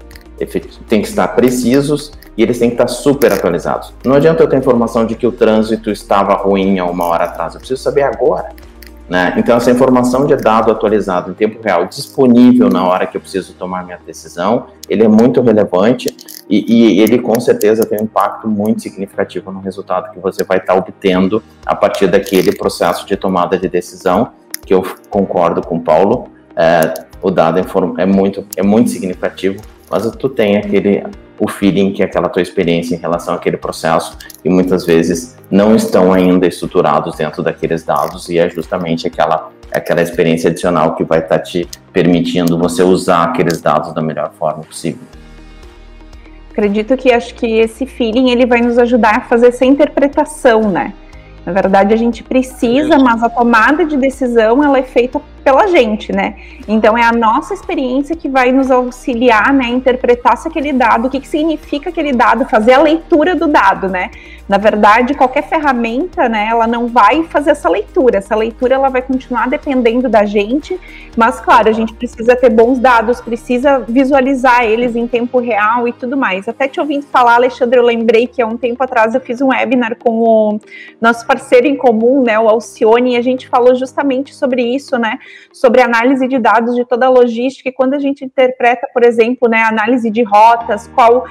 têm 0.88 1.02
que 1.02 1.08
estar 1.08 1.28
precisos 1.30 2.12
e 2.38 2.44
eles 2.44 2.60
têm 2.60 2.70
que 2.70 2.76
estar 2.76 2.88
super 2.88 3.34
atualizados. 3.34 3.94
Não 4.06 4.16
adianta 4.16 4.44
eu 4.44 4.48
ter 4.48 4.58
informação 4.58 5.06
de 5.06 5.16
que 5.16 5.26
o 5.26 5.32
trânsito 5.32 5.90
estava 5.90 6.34
ruim 6.36 6.78
há 6.80 6.86
uma 6.86 7.06
hora 7.06 7.26
atrás, 7.26 7.54
eu 7.54 7.60
preciso 7.60 7.82
saber 7.82 8.04
agora. 8.04 8.50
Né? 9.10 9.34
Então, 9.38 9.56
essa 9.56 9.72
informação 9.72 10.26
de 10.26 10.36
dado 10.36 10.70
atualizado 10.70 11.32
em 11.32 11.34
tempo 11.34 11.62
real, 11.64 11.86
disponível 11.86 12.70
na 12.70 12.86
hora 12.86 13.08
que 13.08 13.16
eu 13.16 13.22
preciso 13.22 13.54
tomar 13.54 13.86
minha 13.86 13.98
decisão, 14.06 14.68
ele 14.90 15.04
é 15.04 15.08
muito 15.08 15.42
relevante 15.42 16.14
e, 16.50 16.96
e 16.96 17.00
ele 17.00 17.20
com 17.20 17.40
certeza 17.40 17.86
tem 17.86 18.00
um 18.02 18.04
impacto 18.04 18.50
muito 18.50 18.82
significativo 18.82 19.50
no 19.50 19.62
resultado 19.62 20.12
que 20.12 20.20
você 20.20 20.44
vai 20.44 20.58
estar 20.58 20.76
obtendo 20.76 21.42
a 21.66 21.74
partir 21.74 22.08
daquele 22.08 22.54
processo 22.54 23.08
de 23.08 23.16
tomada 23.16 23.58
de 23.58 23.70
decisão, 23.70 24.32
que 24.66 24.74
eu 24.74 24.86
concordo 25.10 25.62
com 25.62 25.78
o 25.78 25.82
Paulo, 25.82 26.28
é, 26.54 26.94
o 27.22 27.32
dado 27.32 27.60
é 27.98 28.06
muito, 28.06 28.46
é 28.58 28.64
muito 28.64 28.90
significativo, 28.90 29.62
mas 29.90 30.10
tu 30.12 30.30
tem 30.30 30.58
aquele 30.58 31.04
o 31.40 31.48
feeling 31.48 31.94
que 31.94 32.02
é 32.02 32.06
aquela 32.06 32.30
tua 32.30 32.42
experiência 32.42 32.96
em 32.96 32.98
relação 32.98 33.36
àquele 33.36 33.58
processo 33.58 34.18
e 34.44 34.50
muitas 34.50 34.86
vezes 34.86 35.38
não 35.52 35.76
estão 35.76 36.12
ainda 36.12 36.48
estruturados 36.48 37.16
dentro 37.16 37.44
daqueles 37.44 37.84
dados 37.84 38.28
e 38.28 38.40
é 38.40 38.50
justamente 38.50 39.06
aquela 39.06 39.52
aquela 39.72 40.02
experiência 40.02 40.50
adicional 40.50 40.96
que 40.96 41.04
vai 41.04 41.20
estar 41.20 41.38
tá 41.38 41.44
te 41.44 41.68
permitindo 41.92 42.58
você 42.58 42.84
usar 42.84 43.24
aqueles 43.24 43.62
dados 43.62 43.94
da 43.94 44.02
melhor 44.02 44.32
forma 44.40 44.64
possível. 44.64 45.02
Acredito 46.52 46.98
que 46.98 47.12
acho 47.12 47.36
que 47.36 47.46
esse 47.60 47.86
feeling 47.86 48.32
ele 48.32 48.46
vai 48.46 48.62
nos 48.62 48.78
ajudar 48.78 49.18
a 49.18 49.22
fazer 49.22 49.48
essa 49.48 49.66
interpretação, 49.66 50.72
né? 50.72 50.94
Na 51.46 51.54
verdade, 51.54 51.94
a 51.94 51.98
gente 51.98 52.24
precisa, 52.24 52.98
mas 52.98 53.24
a 53.24 53.30
tomada 53.30 53.86
de 53.86 53.96
decisão 53.96 54.64
ela 54.64 54.80
é 54.80 54.84
feita 54.84 55.22
pela 55.48 55.66
gente, 55.66 56.12
né? 56.12 56.36
Então 56.68 56.98
é 56.98 57.04
a 57.04 57.14
nossa 57.14 57.54
experiência 57.54 58.18
que 58.18 58.28
vai 58.28 58.52
nos 58.52 58.70
auxiliar, 58.70 59.54
né, 59.54 59.68
a 59.68 59.70
interpretar 59.70 60.36
se 60.36 60.46
aquele 60.46 60.74
dado, 60.74 61.08
o 61.08 61.10
que, 61.10 61.22
que 61.22 61.28
significa 61.28 61.90
aquele 61.90 62.12
dado, 62.12 62.44
fazer 62.50 62.74
a 62.74 62.82
leitura 62.82 63.34
do 63.34 63.48
dado, 63.48 63.88
né? 63.88 64.12
Na 64.50 64.58
verdade, 64.58 65.14
qualquer 65.14 65.44
ferramenta, 65.44 66.30
né, 66.30 66.48
ela 66.50 66.66
não 66.68 66.88
vai 66.88 67.24
fazer 67.24 67.52
essa 67.52 67.70
leitura. 67.70 68.18
Essa 68.18 68.36
leitura 68.36 68.76
ela 68.76 68.90
vai 68.90 69.02
continuar 69.02 69.50
dependendo 69.50 70.08
da 70.08 70.26
gente, 70.26 70.80
mas 71.18 71.40
claro, 71.40 71.68
a 71.70 71.74
gente 71.74 71.94
precisa 71.94 72.36
ter 72.36 72.50
bons 72.50 72.80
dados, 72.80 73.20
precisa 73.20 73.80
visualizar 73.80 74.64
eles 74.64 74.96
em 74.96 75.06
tempo 75.06 75.40
real 75.40 75.88
e 75.88 75.94
tudo 75.94 76.16
mais. 76.16 76.48
Até 76.48 76.68
te 76.68 76.80
ouvindo 76.80 77.06
falar, 77.06 77.36
Alexandre, 77.36 77.80
eu 77.80 77.84
lembrei 77.84 78.26
que 78.26 78.42
há 78.42 78.48
um 78.48 78.58
tempo 78.58 78.82
atrás 78.84 79.14
eu 79.16 79.22
fiz 79.22 79.42
um 79.42 79.48
webinar 79.48 79.98
com 79.98 80.12
o 80.12 80.60
nosso 81.02 81.26
parceiro 81.26 81.68
em 81.68 81.76
comum, 81.76 82.24
né, 82.24 82.40
o 82.40 82.48
Alcione, 82.48 83.14
e 83.14 83.18
a 83.18 83.22
gente 83.22 83.48
falou 83.48 83.76
justamente 83.76 84.34
sobre 84.34 84.62
isso, 84.62 84.98
né, 84.98 85.20
sobre 85.52 85.82
análise 85.82 86.28
de 86.28 86.38
dados 86.38 86.76
de 86.76 86.86
toda 86.86 87.06
a 87.06 87.10
logística 87.10 87.70
e 87.70 87.72
quando 87.72 87.94
a 87.94 88.00
gente 88.00 88.24
interpreta, 88.24 88.88
por 88.94 89.04
exemplo, 89.04 89.50
né, 89.50 89.64
análise 89.64 90.10
de 90.10 90.24
rotas, 90.24 90.88
qual 90.94 91.26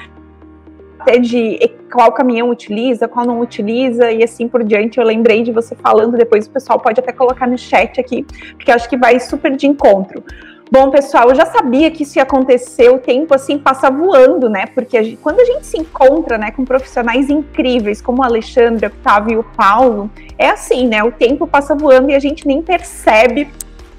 até 1.06 1.18
de 1.18 1.58
qual 1.92 2.10
caminhão 2.10 2.50
utiliza, 2.50 3.06
qual 3.06 3.24
não 3.24 3.38
utiliza 3.38 4.10
e 4.10 4.24
assim 4.24 4.48
por 4.48 4.64
diante. 4.64 4.98
Eu 4.98 5.04
lembrei 5.04 5.42
de 5.44 5.52
você 5.52 5.76
falando, 5.76 6.16
depois 6.16 6.46
o 6.46 6.50
pessoal 6.50 6.80
pode 6.80 6.98
até 6.98 7.12
colocar 7.12 7.46
no 7.46 7.56
chat 7.56 8.00
aqui, 8.00 8.26
porque 8.56 8.72
acho 8.72 8.88
que 8.88 8.96
vai 8.96 9.20
super 9.20 9.56
de 9.56 9.68
encontro. 9.68 10.22
Bom, 10.68 10.90
pessoal, 10.90 11.28
eu 11.28 11.34
já 11.36 11.46
sabia 11.46 11.92
que 11.92 12.02
isso 12.02 12.18
ia 12.18 12.24
acontecer, 12.24 12.88
o 12.88 12.98
tempo 12.98 13.32
assim 13.32 13.56
passa 13.56 13.88
voando, 13.88 14.48
né? 14.48 14.66
Porque 14.74 14.98
a 14.98 15.02
gente, 15.02 15.16
quando 15.18 15.38
a 15.38 15.44
gente 15.44 15.64
se 15.64 15.78
encontra, 15.78 16.36
né, 16.36 16.50
com 16.50 16.64
profissionais 16.64 17.30
incríveis 17.30 18.02
como 18.02 18.20
o 18.20 18.24
Alexandre, 18.24 18.86
o 18.86 18.88
Octavio 18.88 19.34
e 19.34 19.36
o 19.36 19.44
Paulo, 19.44 20.10
é 20.36 20.48
assim, 20.48 20.88
né? 20.88 21.04
O 21.04 21.12
tempo 21.12 21.46
passa 21.46 21.72
voando 21.72 22.10
e 22.10 22.16
a 22.16 22.18
gente 22.18 22.48
nem 22.48 22.60
percebe 22.62 23.48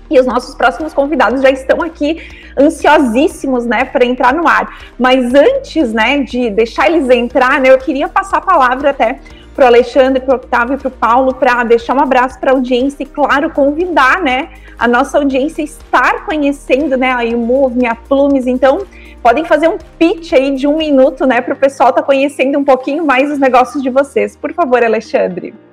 e 0.09 0.19
os 0.19 0.25
nossos 0.25 0.55
próximos 0.55 0.93
convidados 0.93 1.41
já 1.41 1.49
estão 1.49 1.81
aqui 1.81 2.21
ansiosíssimos, 2.57 3.65
né, 3.65 3.85
para 3.85 4.05
entrar 4.05 4.33
no 4.33 4.47
ar. 4.47 4.79
Mas 4.97 5.33
antes, 5.33 5.93
né, 5.93 6.19
de 6.19 6.49
deixar 6.49 6.87
eles 6.87 7.09
entrar, 7.09 7.59
né, 7.59 7.69
eu 7.69 7.77
queria 7.77 8.07
passar 8.07 8.37
a 8.37 8.41
palavra 8.41 8.89
até 8.89 9.19
para 9.55 9.65
o 9.65 9.67
Alexandre, 9.67 10.19
para 10.19 10.35
o 10.35 10.37
Octávio 10.37 10.75
e 10.75 10.77
para 10.77 10.87
o 10.87 10.91
Paulo, 10.91 11.33
para 11.33 11.63
deixar 11.63 11.95
um 11.95 11.99
abraço 11.99 12.39
para 12.39 12.51
a 12.51 12.53
audiência 12.53 13.03
e, 13.03 13.05
claro, 13.07 13.49
convidar, 13.49 14.21
né, 14.21 14.49
a 14.77 14.87
nossa 14.87 15.17
audiência 15.17 15.63
a 15.63 15.65
estar 15.65 16.25
conhecendo, 16.25 16.95
né, 16.95 17.15
o 17.33 17.37
Move, 17.37 17.85
a 17.87 17.95
Plumes. 17.95 18.45
Então, 18.45 18.85
podem 19.23 19.43
fazer 19.45 19.67
um 19.67 19.77
pitch 19.97 20.33
aí 20.33 20.55
de 20.55 20.67
um 20.67 20.77
minuto, 20.77 21.25
né, 21.25 21.41
para 21.41 21.55
o 21.55 21.57
pessoal 21.57 21.89
estar 21.89 22.01
tá 22.01 22.05
conhecendo 22.05 22.59
um 22.59 22.63
pouquinho 22.63 23.03
mais 23.05 23.31
os 23.31 23.39
negócios 23.39 23.81
de 23.81 23.89
vocês. 23.89 24.35
Por 24.35 24.53
favor, 24.53 24.83
Alexandre. 24.83 25.66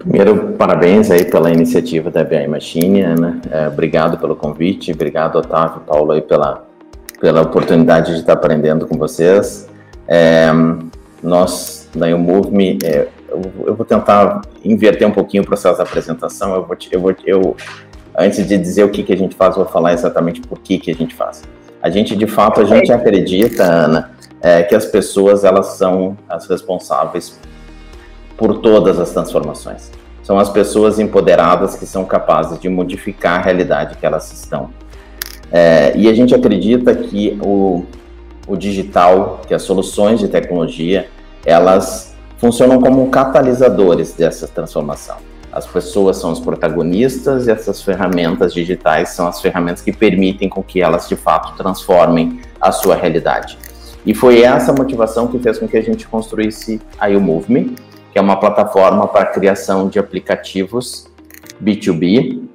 Primeiro, 0.00 0.54
parabéns 0.56 1.10
aí 1.10 1.26
pela 1.26 1.50
iniciativa 1.50 2.10
da 2.10 2.24
BI 2.24 2.46
Machine, 2.46 3.02
Ana. 3.02 3.38
É, 3.50 3.68
obrigado 3.68 4.16
pelo 4.16 4.34
convite, 4.34 4.92
obrigado, 4.92 5.36
Otávio, 5.36 5.82
Paulo, 5.86 6.12
aí 6.12 6.22
pela, 6.22 6.64
pela 7.20 7.42
oportunidade 7.42 8.14
de 8.14 8.20
estar 8.20 8.32
aprendendo 8.32 8.86
com 8.86 8.96
vocês. 8.96 9.68
É, 10.08 10.50
nós, 11.22 11.86
da 11.94 12.06
YouMove, 12.06 12.78
é, 12.82 13.08
eu, 13.28 13.42
eu, 13.66 13.74
vou 13.74 13.84
tentar 13.84 14.40
inverter 14.64 15.06
um 15.06 15.12
pouquinho 15.12 15.42
o 15.42 15.46
processo 15.46 15.76
da 15.76 15.84
apresentação. 15.84 16.54
Eu 16.54 16.64
vou, 16.64 16.76
eu 16.90 17.00
vou, 17.00 17.14
eu, 17.26 17.56
antes 18.16 18.48
de 18.48 18.56
dizer 18.56 18.84
o 18.84 18.88
que, 18.88 19.02
que 19.02 19.12
a 19.12 19.16
gente 19.18 19.36
faz, 19.36 19.54
vou 19.54 19.66
falar 19.66 19.92
exatamente 19.92 20.40
por 20.40 20.60
que, 20.60 20.78
que 20.78 20.90
a 20.90 20.94
gente 20.94 21.14
faz. 21.14 21.42
A 21.82 21.90
gente, 21.90 22.16
de 22.16 22.26
fato, 22.26 22.62
a 22.62 22.64
gente 22.64 22.90
acredita, 22.90 23.64
Ana, 23.64 24.12
é, 24.40 24.62
que 24.62 24.74
as 24.74 24.86
pessoas, 24.86 25.44
elas 25.44 25.66
são 25.76 26.16
as 26.26 26.48
responsáveis 26.48 27.38
por 28.40 28.56
todas 28.60 28.98
as 28.98 29.10
transformações. 29.10 29.92
São 30.22 30.38
as 30.38 30.48
pessoas 30.48 30.98
empoderadas 30.98 31.76
que 31.76 31.84
são 31.84 32.06
capazes 32.06 32.58
de 32.58 32.70
modificar 32.70 33.38
a 33.38 33.42
realidade 33.42 33.98
que 33.98 34.06
elas 34.06 34.32
estão. 34.32 34.70
É, 35.52 35.92
e 35.94 36.08
a 36.08 36.14
gente 36.14 36.34
acredita 36.34 36.94
que 36.94 37.38
o, 37.42 37.84
o 38.48 38.56
digital, 38.56 39.42
que 39.46 39.52
as 39.52 39.60
soluções 39.60 40.20
de 40.20 40.28
tecnologia, 40.28 41.08
elas 41.44 42.14
funcionam 42.38 42.80
como 42.80 43.10
catalisadores 43.10 44.14
dessa 44.14 44.48
transformação. 44.48 45.16
As 45.52 45.66
pessoas 45.66 46.16
são 46.16 46.32
os 46.32 46.40
protagonistas 46.40 47.46
e 47.46 47.50
essas 47.50 47.82
ferramentas 47.82 48.54
digitais 48.54 49.10
são 49.10 49.28
as 49.28 49.38
ferramentas 49.42 49.82
que 49.82 49.92
permitem 49.92 50.48
com 50.48 50.62
que 50.62 50.80
elas 50.80 51.06
de 51.06 51.16
fato 51.16 51.54
transformem 51.58 52.40
a 52.58 52.72
sua 52.72 52.94
realidade. 52.94 53.58
E 54.06 54.14
foi 54.14 54.40
essa 54.40 54.72
motivação 54.72 55.28
que 55.28 55.38
fez 55.38 55.58
com 55.58 55.68
que 55.68 55.76
a 55.76 55.82
gente 55.82 56.08
construísse 56.08 56.80
a 56.98 57.08
YouMove 57.08 57.74
que 58.12 58.18
é 58.18 58.20
uma 58.20 58.38
plataforma 58.38 59.06
para 59.06 59.26
criação 59.26 59.88
de 59.88 59.98
aplicativos 59.98 61.08
B2B, 61.62 62.48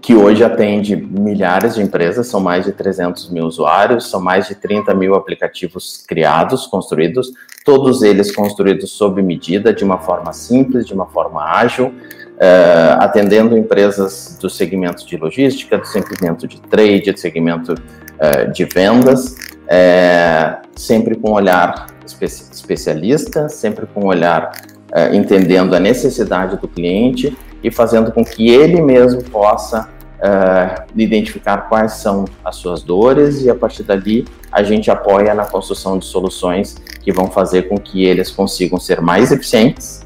que 0.00 0.14
hoje 0.14 0.44
atende 0.44 0.94
milhares 0.94 1.74
de 1.74 1.82
empresas, 1.82 2.26
são 2.26 2.40
mais 2.40 2.64
de 2.64 2.72
300 2.72 3.30
mil 3.30 3.44
usuários, 3.44 4.10
são 4.10 4.20
mais 4.20 4.46
de 4.46 4.54
30 4.54 4.94
mil 4.94 5.14
aplicativos 5.14 6.04
criados, 6.06 6.66
construídos, 6.66 7.32
todos 7.64 8.02
eles 8.02 8.34
construídos 8.34 8.90
sob 8.90 9.22
medida, 9.22 9.72
de 9.72 9.84
uma 9.84 9.98
forma 9.98 10.32
simples, 10.32 10.86
de 10.86 10.94
uma 10.94 11.06
forma 11.06 11.42
ágil, 11.42 11.86
uh, 11.86 13.00
atendendo 13.00 13.56
empresas 13.56 14.38
do 14.40 14.50
segmento 14.50 15.06
de 15.06 15.16
logística, 15.16 15.78
do 15.78 15.86
segmento 15.86 16.46
de 16.46 16.60
trade, 16.60 17.12
do 17.12 17.18
segmento 17.18 17.72
uh, 17.72 18.52
de 18.52 18.64
vendas, 18.64 19.34
uh, 19.64 20.66
sempre 20.76 21.16
com 21.16 21.30
um 21.30 21.34
olhar 21.34 21.86
espe 22.04 22.24
especialista, 22.24 23.48
sempre 23.48 23.86
com 23.86 24.02
um 24.02 24.06
olhar 24.06 24.52
é, 24.96 25.14
entendendo 25.14 25.74
a 25.74 25.78
necessidade 25.78 26.56
do 26.56 26.66
cliente 26.66 27.36
e 27.62 27.70
fazendo 27.70 28.10
com 28.10 28.24
que 28.24 28.48
ele 28.48 28.80
mesmo 28.80 29.22
possa 29.24 29.90
é, 30.18 30.86
identificar 30.96 31.68
quais 31.68 31.92
são 31.92 32.24
as 32.42 32.56
suas 32.56 32.82
dores 32.82 33.44
e 33.44 33.50
a 33.50 33.54
partir 33.54 33.82
dali 33.82 34.24
a 34.50 34.62
gente 34.62 34.90
apoia 34.90 35.34
na 35.34 35.44
construção 35.44 35.98
de 35.98 36.06
soluções 36.06 36.76
que 37.02 37.12
vão 37.12 37.30
fazer 37.30 37.68
com 37.68 37.76
que 37.76 38.06
eles 38.06 38.30
consigam 38.30 38.80
ser 38.80 39.02
mais 39.02 39.30
eficientes, 39.30 40.00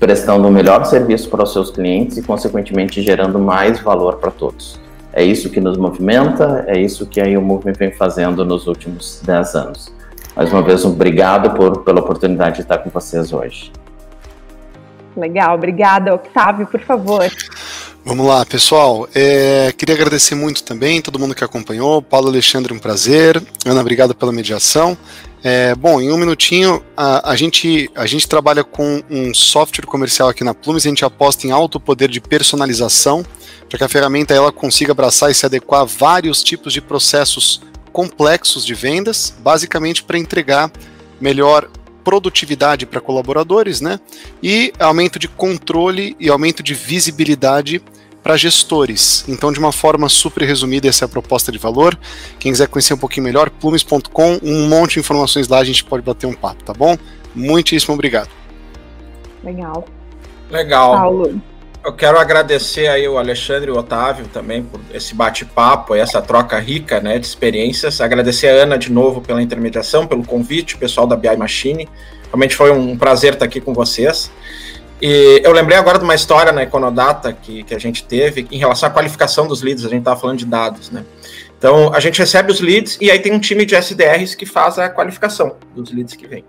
prestando 0.00 0.44
o 0.44 0.48
um 0.48 0.52
melhor 0.52 0.84
serviço 0.86 1.30
para 1.30 1.44
os 1.44 1.52
seus 1.52 1.70
clientes 1.70 2.16
e, 2.16 2.22
consequentemente, 2.22 3.00
gerando 3.00 3.38
mais 3.38 3.78
valor 3.78 4.16
para 4.16 4.32
todos. 4.32 4.80
É 5.12 5.22
isso 5.22 5.48
que 5.48 5.60
nos 5.60 5.76
movimenta, 5.78 6.64
é 6.66 6.76
isso 6.76 7.06
que 7.06 7.20
aí 7.20 7.36
o 7.36 7.40
Movement 7.40 7.74
vem 7.78 7.92
fazendo 7.92 8.44
nos 8.44 8.66
últimos 8.66 9.22
10 9.24 9.54
anos. 9.54 9.94
Mais 10.34 10.52
uma 10.52 10.62
vez, 10.62 10.84
obrigado 10.84 11.54
por, 11.54 11.84
pela 11.84 12.00
oportunidade 12.00 12.56
de 12.56 12.62
estar 12.62 12.78
com 12.78 12.90
vocês 12.90 13.32
hoje. 13.32 13.70
Legal, 15.16 15.54
obrigada. 15.54 16.14
Octávio, 16.14 16.66
por 16.66 16.80
favor. 16.80 17.30
Vamos 18.04 18.26
lá, 18.26 18.44
pessoal. 18.44 19.08
É, 19.14 19.72
queria 19.76 19.94
agradecer 19.94 20.34
muito 20.34 20.62
também 20.62 21.00
todo 21.00 21.18
mundo 21.18 21.34
que 21.34 21.42
acompanhou. 21.42 22.02
Paulo 22.02 22.28
Alexandre, 22.28 22.72
um 22.74 22.78
prazer. 22.78 23.42
Ana, 23.64 23.80
obrigado 23.80 24.14
pela 24.14 24.30
mediação. 24.30 24.96
É, 25.42 25.74
bom, 25.74 26.00
em 26.00 26.10
um 26.10 26.16
minutinho, 26.16 26.82
a, 26.96 27.30
a, 27.30 27.36
gente, 27.36 27.90
a 27.94 28.06
gente 28.06 28.26
trabalha 28.26 28.64
com 28.64 29.02
um 29.10 29.32
software 29.34 29.86
comercial 29.86 30.28
aqui 30.28 30.42
na 30.42 30.54
Plumes, 30.54 30.86
a 30.86 30.88
gente 30.88 31.04
aposta 31.04 31.46
em 31.46 31.50
alto 31.50 31.78
poder 31.78 32.08
de 32.08 32.18
personalização, 32.18 33.24
para 33.68 33.76
que 33.78 33.84
a 33.84 33.88
ferramenta 33.88 34.32
ela 34.32 34.50
consiga 34.50 34.92
abraçar 34.92 35.30
e 35.30 35.34
se 35.34 35.44
adequar 35.44 35.82
a 35.82 35.84
vários 35.84 36.42
tipos 36.42 36.72
de 36.72 36.80
processos 36.80 37.60
complexos 37.92 38.64
de 38.64 38.74
vendas, 38.74 39.34
basicamente 39.38 40.02
para 40.02 40.18
entregar 40.18 40.72
melhor 41.20 41.68
produtividade 42.04 42.86
para 42.86 43.00
colaboradores, 43.00 43.80
né? 43.80 43.98
E 44.42 44.72
aumento 44.78 45.18
de 45.18 45.26
controle 45.26 46.14
e 46.20 46.28
aumento 46.28 46.62
de 46.62 46.74
visibilidade 46.74 47.82
para 48.22 48.36
gestores. 48.36 49.24
Então, 49.28 49.52
de 49.52 49.58
uma 49.58 49.72
forma 49.72 50.08
super 50.08 50.44
resumida, 50.44 50.88
essa 50.88 51.04
é 51.04 51.06
a 51.06 51.08
proposta 51.08 51.50
de 51.50 51.58
valor. 51.58 51.98
Quem 52.38 52.52
quiser 52.52 52.68
conhecer 52.68 52.94
um 52.94 52.98
pouquinho 52.98 53.24
melhor, 53.24 53.50
plumes.com, 53.50 54.38
um 54.42 54.68
monte 54.68 54.94
de 54.94 55.00
informações 55.00 55.48
lá, 55.48 55.58
a 55.58 55.64
gente 55.64 55.84
pode 55.84 56.02
bater 56.02 56.26
um 56.26 56.32
papo, 56.32 56.62
tá 56.64 56.72
bom? 56.72 56.96
Muitíssimo 57.34 57.94
obrigado. 57.94 58.30
Legal. 59.42 59.84
Legal. 60.50 60.96
Paulo. 60.96 61.42
Eu 61.84 61.92
quero 61.92 62.18
agradecer 62.18 62.88
aí 62.88 63.06
o 63.06 63.18
Alexandre 63.18 63.68
e 63.68 63.70
o 63.70 63.76
Otávio 63.76 64.26
também 64.28 64.62
por 64.62 64.80
esse 64.94 65.14
bate-papo, 65.14 65.94
essa 65.94 66.22
troca 66.22 66.58
rica 66.58 66.98
né, 66.98 67.18
de 67.18 67.26
experiências. 67.26 68.00
Agradecer 68.00 68.48
a 68.48 68.62
Ana 68.62 68.78
de 68.78 68.90
novo 68.90 69.20
pela 69.20 69.42
intermediação, 69.42 70.06
pelo 70.06 70.24
convite, 70.24 70.78
pessoal 70.78 71.06
da 71.06 71.14
BI 71.14 71.36
Machine. 71.36 71.86
Realmente 72.28 72.56
foi 72.56 72.70
um 72.70 72.96
prazer 72.96 73.34
estar 73.34 73.44
aqui 73.44 73.60
com 73.60 73.74
vocês. 73.74 74.30
E 75.02 75.42
eu 75.44 75.52
lembrei 75.52 75.76
agora 75.76 75.98
de 75.98 76.04
uma 76.04 76.14
história 76.14 76.52
na 76.52 76.62
Econodata 76.62 77.34
que, 77.34 77.62
que 77.64 77.74
a 77.74 77.78
gente 77.78 78.02
teve 78.02 78.46
em 78.50 78.56
relação 78.56 78.88
à 78.88 78.92
qualificação 78.92 79.46
dos 79.46 79.60
leads, 79.60 79.84
a 79.84 79.90
gente 79.90 79.98
estava 79.98 80.18
falando 80.18 80.38
de 80.38 80.46
dados, 80.46 80.90
né? 80.90 81.04
Então, 81.58 81.92
a 81.92 82.00
gente 82.00 82.18
recebe 82.18 82.50
os 82.50 82.60
leads 82.60 82.96
e 82.98 83.10
aí 83.10 83.18
tem 83.18 83.32
um 83.32 83.38
time 83.38 83.66
de 83.66 83.74
SDRs 83.74 84.34
que 84.34 84.46
faz 84.46 84.78
a 84.78 84.88
qualificação 84.88 85.56
dos 85.74 85.92
leads 85.92 86.14
que 86.14 86.26
vem. 86.26 86.44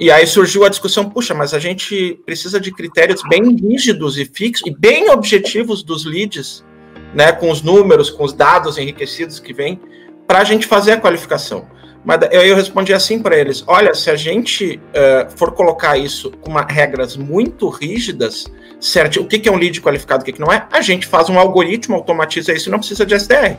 E 0.00 0.10
aí 0.10 0.26
surgiu 0.26 0.64
a 0.64 0.68
discussão, 0.68 1.08
puxa, 1.08 1.34
mas 1.34 1.52
a 1.52 1.58
gente 1.58 2.20
precisa 2.24 2.60
de 2.60 2.70
critérios 2.72 3.20
bem 3.28 3.56
rígidos 3.56 4.16
e 4.16 4.24
fixos 4.24 4.66
e 4.66 4.70
bem 4.70 5.10
objetivos 5.10 5.82
dos 5.82 6.04
leads, 6.04 6.64
né, 7.12 7.32
com 7.32 7.50
os 7.50 7.62
números, 7.62 8.08
com 8.08 8.22
os 8.22 8.32
dados 8.32 8.78
enriquecidos 8.78 9.40
que 9.40 9.52
vem, 9.52 9.80
para 10.26 10.40
a 10.40 10.44
gente 10.44 10.66
fazer 10.66 10.92
a 10.92 11.00
qualificação. 11.00 11.66
Mas 12.04 12.20
eu, 12.30 12.42
eu 12.42 12.56
respondi 12.56 12.94
assim 12.94 13.20
para 13.20 13.36
eles: 13.36 13.64
olha, 13.66 13.92
se 13.92 14.10
a 14.10 14.16
gente 14.16 14.80
uh, 14.90 15.36
for 15.36 15.52
colocar 15.52 15.98
isso 15.98 16.30
com 16.40 16.50
uma, 16.50 16.62
regras 16.62 17.16
muito 17.16 17.68
rígidas, 17.68 18.46
certo? 18.80 19.20
O 19.20 19.26
que, 19.26 19.38
que 19.38 19.48
é 19.48 19.52
um 19.52 19.56
lead 19.56 19.80
qualificado, 19.80 20.22
o 20.22 20.24
que, 20.24 20.32
que 20.32 20.40
não 20.40 20.52
é? 20.52 20.66
A 20.70 20.80
gente 20.80 21.06
faz 21.06 21.28
um 21.28 21.38
algoritmo, 21.38 21.96
automatiza 21.96 22.52
isso 22.52 22.70
não 22.70 22.78
precisa 22.78 23.04
de 23.04 23.14
SDR. 23.14 23.56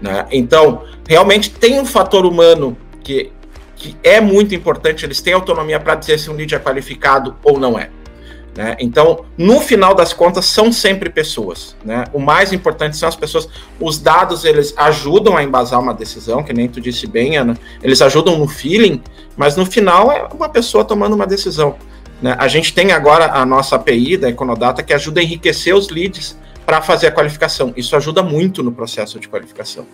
Né? 0.00 0.26
Então, 0.30 0.84
realmente 1.08 1.50
tem 1.50 1.80
um 1.80 1.86
fator 1.86 2.24
humano 2.26 2.76
que, 3.02 3.32
que 3.78 3.96
é 4.02 4.20
muito 4.20 4.54
importante, 4.54 5.06
eles 5.06 5.20
têm 5.20 5.32
autonomia 5.32 5.78
para 5.78 5.94
dizer 5.94 6.18
se 6.18 6.28
um 6.28 6.34
lead 6.34 6.54
é 6.54 6.58
qualificado 6.58 7.36
ou 7.44 7.58
não 7.58 7.78
é. 7.78 7.90
Né? 8.56 8.76
Então, 8.80 9.24
no 9.36 9.60
final 9.60 9.94
das 9.94 10.12
contas, 10.12 10.46
são 10.46 10.72
sempre 10.72 11.08
pessoas. 11.08 11.76
Né? 11.84 12.04
O 12.12 12.18
mais 12.18 12.52
importante 12.52 12.96
são 12.96 13.08
as 13.08 13.14
pessoas. 13.14 13.48
Os 13.78 13.98
dados, 13.98 14.44
eles 14.44 14.74
ajudam 14.76 15.36
a 15.36 15.44
embasar 15.44 15.80
uma 15.80 15.94
decisão, 15.94 16.42
que 16.42 16.52
nem 16.52 16.68
tu 16.68 16.80
disse 16.80 17.06
bem, 17.06 17.36
Ana. 17.36 17.56
Eles 17.80 18.02
ajudam 18.02 18.36
no 18.36 18.48
feeling, 18.48 19.00
mas 19.36 19.56
no 19.56 19.64
final 19.64 20.10
é 20.10 20.26
uma 20.34 20.48
pessoa 20.48 20.84
tomando 20.84 21.14
uma 21.14 21.26
decisão. 21.26 21.76
Né? 22.20 22.34
A 22.36 22.48
gente 22.48 22.74
tem 22.74 22.90
agora 22.90 23.32
a 23.32 23.46
nossa 23.46 23.76
API 23.76 24.16
da 24.16 24.28
Econodata 24.28 24.82
que 24.82 24.92
ajuda 24.92 25.20
a 25.20 25.22
enriquecer 25.22 25.72
os 25.72 25.88
leads 25.88 26.36
para 26.66 26.82
fazer 26.82 27.06
a 27.06 27.12
qualificação. 27.12 27.72
Isso 27.76 27.94
ajuda 27.94 28.24
muito 28.24 28.60
no 28.60 28.72
processo 28.72 29.20
de 29.20 29.28
qualificação 29.28 29.86